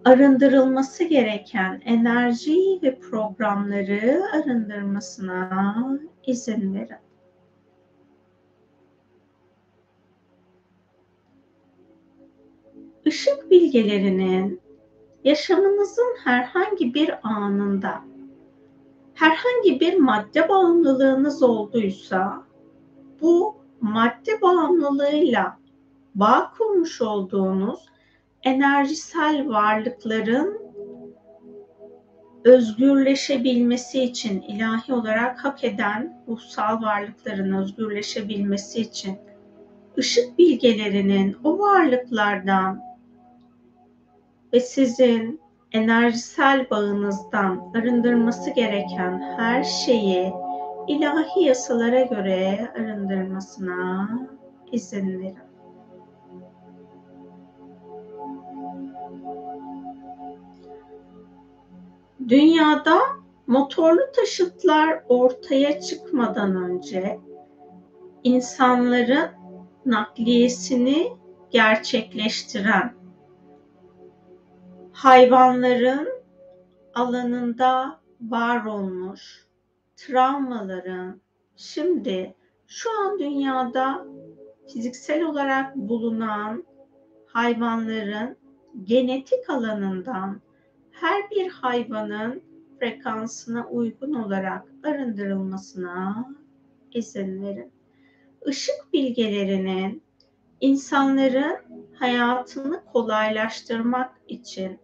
arındırılması 0.04 1.04
gereken 1.04 1.82
enerji 1.84 2.78
ve 2.82 2.98
programları 2.98 4.22
arındırmasına 4.34 5.76
izin 6.26 6.74
verin. 6.74 6.96
Işık 13.04 13.50
bilgelerinin 13.50 14.60
yaşamınızın 15.24 16.16
herhangi 16.24 16.94
bir 16.94 17.28
anında 17.28 18.02
herhangi 19.14 19.80
bir 19.80 19.98
madde 19.98 20.48
bağımlılığınız 20.48 21.42
olduysa 21.42 22.47
bu 23.20 23.56
madde 23.80 24.42
bağımlılığıyla 24.42 25.58
bağ 26.14 26.52
kurmuş 26.58 27.02
olduğunuz 27.02 27.80
enerjisel 28.42 29.48
varlıkların 29.48 30.58
özgürleşebilmesi 32.44 34.02
için 34.02 34.40
ilahi 34.40 34.92
olarak 34.92 35.44
hak 35.44 35.64
eden 35.64 36.22
ruhsal 36.28 36.82
varlıkların 36.82 37.52
özgürleşebilmesi 37.52 38.80
için 38.80 39.18
ışık 39.98 40.38
bilgelerinin 40.38 41.36
o 41.44 41.58
varlıklardan 41.58 42.80
ve 44.52 44.60
sizin 44.60 45.40
enerjisel 45.72 46.70
bağınızdan 46.70 47.72
arındırması 47.74 48.50
gereken 48.50 49.34
her 49.38 49.62
şeyi 49.64 50.32
ilahi 50.88 51.44
yasalara 51.44 52.00
göre 52.00 52.72
arındırmasına 52.76 54.08
izin 54.72 55.20
verin. 55.20 55.48
Dünyada 62.28 62.98
motorlu 63.46 64.00
taşıtlar 64.16 65.02
ortaya 65.08 65.80
çıkmadan 65.80 66.56
önce 66.56 67.20
insanların 68.24 69.30
nakliyesini 69.86 71.12
gerçekleştiren 71.50 72.94
hayvanların 74.92 76.08
alanında 76.94 78.00
var 78.20 78.64
olmuş 78.64 79.47
travmaların 79.98 81.20
şimdi 81.56 82.34
şu 82.66 82.90
an 83.00 83.18
dünyada 83.18 84.06
fiziksel 84.72 85.22
olarak 85.22 85.76
bulunan 85.76 86.64
hayvanların 87.26 88.36
genetik 88.84 89.50
alanından 89.50 90.40
her 90.90 91.30
bir 91.30 91.50
hayvanın 91.50 92.42
frekansına 92.78 93.68
uygun 93.68 94.12
olarak 94.12 94.64
arındırılmasına 94.84 96.26
izin 96.92 97.42
verin. 97.42 97.72
Işık 98.46 98.92
bilgelerinin 98.92 100.02
insanların 100.60 101.56
hayatını 101.94 102.84
kolaylaştırmak 102.92 104.12
için 104.28 104.78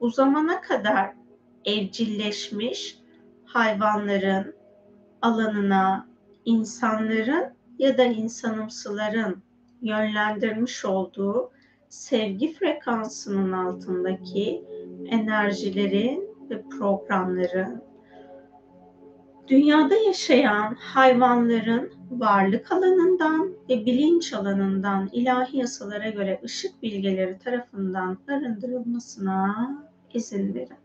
bu 0.00 0.10
zamana 0.10 0.60
kadar 0.60 1.12
evcilleşmiş 1.64 3.01
hayvanların 3.52 4.54
alanına 5.22 6.08
insanların 6.44 7.44
ya 7.78 7.98
da 7.98 8.04
insanımsıların 8.04 9.42
yönlendirmiş 9.82 10.84
olduğu 10.84 11.50
sevgi 11.88 12.52
frekansının 12.52 13.52
altındaki 13.52 14.64
enerjilerin 15.06 16.28
ve 16.50 16.62
programların 16.62 17.82
dünyada 19.48 19.94
yaşayan 19.94 20.74
hayvanların 20.74 21.92
varlık 22.10 22.72
alanından 22.72 23.54
ve 23.68 23.86
bilinç 23.86 24.32
alanından 24.32 25.08
ilahi 25.12 25.56
yasalara 25.56 26.08
göre 26.08 26.40
ışık 26.44 26.82
bilgeleri 26.82 27.38
tarafından 27.38 28.18
arındırılmasına 28.28 29.70
izin 30.14 30.54
verin. 30.54 30.81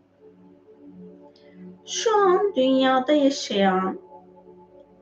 Şu 1.87 2.17
an 2.17 2.53
dünyada 2.55 3.11
yaşayan 3.11 3.99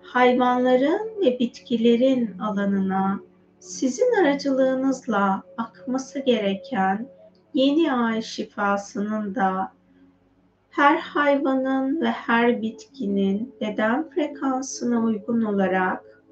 hayvanların 0.01 1.21
ve 1.21 1.39
bitkilerin 1.39 2.39
alanına 2.39 3.19
sizin 3.59 4.23
aracılığınızla 4.23 5.43
akması 5.57 6.19
gereken 6.19 7.07
yeni 7.53 7.93
ay 7.93 8.21
şifasının 8.21 9.35
da 9.35 9.71
her 10.69 10.97
hayvanın 10.97 12.01
ve 12.01 12.09
her 12.09 12.61
bitkinin 12.61 13.55
beden 13.61 14.09
frekansına 14.09 15.03
uygun 15.03 15.41
olarak 15.41 16.23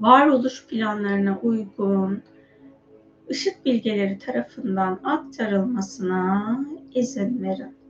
varoluş 0.00 0.66
planlarına 0.66 1.38
uygun 1.42 2.22
ışık 3.30 3.66
bilgeleri 3.66 4.18
tarafından 4.18 5.00
aktarılmasına 5.04 6.60
izin 6.94 7.42
verin. 7.42 7.81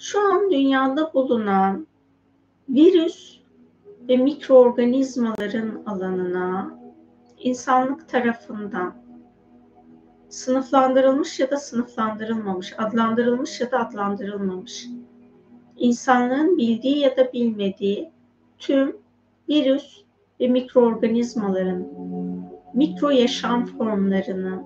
Şu 0.00 0.20
an 0.20 0.50
dünyada 0.50 1.14
bulunan 1.14 1.86
virüs 2.68 3.38
ve 4.08 4.16
mikroorganizmaların 4.16 5.82
alanına 5.86 6.78
insanlık 7.38 8.08
tarafından 8.08 8.94
sınıflandırılmış 10.28 11.40
ya 11.40 11.50
da 11.50 11.56
sınıflandırılmamış, 11.56 12.74
adlandırılmış 12.78 13.60
ya 13.60 13.70
da 13.70 13.88
adlandırılmamış, 13.88 14.86
insanlığın 15.76 16.58
bildiği 16.58 16.98
ya 16.98 17.16
da 17.16 17.32
bilmediği 17.32 18.10
tüm 18.58 18.96
virüs 19.48 20.02
ve 20.40 20.48
mikroorganizmaların, 20.48 21.86
mikro 22.74 23.10
yaşam 23.10 23.66
formlarının 23.66 24.64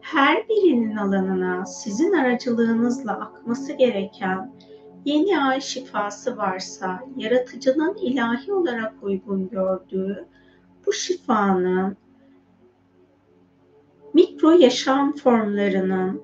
her 0.00 0.48
birinin 0.48 0.96
alanına 0.96 1.66
sizin 1.66 2.12
aracılığınızla 2.12 3.12
akması 3.12 3.72
gereken 3.72 4.52
yeni 5.04 5.40
ay 5.40 5.60
şifası 5.60 6.36
varsa, 6.36 7.00
yaratıcının 7.16 7.96
ilahi 7.96 8.52
olarak 8.52 8.94
uygun 9.02 9.48
gördüğü 9.48 10.26
bu 10.86 10.92
şifanın 10.92 11.96
mikro 14.14 14.50
yaşam 14.50 15.16
formlarının 15.16 16.22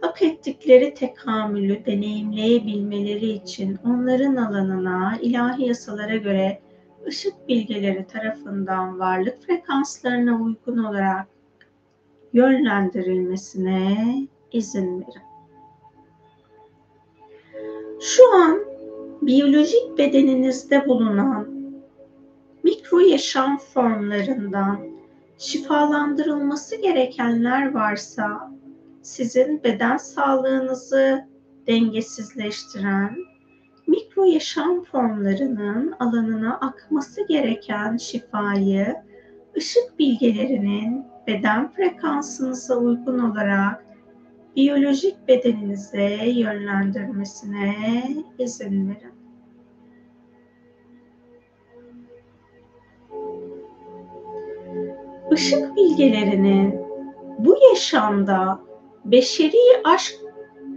hak 0.00 0.22
ettikleri 0.22 0.94
tekamülü 0.94 1.86
deneyimleyebilmeleri 1.86 3.28
için 3.28 3.78
onların 3.84 4.36
alanına 4.36 5.18
ilahi 5.22 5.66
yasalara 5.66 6.16
göre 6.16 6.60
ışık 7.06 7.48
bilgeleri 7.48 8.06
tarafından 8.06 8.98
varlık 8.98 9.42
frekanslarına 9.42 10.42
uygun 10.42 10.78
olarak 10.78 11.26
yönlendirilmesine 12.32 14.16
izin 14.52 15.00
verin. 15.00 15.31
Şu 18.02 18.36
an 18.36 18.60
biyolojik 19.22 19.98
bedeninizde 19.98 20.86
bulunan 20.86 21.48
mikro 22.62 23.00
yaşam 23.00 23.58
formlarından 23.58 24.80
şifalandırılması 25.38 26.76
gerekenler 26.76 27.74
varsa 27.74 28.52
sizin 29.02 29.62
beden 29.64 29.96
sağlığınızı 29.96 31.24
dengesizleştiren 31.66 33.16
mikro 33.86 34.24
yaşam 34.24 34.84
formlarının 34.84 35.94
alanına 36.00 36.54
akması 36.56 37.26
gereken 37.28 37.96
şifayı 37.96 38.96
ışık 39.56 39.98
bilgelerinin 39.98 41.04
beden 41.26 41.70
frekansınıza 41.70 42.76
uygun 42.76 43.18
olarak 43.18 43.81
biyolojik 44.56 45.28
bedeninize 45.28 46.26
yönlendirmesine 46.26 47.74
izin 48.38 48.88
verin. 48.88 49.12
Işık 55.32 55.76
bilgelerinin 55.76 56.80
bu 57.38 57.56
yaşamda 57.70 58.60
beşeri 59.04 59.82
aşk 59.84 60.14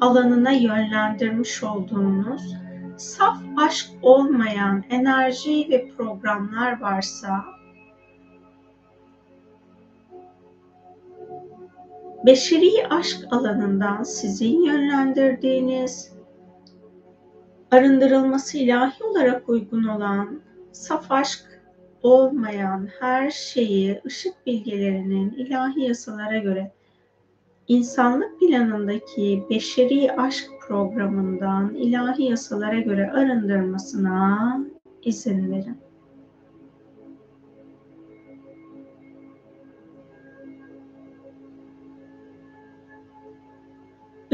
alanına 0.02 0.52
yönlendirmiş 0.52 1.64
olduğunuz 1.64 2.56
saf 2.98 3.38
aşk 3.58 3.90
olmayan 4.02 4.84
enerji 4.90 5.68
ve 5.70 5.90
programlar 5.98 6.82
varsa 6.82 7.55
beşeri 12.26 12.88
aşk 12.90 13.18
alanından 13.32 14.04
sizin 14.04 14.66
yönlendirdiğiniz 14.66 16.12
arındırılması 17.72 18.58
ilahi 18.58 19.04
olarak 19.04 19.50
uygun 19.50 19.84
olan 19.84 20.42
saf 20.72 21.12
aşk 21.12 21.62
olmayan 22.04 22.90
her 23.00 23.32
şeyi 23.32 24.02
ışık 24.06 24.46
bilgelerinin 24.46 25.32
ilahi 25.32 25.82
yasalara 25.82 26.38
göre 26.38 26.72
insanlık 27.68 28.40
planındaki 28.40 29.44
beşeri 29.50 30.12
aşk 30.12 30.50
programından 30.68 31.76
ilahi 31.76 32.24
yasalara 32.24 32.80
göre 32.80 33.12
arındırmasına 33.12 34.60
izin 35.04 35.52
verin. 35.52 35.85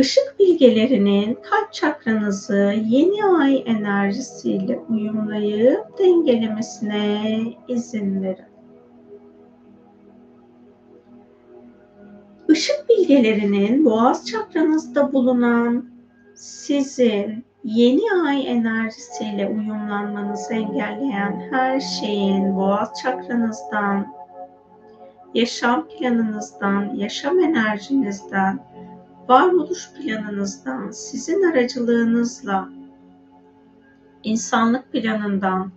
Işık 0.01 0.39
bilgelerinin 0.39 1.37
kalp 1.49 1.73
çakranızı 1.73 2.73
yeni 2.85 3.25
ay 3.25 3.63
enerjisiyle 3.65 4.79
uyumlayıp 4.89 5.99
dengelemesine 5.99 7.43
izin 7.67 8.23
verin. 8.23 8.45
Işık 12.49 12.89
bilgelerinin 12.89 13.85
boğaz 13.85 14.25
çakranızda 14.25 15.13
bulunan 15.13 15.85
sizin 16.35 17.45
yeni 17.63 18.13
ay 18.27 18.47
enerjisiyle 18.47 19.47
uyumlanmanızı 19.47 20.53
engelleyen 20.53 21.47
her 21.51 21.79
şeyin 21.79 22.55
boğaz 22.55 22.93
çakranızdan, 23.03 24.07
yaşam 25.33 25.87
planınızdan, 25.87 26.95
yaşam 26.95 27.39
enerjinizden, 27.39 28.70
varoluş 29.27 29.93
planınızdan, 29.93 30.91
sizin 30.91 31.51
aracılığınızla 31.51 32.69
insanlık 34.23 34.91
planından, 34.91 35.71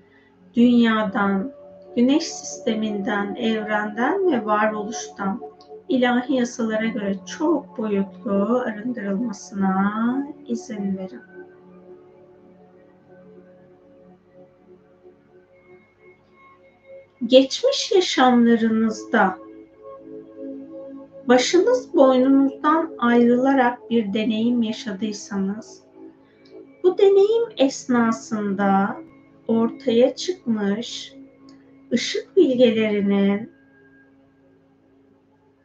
dünyadan, 0.55 1.53
güneş 1.97 2.25
sisteminden, 2.25 3.35
evrenden 3.35 4.33
ve 4.33 4.45
varoluştan 4.45 5.41
ilahi 5.89 6.35
yasalara 6.35 6.87
göre 6.87 7.17
çok 7.27 7.79
boyutlu 7.79 8.63
arındırılmasına 8.67 10.27
izin 10.47 10.97
verin. 10.97 11.23
Geçmiş 17.27 17.93
yaşamlarınızda 17.93 19.44
başınız 21.29 21.95
boynunuzdan 21.95 22.91
ayrılarak 22.99 23.91
bir 23.91 24.13
deneyim 24.13 24.63
yaşadıysanız, 24.63 25.83
bu 26.83 26.99
deneyim 26.99 27.45
esnasında 27.57 28.97
ortaya 29.49 30.17
çıkmış 30.17 31.15
ışık 31.93 32.37
bilgelerinin 32.37 33.51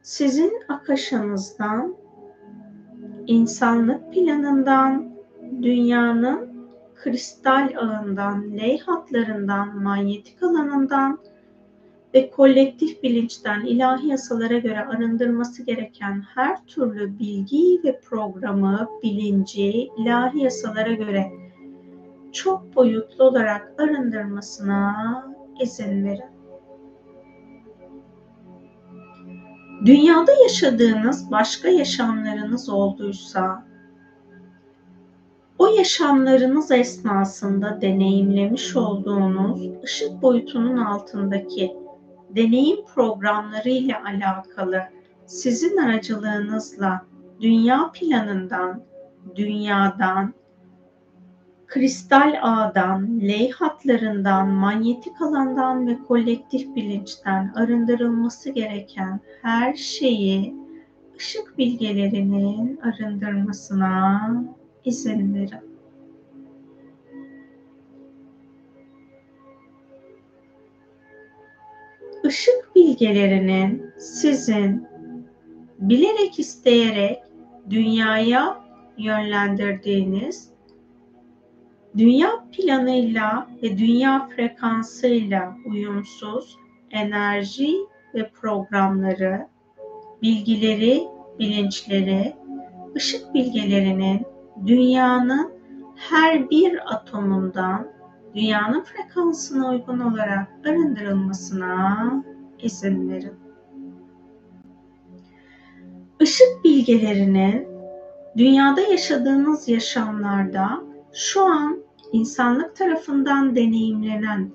sizin 0.01 0.53
akaşanızdan, 0.67 1.95
insanlık 3.27 4.13
planından, 4.13 5.09
dünyanın 5.61 6.49
kristal 6.95 7.69
ağından, 7.77 8.57
ley 8.57 8.79
hatlarından, 8.79 9.83
manyetik 9.83 10.43
alanından 10.43 11.19
ve 12.13 12.29
kolektif 12.29 13.03
bilinçten 13.03 13.65
ilahi 13.65 14.07
yasalara 14.07 14.57
göre 14.57 14.85
arındırması 14.85 15.63
gereken 15.63 16.23
her 16.35 16.65
türlü 16.65 17.19
bilgi 17.19 17.81
ve 17.83 17.99
programı, 17.99 18.87
bilinci 19.03 19.89
ilahi 19.97 20.39
yasalara 20.39 20.93
göre 20.93 21.31
çok 22.31 22.75
boyutlu 22.75 23.23
olarak 23.23 23.73
arındırmasına 23.77 24.95
izin 25.61 26.05
verin. 26.05 26.39
Dünyada 29.85 30.31
yaşadığınız 30.43 31.31
başka 31.31 31.69
yaşamlarınız 31.69 32.69
olduysa, 32.69 33.69
o 35.57 35.67
yaşamlarınız 35.67 36.71
esnasında 36.71 37.81
deneyimlemiş 37.81 38.75
olduğunuz 38.75 39.61
ışık 39.83 40.21
boyutunun 40.21 40.77
altındaki 40.77 41.78
deneyim 42.35 42.85
programları 42.95 43.69
ile 43.69 43.97
alakalı 43.97 44.83
sizin 45.25 45.77
aracılığınızla 45.77 47.05
dünya 47.41 47.91
planından, 47.93 48.83
dünyadan, 49.35 50.33
kristal 51.67 52.39
ağdan, 52.41 53.19
ley 53.21 53.51
hatlarından, 53.51 54.49
manyetik 54.49 55.21
alandan 55.21 55.87
ve 55.87 55.97
kolektif 56.07 56.75
bilinçten 56.75 57.53
arındırılması 57.55 58.49
gereken 58.49 59.19
her 59.41 59.73
şeyi 59.73 60.55
ışık 61.17 61.57
bilgelerinin 61.57 62.77
arındırmasına 62.77 64.33
izin 64.85 65.35
verin. 65.35 65.68
Işık 72.23 72.75
bilgelerinin 72.75 73.93
sizin 73.97 74.87
bilerek 75.79 76.39
isteyerek 76.39 77.19
dünyaya 77.69 78.63
yönlendirdiğiniz 78.97 80.49
dünya 81.97 82.45
planıyla 82.51 83.47
ve 83.63 83.77
dünya 83.77 84.27
frekansıyla 84.27 85.55
uyumsuz 85.65 86.57
enerji 86.91 87.75
ve 88.15 88.29
programları, 88.29 89.47
bilgileri, 90.21 91.03
bilinçleri, 91.39 92.35
ışık 92.95 93.33
bilgelerinin 93.33 94.25
dünyanın 94.65 95.51
her 95.95 96.49
bir 96.49 96.93
atomundan 96.93 97.87
dünyanın 98.35 98.83
frekansına 98.83 99.69
uygun 99.69 99.99
olarak 99.99 100.47
arındırılmasına 100.65 102.23
izin 102.59 103.09
verin. 103.09 103.33
Işık 106.19 106.63
bilgelerinin 106.63 107.67
dünyada 108.37 108.81
yaşadığınız 108.81 109.69
yaşamlarda 109.69 110.83
şu 111.13 111.43
an 111.43 111.83
insanlık 112.11 112.75
tarafından 112.75 113.55
deneyimlenen 113.55 114.51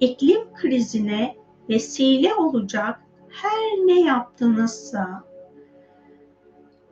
iklim 0.00 0.54
krizine 0.54 1.34
vesile 1.68 2.34
olacak 2.34 3.00
her 3.28 3.86
ne 3.86 4.00
yaptığınızsa 4.00 5.24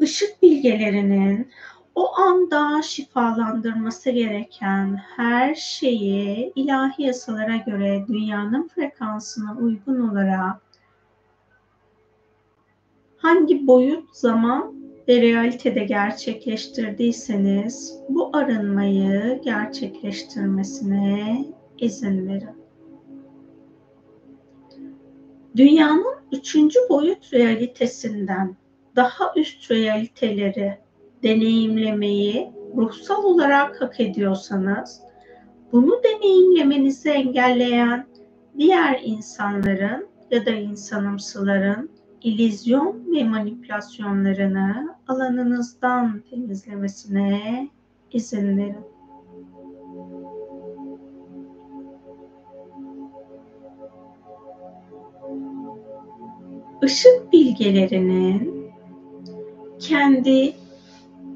ışık 0.01 0.43
bilgelerinin 0.43 1.51
o 2.01 2.17
anda 2.17 2.83
şifalandırması 2.83 4.11
gereken 4.11 5.01
her 5.17 5.55
şeyi 5.55 6.53
ilahi 6.55 7.03
yasalara 7.03 7.57
göre 7.57 8.05
dünyanın 8.09 8.69
frekansına 8.69 9.57
uygun 9.57 10.09
olarak 10.09 10.63
hangi 13.17 13.67
boyut, 13.67 14.17
zaman 14.17 14.75
ve 15.09 15.21
realitede 15.21 15.85
gerçekleştirdiyseniz 15.85 17.99
bu 18.09 18.37
arınmayı 18.37 19.41
gerçekleştirmesine 19.45 21.45
izin 21.79 22.29
verin. 22.29 22.61
Dünyanın 25.57 26.17
üçüncü 26.33 26.79
boyut 26.89 27.35
realitesinden 27.35 28.57
daha 28.97 29.33
üst 29.37 29.71
realiteleri 29.71 30.79
deneyimlemeyi 31.23 32.53
ruhsal 32.77 33.25
olarak 33.25 33.81
hak 33.83 34.01
ediyorsanız 34.01 35.01
bunu 35.73 36.01
deneyimlemenizi 36.05 37.11
engelleyen 37.11 38.07
diğer 38.59 39.01
insanların 39.05 40.09
ya 40.31 40.47
da 40.47 40.51
insanımsıların 40.51 41.91
ilizyon 42.23 43.03
ve 43.15 43.25
manipülasyonlarını 43.25 44.95
alanınızdan 45.09 46.23
temizlemesine 46.31 47.69
izin 48.13 48.59
verin. 48.59 48.91
Işık 56.83 57.33
bilgelerinin 57.33 58.71
kendi 59.79 60.60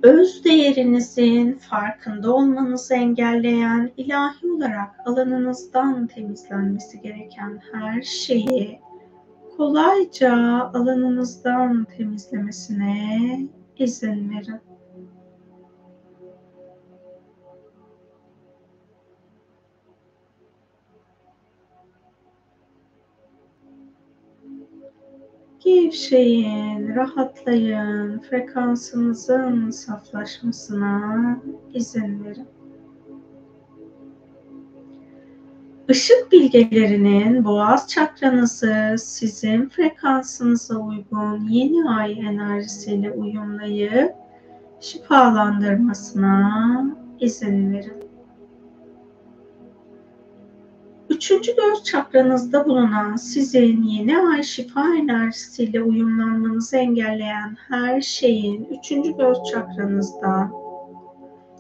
öz 0.05 0.45
değerinizin 0.45 1.53
farkında 1.53 2.35
olmanızı 2.35 2.95
engelleyen 2.95 3.93
ilahi 3.97 4.47
olarak 4.57 4.91
alanınızdan 5.07 6.07
temizlenmesi 6.07 7.01
gereken 7.01 7.61
her 7.73 8.03
şeyi 8.03 8.81
kolayca 9.57 10.35
alanınızdan 10.75 11.87
temizlemesine 11.97 13.41
izin 13.79 14.31
verin. 14.31 14.74
Gevşeyin, 25.65 26.95
rahatlayın, 26.95 28.19
frekansınızın 28.19 29.71
saflaşmasına 29.71 31.39
izin 31.75 32.25
verin. 32.25 32.49
Işık 35.89 36.33
bilgelerinin 36.33 37.45
boğaz 37.45 37.89
çakranızı 37.89 38.97
sizin 38.99 39.69
frekansınıza 39.69 40.77
uygun 40.77 41.49
yeni 41.49 41.91
ay 41.91 42.13
enerjisiyle 42.13 43.13
uyumlayıp 43.13 44.15
şifalandırmasına 44.81 46.97
izin 47.21 47.73
verin. 47.73 48.04
Üçüncü 51.15 51.57
göz 51.57 51.85
çakranızda 51.85 52.65
bulunan 52.65 53.17
sizin 53.17 53.83
yeni 53.83 54.19
ay 54.19 54.43
şifa 54.43 54.95
enerjisiyle 54.95 55.83
uyumlanmanızı 55.83 56.77
engelleyen 56.77 57.57
her 57.69 58.01
şeyin 58.01 58.65
üçüncü 58.65 59.17
göz 59.17 59.39
çakranızdan, 59.53 60.53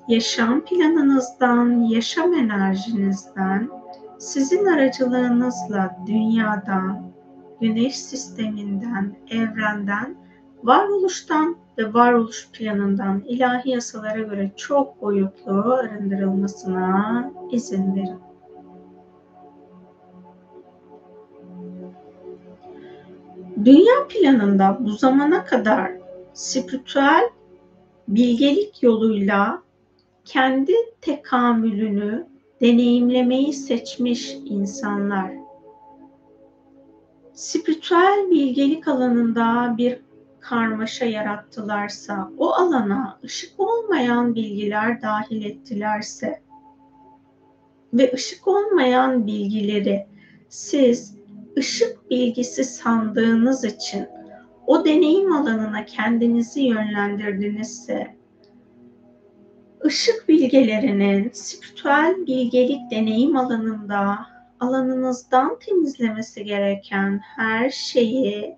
yaşam 0.08 0.64
planınızdan, 0.64 1.80
yaşam 1.80 2.34
enerjinizden, 2.34 3.68
sizin 4.18 4.66
aracılığınızla 4.66 5.96
dünyadan, 6.06 7.12
güneş 7.60 7.98
sisteminden, 7.98 9.16
evrenden, 9.30 10.16
varoluştan 10.62 11.56
ve 11.78 11.94
varoluş 11.94 12.48
planından 12.52 13.22
ilahi 13.26 13.70
yasalara 13.70 14.20
göre 14.20 14.52
çok 14.56 15.02
boyutlu 15.02 15.74
arındırılmasına 15.74 17.32
izin 17.50 17.96
verin. 17.96 18.23
Dünya 23.56 24.08
planında 24.08 24.78
bu 24.80 24.90
zamana 24.90 25.44
kadar 25.44 25.92
spiritüel 26.34 27.30
bilgelik 28.08 28.82
yoluyla 28.82 29.62
kendi 30.24 30.72
tekamülünü 31.00 32.26
deneyimlemeyi 32.60 33.52
seçmiş 33.52 34.36
insanlar. 34.44 35.30
Spiritüel 37.32 38.30
bilgelik 38.30 38.88
alanında 38.88 39.74
bir 39.78 39.98
karmaşa 40.40 41.04
yarattılarsa, 41.04 42.30
o 42.38 42.52
alana 42.52 43.18
ışık 43.24 43.60
olmayan 43.60 44.34
bilgiler 44.34 45.02
dahil 45.02 45.44
ettilerse 45.44 46.42
ve 47.94 48.12
ışık 48.14 48.48
olmayan 48.48 49.26
bilgileri 49.26 50.06
siz 50.48 51.14
ışık 51.58 52.10
bilgisi 52.10 52.64
sandığınız 52.64 53.64
için 53.64 54.06
o 54.66 54.84
deneyim 54.84 55.32
alanına 55.32 55.84
kendinizi 55.84 56.62
yönlendirdinizse 56.62 58.16
ışık 59.84 60.28
bilgelerinin 60.28 61.30
spiritüel 61.32 62.26
bilgelik 62.26 62.90
deneyim 62.90 63.36
alanında 63.36 64.18
alanınızdan 64.60 65.58
temizlemesi 65.58 66.44
gereken 66.44 67.20
her 67.36 67.70
şeyi 67.70 68.56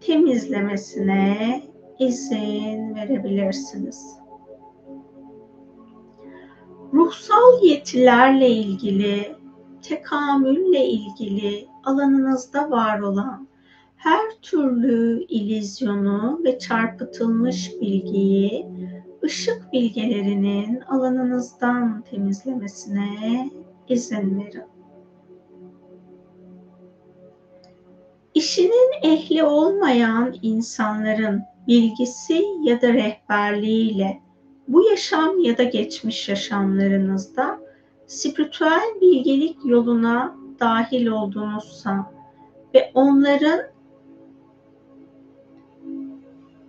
temizlemesine 0.00 1.62
izin 1.98 2.94
verebilirsiniz. 2.94 4.16
Ruhsal 6.92 7.62
yetilerle 7.62 8.48
ilgili, 8.48 9.36
tekamülle 9.82 10.84
ilgili 10.84 11.69
alanınızda 11.84 12.70
var 12.70 13.00
olan 13.00 13.48
her 13.96 14.30
türlü 14.42 15.24
ilizyonu 15.28 16.40
ve 16.44 16.58
çarpıtılmış 16.58 17.72
bilgiyi 17.80 18.66
ışık 19.24 19.72
bilgelerinin 19.72 20.80
alanınızdan 20.80 22.02
temizlemesine 22.10 23.50
izin 23.88 24.38
verin. 24.38 24.64
İşinin 28.34 28.92
ehli 29.02 29.44
olmayan 29.44 30.34
insanların 30.42 31.42
bilgisi 31.66 32.44
ya 32.62 32.82
da 32.82 32.92
rehberliğiyle 32.92 34.20
bu 34.68 34.88
yaşam 34.88 35.38
ya 35.38 35.58
da 35.58 35.62
geçmiş 35.62 36.28
yaşamlarınızda 36.28 37.60
spiritüel 38.06 38.94
bilgelik 39.00 39.56
yoluna 39.64 40.39
dahil 40.60 41.06
olduğunuzsa 41.06 42.12
ve 42.74 42.90
onların 42.94 43.60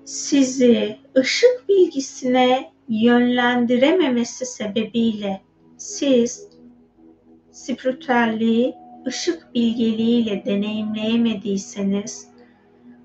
sizi 0.05 0.97
ışık 1.17 1.69
bilgisine 1.69 2.71
yönlendirememesi 2.89 4.45
sebebiyle 4.45 5.41
siz 5.77 6.47
spiritüelliği 7.51 8.75
ışık 9.07 9.55
bilgeliğiyle 9.55 10.45
deneyimleyemediyseniz 10.45 12.27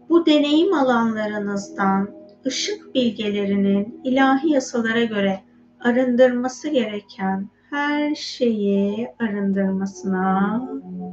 bu 0.09 0.27
deneyim 0.27 0.75
alanlarınızdan 0.75 2.11
ışık 2.47 2.95
bilgelerinin 2.95 4.01
ilahi 4.05 4.51
yasalara 4.51 5.05
göre 5.05 5.41
arındırması 5.81 6.69
gereken 6.69 7.49
her 7.71 8.15
şeyi 8.15 9.09
arındırmasına 9.19 10.63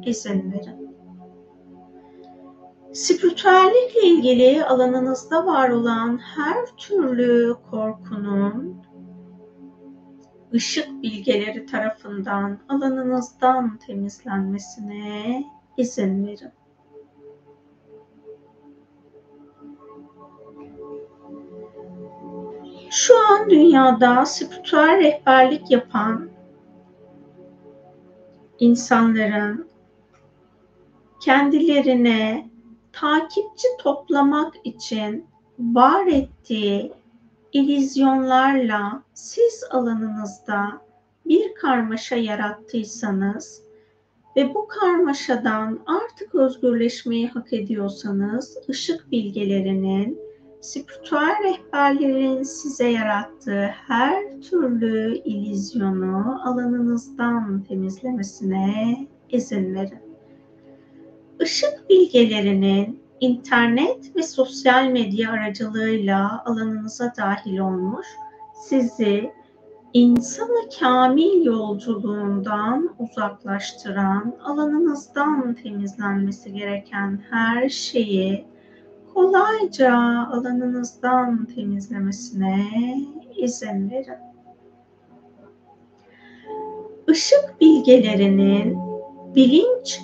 izin 0.05 0.51
verin. 0.51 0.95
Spiritüellikle 2.93 4.01
ilgili 4.01 4.65
alanınızda 4.65 5.45
var 5.45 5.69
olan 5.69 6.17
her 6.17 6.65
türlü 6.77 7.55
korkunun 7.71 8.83
ışık 10.53 11.03
bilgeleri 11.03 11.65
tarafından 11.65 12.59
alanınızdan 12.69 13.77
temizlenmesine 13.77 15.43
izin 15.77 16.27
verin. 16.27 16.51
Şu 22.89 23.13
an 23.27 23.49
dünyada 23.49 24.25
spiritüel 24.25 24.99
rehberlik 24.99 25.71
yapan 25.71 26.32
insanların 28.63 29.67
kendilerine 31.21 32.49
takipçi 32.91 33.67
toplamak 33.79 34.53
için 34.63 35.25
var 35.59 36.07
ettiği 36.07 36.93
ilizyonlarla 37.53 39.03
siz 39.13 39.63
alanınızda 39.69 40.81
bir 41.25 41.55
karmaşa 41.55 42.15
yarattıysanız 42.15 43.63
ve 44.35 44.53
bu 44.53 44.67
karmaşadan 44.67 45.79
artık 45.85 46.35
özgürleşmeyi 46.35 47.27
hak 47.27 47.53
ediyorsanız 47.53 48.57
ışık 48.69 49.11
bilgelerinin, 49.11 50.19
spiritüel 50.63 51.35
rehberlerin 51.43 52.43
size 52.43 52.87
yarattığı 52.87 53.65
her 53.87 54.41
türlü 54.41 55.17
ilizyonu 55.17 56.41
alanınızdan 56.49 57.63
temizlemesine 57.63 58.97
izin 59.29 59.75
verin. 59.75 59.99
Işık 61.39 61.89
bilgelerinin 61.89 62.99
internet 63.19 64.15
ve 64.15 64.23
sosyal 64.23 64.87
medya 64.87 65.31
aracılığıyla 65.31 66.43
alanınıza 66.45 67.13
dahil 67.17 67.57
olmuş, 67.57 68.07
sizi 68.67 69.31
insanı 69.93 70.69
kamil 70.79 71.45
yolculuğundan 71.45 72.95
uzaklaştıran, 72.99 74.35
alanınızdan 74.43 75.53
temizlenmesi 75.53 76.53
gereken 76.53 77.19
her 77.29 77.69
şeyi 77.69 78.52
kolayca 79.13 79.97
alanınızdan 80.31 81.45
temizlemesine 81.45 82.67
izin 83.35 83.91
verin. 83.91 84.33
Işık 87.07 87.61
bilgelerinin 87.61 88.77
bilinç 89.35 90.01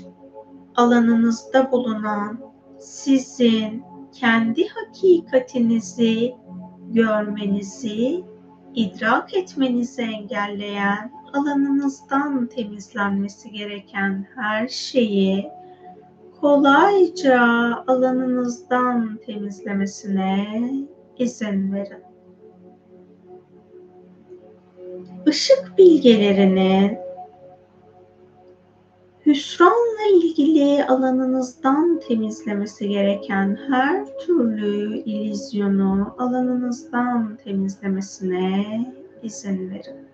alanınızda 0.75 1.71
bulunan 1.71 2.39
sizin 2.79 3.83
kendi 4.11 4.67
hakikatinizi 4.67 6.35
görmenizi, 6.91 8.23
idrak 8.75 9.33
etmenizi 9.33 10.01
engelleyen, 10.01 11.11
alanınızdan 11.33 12.47
temizlenmesi 12.47 13.51
gereken 13.51 14.27
her 14.35 14.67
şeyi 14.67 15.51
kolayca 16.41 17.41
alanınızdan 17.87 19.19
temizlemesine 19.25 20.47
izin 21.17 21.73
verin. 21.73 22.03
Işık 25.25 25.77
bilgelerinin 25.77 26.97
hüsranla 29.25 30.03
ilgili 30.13 30.85
alanınızdan 30.85 31.99
temizlemesi 32.07 32.89
gereken 32.89 33.57
her 33.69 34.05
türlü 34.19 34.97
ilizyonu 34.97 36.15
alanınızdan 36.17 37.37
temizlemesine 37.43 38.93
izin 39.23 39.71
verin. 39.71 40.08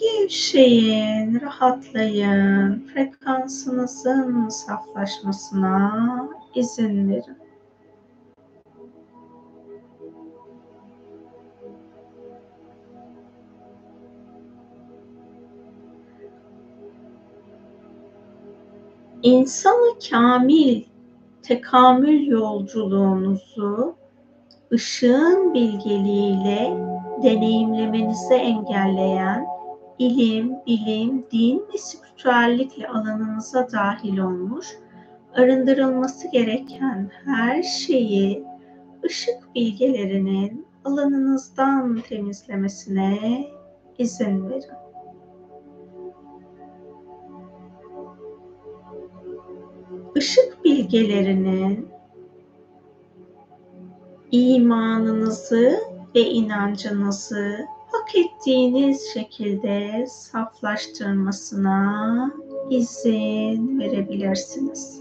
Gevşeyin, 0.00 1.40
rahatlayın, 1.40 2.86
frekansınızın 2.86 4.48
saflaşmasına 4.48 6.28
izin 6.54 7.10
verin. 7.10 7.40
insanı 19.22 19.98
kamil 20.10 20.82
tekamül 21.42 22.26
yolculuğunuzu 22.26 23.94
ışığın 24.72 25.54
bilgeliğiyle 25.54 26.76
deneyimlemenizi 27.22 28.34
engelleyen 28.34 29.49
ilim, 30.00 30.52
bilim, 30.66 31.26
din 31.32 31.62
ve 31.74 31.78
spiritüellikle 31.78 32.88
alanınıza 32.88 33.68
dahil 33.72 34.18
olmuş, 34.18 34.66
arındırılması 35.34 36.30
gereken 36.30 37.10
her 37.24 37.62
şeyi 37.62 38.44
ışık 39.04 39.54
bilgelerinin 39.54 40.66
alanınızdan 40.84 42.00
temizlemesine 42.08 43.44
izin 43.98 44.50
verin. 44.50 44.80
ışık 50.16 50.64
bilgelerinin 50.64 51.88
imanınızı 54.30 55.80
ve 56.14 56.20
inancınızı 56.20 57.66
hak 58.10 58.16
ettiğiniz 58.16 59.12
şekilde 59.14 60.06
saflaştırmasına 60.06 62.30
izin 62.70 63.80
verebilirsiniz. 63.80 65.00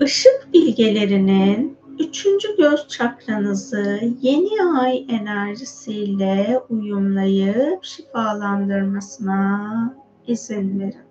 Işık 0.00 0.48
bilgelerinin 0.52 1.76
üçüncü 1.98 2.56
göz 2.56 2.88
çakranızı 2.88 4.00
yeni 4.20 4.62
ay 4.80 5.06
enerjisiyle 5.08 6.60
uyumlayıp 6.68 7.84
şifalandırmasına 7.84 9.94
izin 10.26 10.80
verin. 10.80 11.03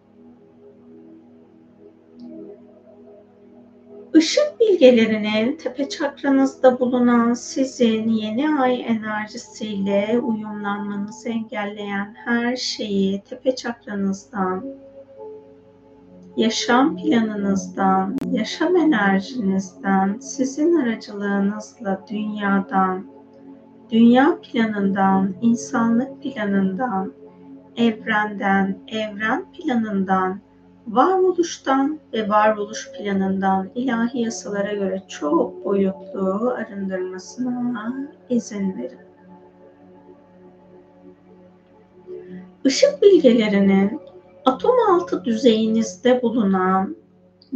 Işık 4.15 4.59
bilgelerinin 4.59 5.57
tepe 5.57 5.89
çakranızda 5.89 6.79
bulunan 6.79 7.33
sizin 7.33 8.09
yeni 8.09 8.59
ay 8.59 8.81
enerjisiyle 8.81 10.19
uyumlanmanızı 10.19 11.29
engelleyen 11.29 12.15
her 12.25 12.55
şeyi 12.55 13.21
tepe 13.21 13.55
çakranızdan, 13.55 14.65
yaşam 16.37 16.97
planınızdan, 16.97 18.17
yaşam 18.31 18.75
enerjinizden, 18.75 20.17
sizin 20.19 20.75
aracılığınızla 20.75 22.05
dünyadan, 22.09 23.05
dünya 23.91 24.41
planından, 24.41 25.33
insanlık 25.41 26.23
planından, 26.23 27.13
evrenden, 27.77 28.77
evren 28.87 29.45
planından, 29.51 30.39
varoluştan 30.87 31.99
ve 32.13 32.29
varoluş 32.29 32.91
planından 32.91 33.69
ilahi 33.75 34.19
yasalara 34.21 34.73
göre 34.73 35.03
çok 35.07 35.65
boyutlu 35.65 36.53
arındırmasına 36.57 38.09
izin 38.29 38.77
verin. 38.77 38.99
Işık 42.65 43.01
bilgelerinin 43.01 43.99
atom 44.45 44.75
altı 44.91 45.25
düzeyinizde 45.25 46.21
bulunan 46.21 46.95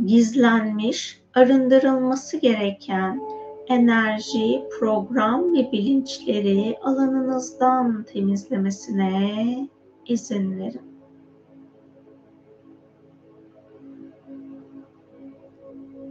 gizlenmiş, 0.05 1.21
arındırılması 1.33 2.37
gereken 2.37 3.21
enerji, 3.67 4.63
program 4.79 5.53
ve 5.53 5.71
bilinçleri 5.71 6.77
alanınızdan 6.81 8.03
temizlemesine 8.03 9.69
izin 10.07 10.59
verin. 10.59 10.86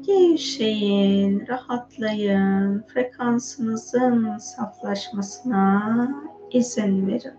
Gevşeyin, 0.07 1.47
rahatlayın, 1.49 2.85
frekansınızın 2.89 4.39
saflaşmasına 4.39 6.09
izin 6.51 7.07
verin. 7.07 7.35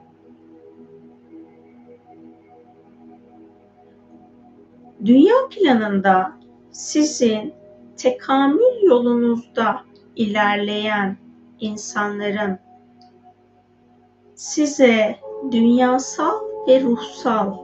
Dünya 5.06 5.36
planında 5.50 6.38
sizin 6.72 7.54
tekamül 7.98 8.84
yolunuzda 8.84 9.82
ilerleyen 10.16 11.18
insanların 11.60 12.60
size 14.36 15.16
dünyasal 15.52 16.40
ve 16.68 16.82
ruhsal, 16.82 17.58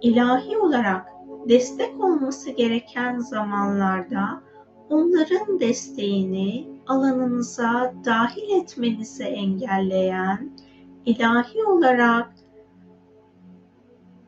ilahi 0.00 0.58
olarak 0.58 1.17
destek 1.48 2.04
olması 2.04 2.50
gereken 2.50 3.18
zamanlarda 3.18 4.42
onların 4.90 5.60
desteğini 5.60 6.68
alanınıza 6.86 7.94
dahil 8.04 8.62
etmenizi 8.62 9.24
engelleyen, 9.24 10.50
ilahi 11.06 11.64
olarak 11.64 12.30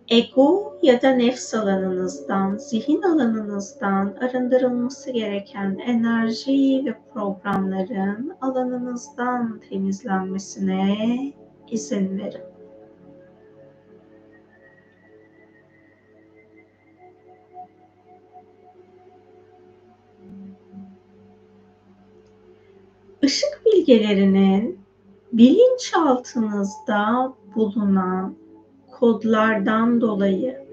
ego 0.08 0.78
ya 0.82 1.02
da 1.02 1.10
nefs 1.10 1.54
alanınızdan, 1.54 2.56
zihin 2.56 3.02
alanınızdan 3.02 4.14
arındırılması 4.20 5.10
gereken 5.10 5.78
enerji 5.78 6.82
ve 6.86 6.96
programların 7.14 8.32
alanınızdan 8.40 9.60
temizlenmesine 9.70 11.32
izin 11.70 12.18
verin. 12.18 12.49
Işık 23.22 23.62
bilgelerinin 23.66 24.80
bilinçaltınızda 25.32 27.32
bulunan 27.54 28.36
kodlardan 28.90 30.00
dolayı 30.00 30.66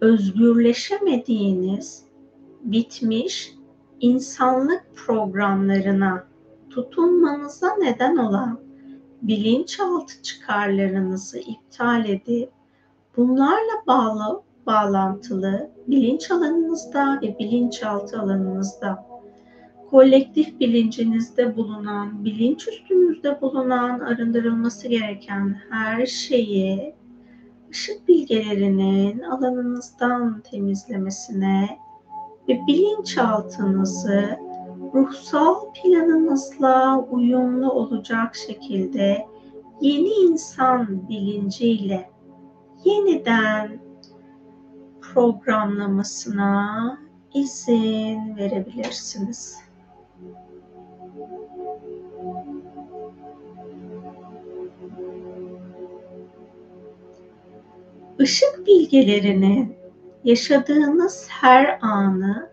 özgürleşemediğiniz 0.00 2.04
bitmiş 2.62 3.54
insanlık 4.00 4.84
programlarına 4.96 6.24
tutunmanıza 6.70 7.76
neden 7.76 8.16
olan 8.16 8.60
bilinçaltı 9.22 10.22
çıkarlarınızı 10.22 11.38
iptal 11.38 12.08
edip 12.08 12.50
bunlarla 13.16 13.82
bağlı 13.86 14.42
bağlantılı 14.66 15.70
bilinç 15.86 16.30
alanınızda 16.30 17.20
ve 17.22 17.38
bilinçaltı 17.38 18.20
alanınızda 18.20 19.07
kolektif 19.90 20.60
bilincinizde 20.60 21.56
bulunan, 21.56 22.24
bilinç 22.24 22.68
üstünüzde 22.68 23.40
bulunan 23.40 24.00
arındırılması 24.00 24.88
gereken 24.88 25.56
her 25.70 26.06
şeyi 26.06 26.94
ışık 27.70 28.08
bilgelerinin 28.08 29.20
alanınızdan 29.20 30.40
temizlemesine 30.40 31.78
ve 32.48 32.60
bilinçaltınızı 32.66 34.38
ruhsal 34.94 35.54
planınızla 35.74 37.06
uyumlu 37.10 37.72
olacak 37.72 38.36
şekilde 38.36 39.26
yeni 39.80 40.08
insan 40.08 41.08
bilinciyle 41.08 42.10
yeniden 42.84 43.80
programlamasına 45.00 46.98
izin 47.34 48.36
verebilirsiniz. 48.36 49.67
Işık 58.18 58.66
bilgelerinin 58.66 59.76
yaşadığınız 60.24 61.26
her 61.28 61.78
anı 61.82 62.50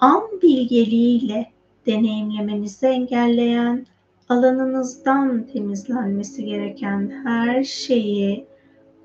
an 0.00 0.22
bilgeliğiyle 0.42 1.46
deneyimlemenizi 1.86 2.86
engelleyen, 2.86 3.86
alanınızdan 4.28 5.46
temizlenmesi 5.46 6.44
gereken 6.44 7.22
her 7.24 7.64
şeyi 7.64 8.46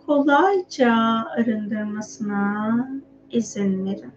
kolayca 0.06 0.94
arındırmasına 1.38 2.90
izin 3.32 3.86
verin. 3.86 4.12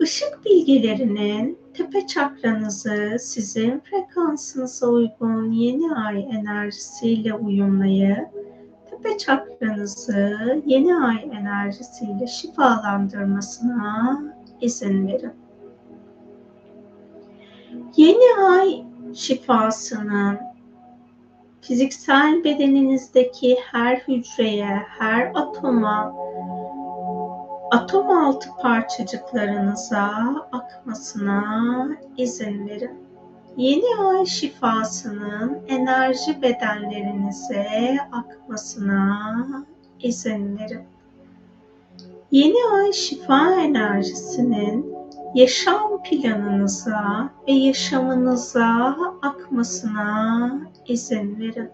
Işık 0.00 0.44
bilgelerinin 0.44 1.58
tepe 1.74 2.06
çakranızı 2.06 3.16
sizin 3.20 3.80
frekansınıza 3.80 4.86
uygun 4.86 5.52
yeni 5.52 5.94
ay 5.94 6.22
enerjisiyle 6.22 7.34
uyumlayıp 7.34 8.28
tepe 9.02 9.18
çakranızı 9.18 10.62
yeni 10.66 10.96
ay 10.96 11.30
enerjisiyle 11.32 12.26
şifalandırmasına 12.26 14.22
izin 14.60 15.08
verin. 15.08 15.32
Yeni 17.96 18.44
ay 18.50 18.84
şifasının 19.14 20.38
fiziksel 21.60 22.44
bedeninizdeki 22.44 23.56
her 23.70 23.96
hücreye, 23.96 24.82
her 24.98 25.32
atoma, 25.34 26.14
atom 27.70 28.10
altı 28.10 28.48
parçacıklarınıza 28.62 30.10
akmasına 30.52 31.88
izin 32.16 32.68
verin. 32.68 33.01
Yeni 33.56 33.96
ay 34.00 34.26
şifasının 34.26 35.58
enerji 35.68 36.42
bedenlerinize 36.42 37.98
akmasına 38.12 39.66
izin 40.00 40.58
verin. 40.58 40.82
Yeni 42.30 42.74
ay 42.74 42.92
şifa 42.92 43.54
enerjisinin 43.60 44.94
yaşam 45.34 46.02
planınıza 46.02 47.30
ve 47.48 47.52
yaşamınıza 47.52 48.96
akmasına 49.22 50.52
izin 50.86 51.40
verin. 51.40 51.70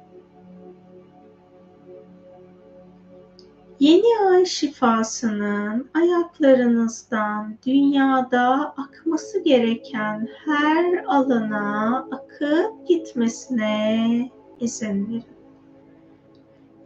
Yeni 3.80 4.28
ay 4.30 4.44
şifasının 4.44 5.90
ayaklarınızdan 5.94 7.58
dünyada 7.66 8.74
akması 8.76 9.38
gereken 9.38 10.28
her 10.44 11.04
alana 11.06 11.98
akıp 12.10 12.88
gitmesine 12.88 14.30
izin 14.60 15.08
verin. 15.08 15.24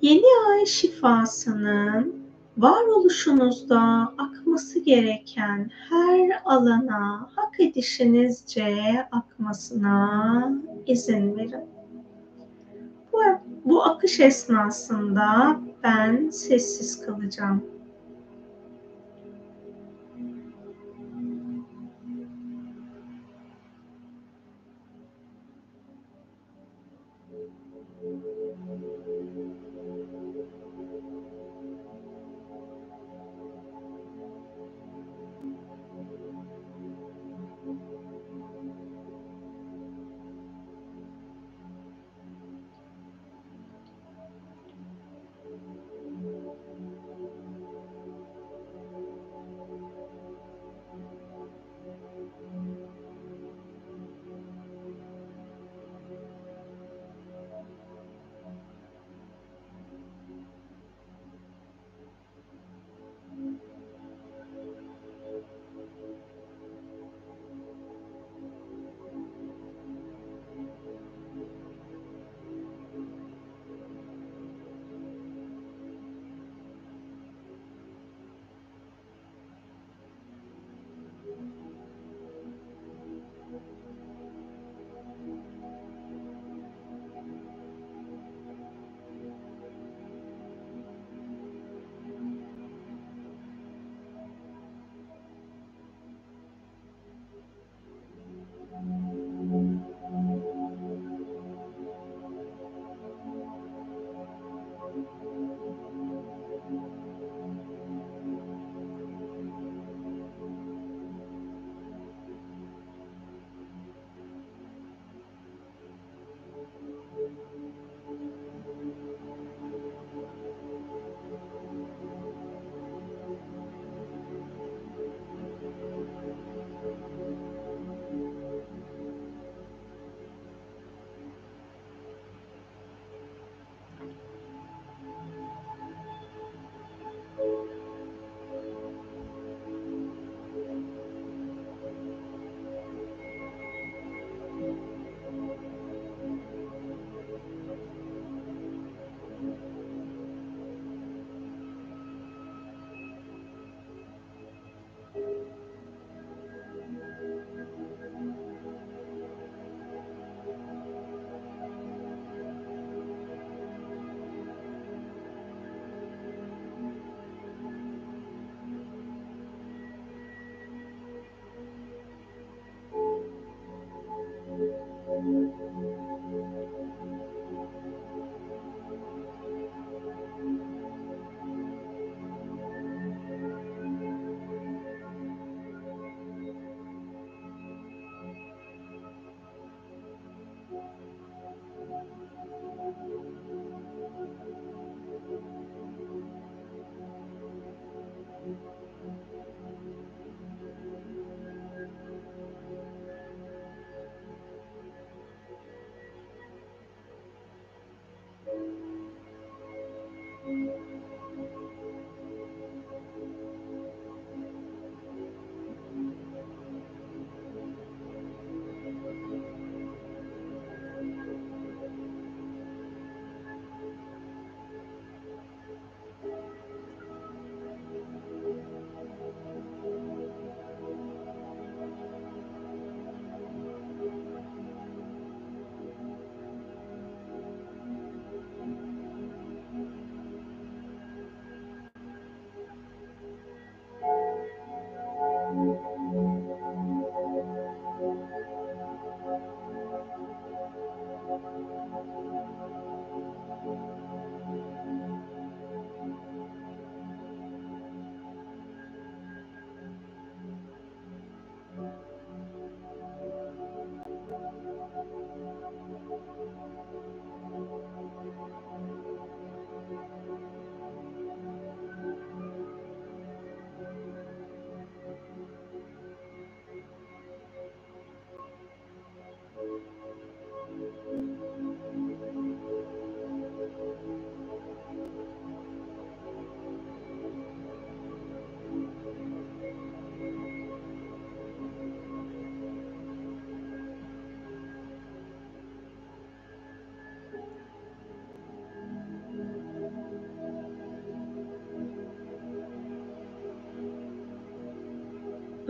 Yeni 0.03 0.51
ay 0.51 0.67
şifasının 0.67 2.23
varoluşunuzda 2.57 4.13
akması 4.19 4.79
gereken 4.79 5.71
her 5.89 6.43
alana 6.45 7.31
hak 7.37 7.61
edişinizce 7.61 8.75
akmasına 9.13 10.53
izin 10.87 11.37
verin. 11.37 11.65
Bu, 13.13 13.19
bu 13.65 13.83
akış 13.83 14.21
esnasında 14.21 15.61
ben 15.83 16.31
sessiz 16.31 17.01
kalacağım. 17.07 17.72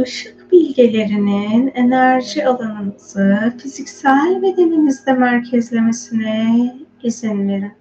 Işık 0.02 0.52
bilgelerinin 0.52 1.72
enerji 1.74 2.46
alanınızı 2.46 3.54
fiziksel 3.62 4.42
bedeninizde 4.42 5.12
merkezlemesine 5.12 6.74
izin 7.02 7.48
verin. 7.48 7.72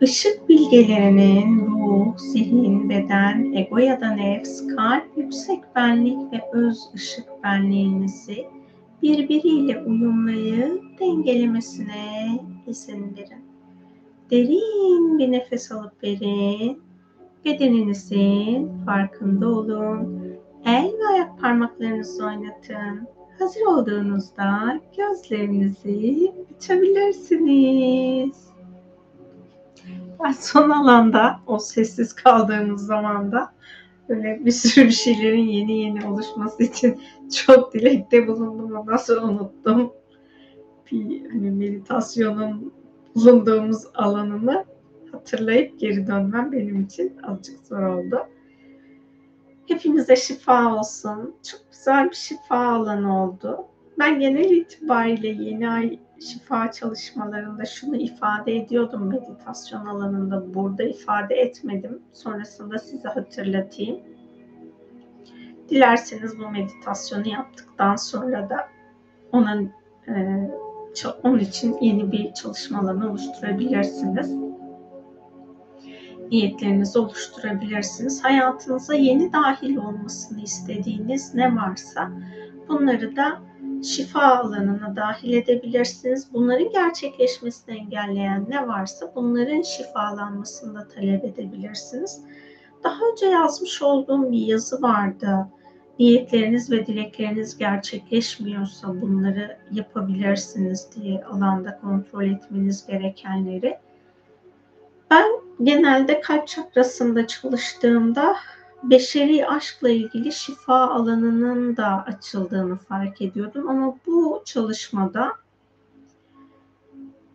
Işık 0.00 0.48
bilgelerinin 0.48 1.66
ruh, 1.66 2.18
zihin, 2.18 2.88
beden, 2.88 3.52
ego 3.52 3.78
ya 3.78 4.00
da 4.00 4.10
nefs, 4.10 4.66
kalp, 4.76 5.04
yüksek 5.16 5.60
benlik 5.76 6.32
ve 6.32 6.40
öz 6.52 6.78
ışık 6.94 7.24
benliğinizi 7.44 8.46
birbiriyle 9.02 9.78
uyumlayıp 9.78 11.00
dengelemesine 11.00 12.40
izin 12.66 13.16
verin. 13.16 13.44
Derin 14.30 15.18
bir 15.18 15.32
nefes 15.32 15.72
alıp 15.72 16.02
verin 16.02 16.82
Bedeninizin 17.44 18.72
farkında 18.86 19.48
olun. 19.48 20.22
El 20.64 20.92
ve 20.92 21.06
ayak 21.12 21.40
parmaklarınızı 21.40 22.26
oynatın. 22.26 23.08
Hazır 23.38 23.60
olduğunuzda 23.60 24.80
gözlerinizi 24.96 26.32
açabilirsiniz. 26.56 28.52
Ben 30.24 30.32
son 30.32 30.70
alanda 30.70 31.40
o 31.46 31.58
sessiz 31.58 32.12
kaldığımız 32.12 32.86
zamanda 32.86 33.52
böyle 34.08 34.44
bir 34.44 34.50
sürü 34.50 34.84
bir 34.84 34.90
şeylerin 34.90 35.46
yeni 35.46 35.78
yeni 35.78 36.06
oluşması 36.06 36.62
için 36.62 37.00
çok 37.46 37.74
dilekte 37.74 38.28
bulundum. 38.28 38.76
Ondan 38.76 38.96
sonra 38.96 39.24
unuttum. 39.24 39.92
Bir 40.92 41.30
hani 41.30 41.50
meditasyonun 41.50 42.72
bulunduğumuz 43.14 43.86
alanını 43.94 44.64
hatırlayıp 45.22 45.80
geri 45.80 46.06
dönmem 46.06 46.52
benim 46.52 46.80
için 46.80 47.18
azıcık 47.22 47.66
zor 47.66 47.82
oldu. 47.82 48.26
Hepinize 49.68 50.16
şifa 50.16 50.76
olsun. 50.76 51.34
Çok 51.42 51.60
güzel 51.72 52.10
bir 52.10 52.14
şifa 52.14 52.56
alanı 52.56 53.22
oldu. 53.22 53.66
Ben 53.98 54.20
genel 54.20 54.50
itibariyle 54.50 55.28
yeni 55.28 55.70
ay 55.70 55.98
şifa 56.20 56.72
çalışmalarında 56.72 57.64
şunu 57.64 57.96
ifade 57.96 58.56
ediyordum 58.56 59.08
meditasyon 59.08 59.86
alanında. 59.86 60.54
Burada 60.54 60.82
ifade 60.82 61.34
etmedim. 61.34 62.02
Sonrasında 62.12 62.78
size 62.78 63.08
hatırlatayım. 63.08 64.00
Dilerseniz 65.68 66.38
bu 66.38 66.48
meditasyonu 66.48 67.28
yaptıktan 67.28 67.96
sonra 67.96 68.50
da 68.50 68.68
onun 69.32 69.70
e, 70.08 70.50
onun 71.22 71.38
için 71.38 71.76
yeni 71.80 72.12
bir 72.12 72.34
çalışma 72.34 72.78
alanı 72.78 73.10
oluşturabilirsiniz 73.10 74.51
niyetlerinizi 76.32 76.98
oluşturabilirsiniz. 76.98 78.24
Hayatınıza 78.24 78.94
yeni 78.94 79.32
dahil 79.32 79.76
olmasını 79.76 80.42
istediğiniz 80.42 81.34
ne 81.34 81.56
varsa 81.56 82.10
bunları 82.68 83.16
da 83.16 83.38
şifa 83.82 84.22
alanına 84.22 84.96
dahil 84.96 85.32
edebilirsiniz. 85.32 86.28
Bunların 86.32 86.70
gerçekleşmesini 86.72 87.76
engelleyen 87.78 88.46
ne 88.48 88.68
varsa 88.68 89.12
bunların 89.14 89.62
şifalanmasını 89.62 90.74
da 90.74 90.88
talep 90.88 91.24
edebilirsiniz. 91.24 92.20
Daha 92.84 92.98
önce 93.12 93.26
yazmış 93.26 93.82
olduğum 93.82 94.32
bir 94.32 94.46
yazı 94.46 94.82
vardı. 94.82 95.46
Niyetleriniz 95.98 96.70
ve 96.70 96.86
dilekleriniz 96.86 97.58
gerçekleşmiyorsa 97.58 99.00
bunları 99.00 99.58
yapabilirsiniz 99.72 100.88
diye 100.94 101.24
alanda 101.24 101.78
kontrol 101.80 102.24
etmeniz 102.24 102.86
gerekenleri. 102.86 103.78
Ben 105.10 105.41
genelde 105.62 106.20
kalp 106.20 106.48
çakrasında 106.48 107.26
çalıştığımda 107.26 108.36
beşeri 108.82 109.46
aşkla 109.46 109.88
ilgili 109.88 110.32
şifa 110.32 110.88
alanının 110.90 111.76
da 111.76 112.04
açıldığını 112.06 112.76
fark 112.76 113.22
ediyordum. 113.22 113.68
Ama 113.68 113.96
bu 114.06 114.42
çalışmada 114.44 115.32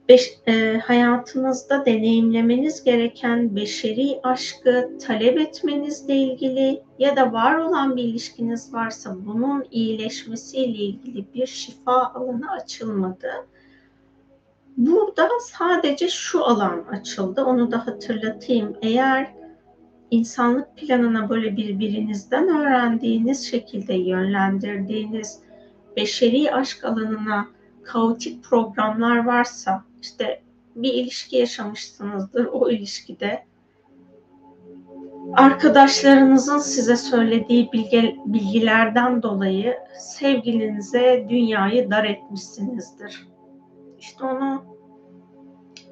beş, 0.09 0.39
e, 0.47 0.77
hayatınızda 0.77 1.85
deneyimlemeniz 1.85 2.83
gereken 2.83 3.55
beşeri 3.55 4.19
aşkı 4.23 4.97
talep 5.07 5.39
etmenizle 5.39 6.15
ilgili 6.15 6.83
ya 6.99 7.15
da 7.15 7.33
var 7.33 7.55
olan 7.55 7.95
bir 7.95 8.03
ilişkiniz 8.03 8.73
varsa 8.73 9.15
bunun 9.25 9.65
iyileşmesiyle 9.71 10.77
ilgili 10.77 11.25
bir 11.33 11.47
şifa 11.47 12.13
alanı 12.13 12.51
açılmadı. 12.51 13.29
Burada 14.77 15.29
sadece 15.41 16.09
şu 16.09 16.45
alan 16.45 16.85
açıldı. 16.91 17.43
Onu 17.45 17.71
da 17.71 17.87
hatırlatayım. 17.87 18.77
Eğer 18.81 19.33
insanlık 20.11 20.77
planına 20.77 21.29
böyle 21.29 21.57
birbirinizden 21.57 22.47
öğrendiğiniz 22.47 23.49
şekilde 23.49 23.93
yönlendirdiğiniz 23.93 25.39
beşeri 25.95 26.53
aşk 26.53 26.83
alanına 26.85 27.47
kaotik 27.83 28.43
programlar 28.43 29.25
varsa 29.25 29.83
işte 30.01 30.41
bir 30.75 30.93
ilişki 30.93 31.37
yaşamışsınızdır 31.37 32.45
o 32.45 32.69
ilişkide 32.69 33.43
arkadaşlarınızın 35.33 36.59
size 36.59 36.97
söylediği 36.97 37.71
bilgi, 37.73 38.15
bilgilerden 38.25 39.23
dolayı 39.23 39.77
sevgilinize 39.99 41.25
dünyayı 41.29 41.91
dar 41.91 42.03
etmişsinizdir 42.03 43.27
işte 43.99 44.25
onu 44.25 44.65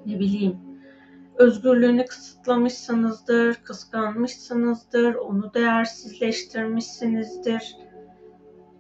ne 0.06 0.20
bileyim 0.20 0.66
özgürlüğünü 1.38 2.06
kısıtlamışsınızdır, 2.06 3.54
kıskanmışsınızdır, 3.54 5.16
onu 5.16 5.54
değersizleştirmişsinizdir. 5.54 7.78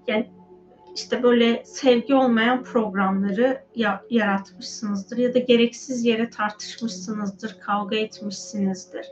Yani 0.08 0.30
işte 0.96 1.24
böyle 1.24 1.66
sevgi 1.66 2.16
olmayan 2.16 2.64
programları 2.64 3.64
ya, 3.76 4.04
yaratmışsınızdır 4.10 5.18
ya 5.18 5.34
da 5.34 5.40
gereksiz 5.40 6.06
yere 6.06 6.30
tartışmışsınızdır, 6.30 7.60
kavga 7.60 7.96
etmişsinizdir. 7.96 9.06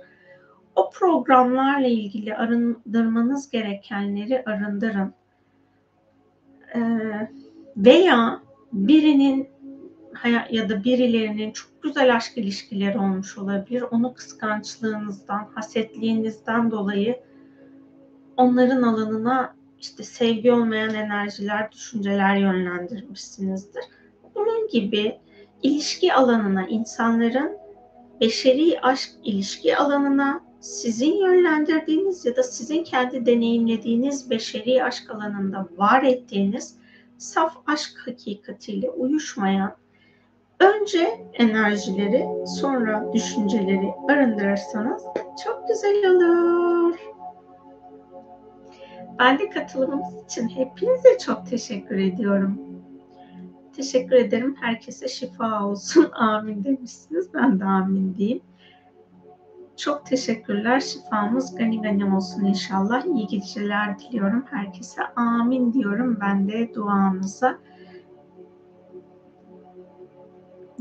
O 0.76 0.90
programlarla 0.90 1.88
ilgili 1.88 2.36
arındırmanız 2.36 3.50
gerekenleri 3.50 4.44
arındırın. 4.46 5.14
Ee, 6.76 7.30
veya 7.78 8.42
birinin 8.74 9.53
ya 10.50 10.70
da 10.70 10.84
birilerinin 10.84 11.52
çok 11.52 11.84
güzel 11.84 12.16
aşk 12.16 12.38
ilişkileri 12.38 12.98
olmuş 12.98 13.38
olabilir. 13.38 13.84
Onu 13.92 14.14
kıskançlığınızdan, 14.14 15.50
hasetliğinizden 15.56 16.72
dolayı 16.72 17.20
onların 18.38 18.82
alanına 18.82 19.56
işte 19.80 20.04
sevgi 20.04 20.52
olmayan 20.52 20.94
enerjiler, 20.94 21.72
düşünceler 21.72 22.36
yönlendirmişsinizdir. 22.36 23.84
Bunun 24.36 24.68
gibi 24.68 25.18
ilişki 25.64 26.14
alanına, 26.14 26.68
insanların 26.68 27.58
beşeri 28.22 28.82
aşk 28.82 29.10
ilişki 29.24 29.78
alanına 29.78 30.44
sizin 30.60 31.14
yönlendirdiğiniz 31.14 32.26
ya 32.26 32.36
da 32.36 32.44
sizin 32.44 32.84
kendi 32.84 33.26
deneyimlediğiniz 33.26 34.30
beşeri 34.30 34.84
aşk 34.84 35.12
alanında 35.12 35.68
var 35.78 36.04
ettiğiniz 36.04 36.78
saf 37.18 37.58
aşk 37.68 37.92
hakikatiyle 38.06 38.90
uyuşmayan 38.90 39.76
Önce 40.64 41.28
enerjileri, 41.34 42.28
sonra 42.48 43.14
düşünceleri 43.14 43.94
arındırırsanız 44.10 45.04
çok 45.44 45.68
güzel 45.68 46.06
olur. 46.06 46.96
Ben 49.20 49.40
de 49.40 49.50
katılımınız 49.50 50.26
için 50.26 50.50
hepinize 50.50 51.18
çok 51.18 51.50
teşekkür 51.50 51.98
ediyorum. 51.98 52.62
Teşekkür 53.76 54.16
ederim. 54.16 54.56
Herkese 54.62 55.08
şifa 55.08 55.66
olsun. 55.66 56.12
Amin 56.14 56.64
demişsiniz. 56.64 57.34
Ben 57.34 57.60
de 57.60 57.66
amin 57.66 58.16
diyeyim. 58.16 58.42
Çok 59.78 60.06
teşekkürler. 60.06 60.80
Şifamız 60.80 61.56
gani 61.56 61.82
gani 61.82 62.16
olsun 62.16 62.46
inşallah. 62.46 63.06
İyi 63.06 63.28
geceler 63.28 64.00
diliyorum 64.00 64.46
herkese. 64.50 65.02
Amin 65.16 65.74
diyorum 65.74 66.18
ben 66.22 66.48
de 66.48 66.74
duanıza 66.74 67.58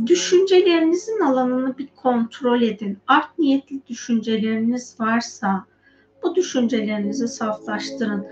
düşüncelerinizin 0.07 1.21
alanını 1.21 1.79
bir 1.79 1.89
kontrol 1.97 2.63
edin. 2.63 2.99
Art 3.07 3.39
niyetli 3.39 3.87
düşünceleriniz 3.87 5.01
varsa 5.01 5.65
bu 6.23 6.35
düşüncelerinizi 6.35 7.29
saflaştırın. 7.29 8.27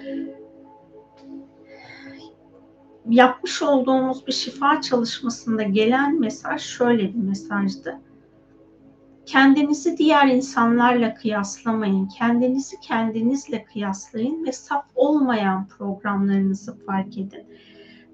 Yapmış 3.09 3.63
olduğumuz 3.63 4.27
bir 4.27 4.33
şifa 4.33 4.81
çalışmasında 4.81 5.63
gelen 5.63 6.21
mesaj 6.21 6.63
şöyle 6.63 7.15
bir 7.15 7.19
mesajdı. 7.19 8.01
Kendinizi 9.27 9.97
diğer 9.97 10.27
insanlarla 10.27 11.15
kıyaslamayın. 11.15 12.07
Kendinizi 12.07 12.81
kendinizle 12.81 13.65
kıyaslayın 13.65 14.45
ve 14.47 14.53
saf 14.53 14.85
olmayan 14.95 15.67
programlarınızı 15.67 16.79
fark 16.87 17.19
edin. 17.19 17.47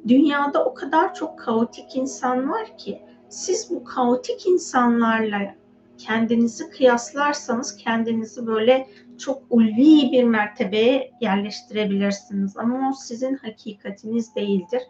Dünyada 0.09 0.65
o 0.65 0.75
kadar 0.75 1.15
çok 1.15 1.39
kaotik 1.39 1.97
insan 1.97 2.51
var 2.51 2.79
ki 2.79 3.03
siz 3.37 3.71
bu 3.71 3.85
kaotik 3.85 4.47
insanlarla 4.47 5.55
kendinizi 5.99 6.71
kıyaslarsanız 6.71 7.77
kendinizi 7.77 8.47
böyle 8.47 8.89
çok 9.19 9.43
ulvi 9.51 10.13
bir 10.13 10.25
mertebeye 10.25 11.11
yerleştirebilirsiniz 11.21 12.57
ama 12.57 12.91
o 12.91 12.93
sizin 12.93 13.37
hakikatiniz 13.37 14.35
değildir. 14.35 14.83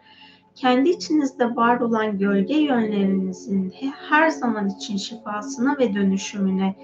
Kendi 0.55 0.89
içinizde 0.89 1.55
var 1.55 1.79
olan 1.79 2.17
gölge 2.17 2.57
yönlerinizin 2.57 3.73
her 4.09 4.29
zaman 4.29 4.69
için 4.69 4.97
şifasına 4.97 5.77
ve 5.79 5.93
dönüşümüne 5.93 6.75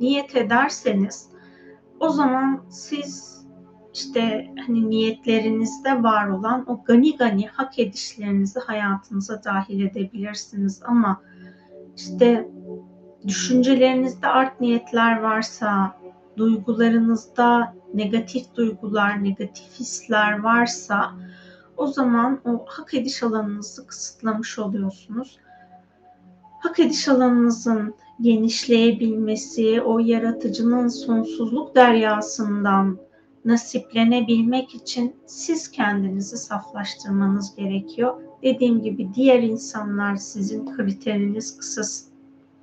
niyet 0.00 0.36
ederseniz 0.36 1.28
o 2.00 2.08
zaman 2.08 2.64
siz 2.68 3.39
işte 3.94 4.50
hani 4.66 4.90
niyetlerinizde 4.90 6.02
var 6.02 6.28
olan 6.28 6.70
o 6.70 6.84
gani 6.84 7.16
gani 7.16 7.46
hak 7.46 7.78
edişlerinizi 7.78 8.60
hayatınıza 8.60 9.44
dahil 9.44 9.86
edebilirsiniz 9.86 10.82
ama 10.84 11.22
işte 11.96 12.48
düşüncelerinizde 13.26 14.26
art 14.26 14.60
niyetler 14.60 15.20
varsa, 15.20 15.96
duygularınızda 16.36 17.74
negatif 17.94 18.54
duygular, 18.54 19.24
negatif 19.24 19.80
hisler 19.80 20.38
varsa 20.38 21.10
o 21.76 21.86
zaman 21.86 22.40
o 22.44 22.64
hak 22.68 22.94
ediş 22.94 23.22
alanınızı 23.22 23.86
kısıtlamış 23.86 24.58
oluyorsunuz. 24.58 25.38
Hak 26.60 26.80
ediş 26.80 27.08
alanınızın 27.08 27.94
genişleyebilmesi, 28.20 29.82
o 29.82 29.98
yaratıcının 29.98 30.88
sonsuzluk 30.88 31.74
deryasından 31.74 32.98
nasiplenebilmek 33.44 34.74
için 34.74 35.16
siz 35.26 35.70
kendinizi 35.70 36.36
saflaştırmanız 36.36 37.56
gerekiyor. 37.56 38.22
Dediğim 38.42 38.82
gibi 38.82 39.14
diğer 39.14 39.42
insanlar 39.42 40.16
sizin 40.16 40.76
kriteriniz, 40.76 41.56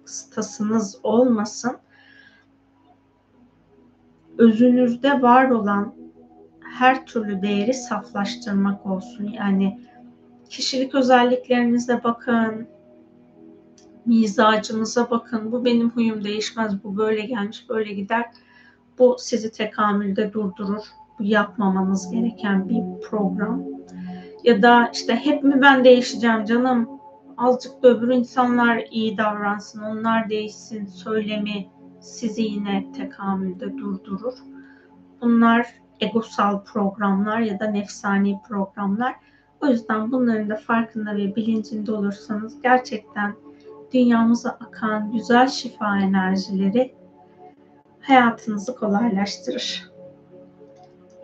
kıstasınız 0.04 1.00
olmasın. 1.04 1.78
Özünüzde 4.38 5.22
var 5.22 5.50
olan 5.50 5.96
her 6.60 7.06
türlü 7.06 7.42
değeri 7.42 7.74
saflaştırmak 7.74 8.86
olsun. 8.86 9.24
Yani 9.24 9.80
kişilik 10.50 10.96
özelliklerinize 10.96 12.04
bakın, 12.04 12.68
mizacınıza 14.06 15.10
bakın. 15.10 15.52
Bu 15.52 15.66
benim 15.66 15.90
huyum 15.90 16.24
değişmez, 16.24 16.84
bu 16.84 16.98
böyle 16.98 17.22
gelmiş, 17.22 17.70
böyle 17.70 17.94
gider. 17.94 18.26
Bu 19.00 19.16
sizi 19.20 19.52
tekamülde 19.52 20.34
durdurur. 20.34 20.84
Bu 21.20 21.24
yapmamanız 21.24 22.12
gereken 22.12 22.70
bir 22.70 23.08
program. 23.10 23.64
Ya 24.44 24.62
da 24.62 24.90
işte 24.94 25.16
hep 25.16 25.44
mi 25.44 25.62
ben 25.62 25.84
değişeceğim 25.84 26.46
canım? 26.46 26.90
Azıcık 27.38 27.84
da 27.84 27.88
öbür 27.88 28.14
insanlar 28.14 28.84
iyi 28.92 29.18
davransın, 29.18 29.82
onlar 29.82 30.30
değişsin 30.30 30.86
söylemi 30.86 31.68
sizi 32.00 32.42
yine 32.42 32.92
tekamülde 32.92 33.78
durdurur. 33.78 34.34
Bunlar 35.22 35.68
egosal 36.00 36.64
programlar 36.64 37.40
ya 37.40 37.60
da 37.60 37.66
nefsani 37.68 38.40
programlar. 38.48 39.16
O 39.62 39.68
yüzden 39.68 40.12
bunların 40.12 40.50
da 40.50 40.56
farkında 40.56 41.16
ve 41.16 41.36
bilincinde 41.36 41.92
olursanız 41.92 42.62
gerçekten 42.62 43.36
dünyamıza 43.94 44.50
akan 44.50 45.12
güzel 45.12 45.48
şifa 45.48 45.98
enerjileri 45.98 46.97
hayatınızı 48.08 48.76
kolaylaştırır. 48.76 49.92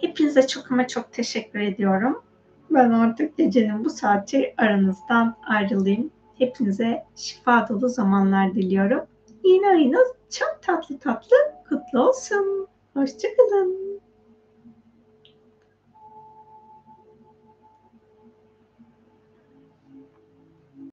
Hepinize 0.01 0.47
çok 0.47 0.71
ama 0.71 0.87
çok 0.87 1.13
teşekkür 1.13 1.59
ediyorum. 1.59 2.23
Ben 2.71 2.89
artık 2.89 3.37
gecenin 3.37 3.85
bu 3.85 3.89
saati 3.89 4.53
aranızdan 4.57 5.35
ayrılayım. 5.47 6.11
Hepinize 6.37 7.05
şifa 7.15 7.69
dolu 7.69 7.89
zamanlar 7.89 8.55
diliyorum. 8.55 9.05
Yeni 9.43 9.67
ayınız 9.67 10.07
çok 10.29 10.59
tatlı 10.61 10.99
tatlı 10.99 11.35
kutlu 11.69 12.07
olsun. 12.09 12.67
Hoşçakalın. 12.93 13.92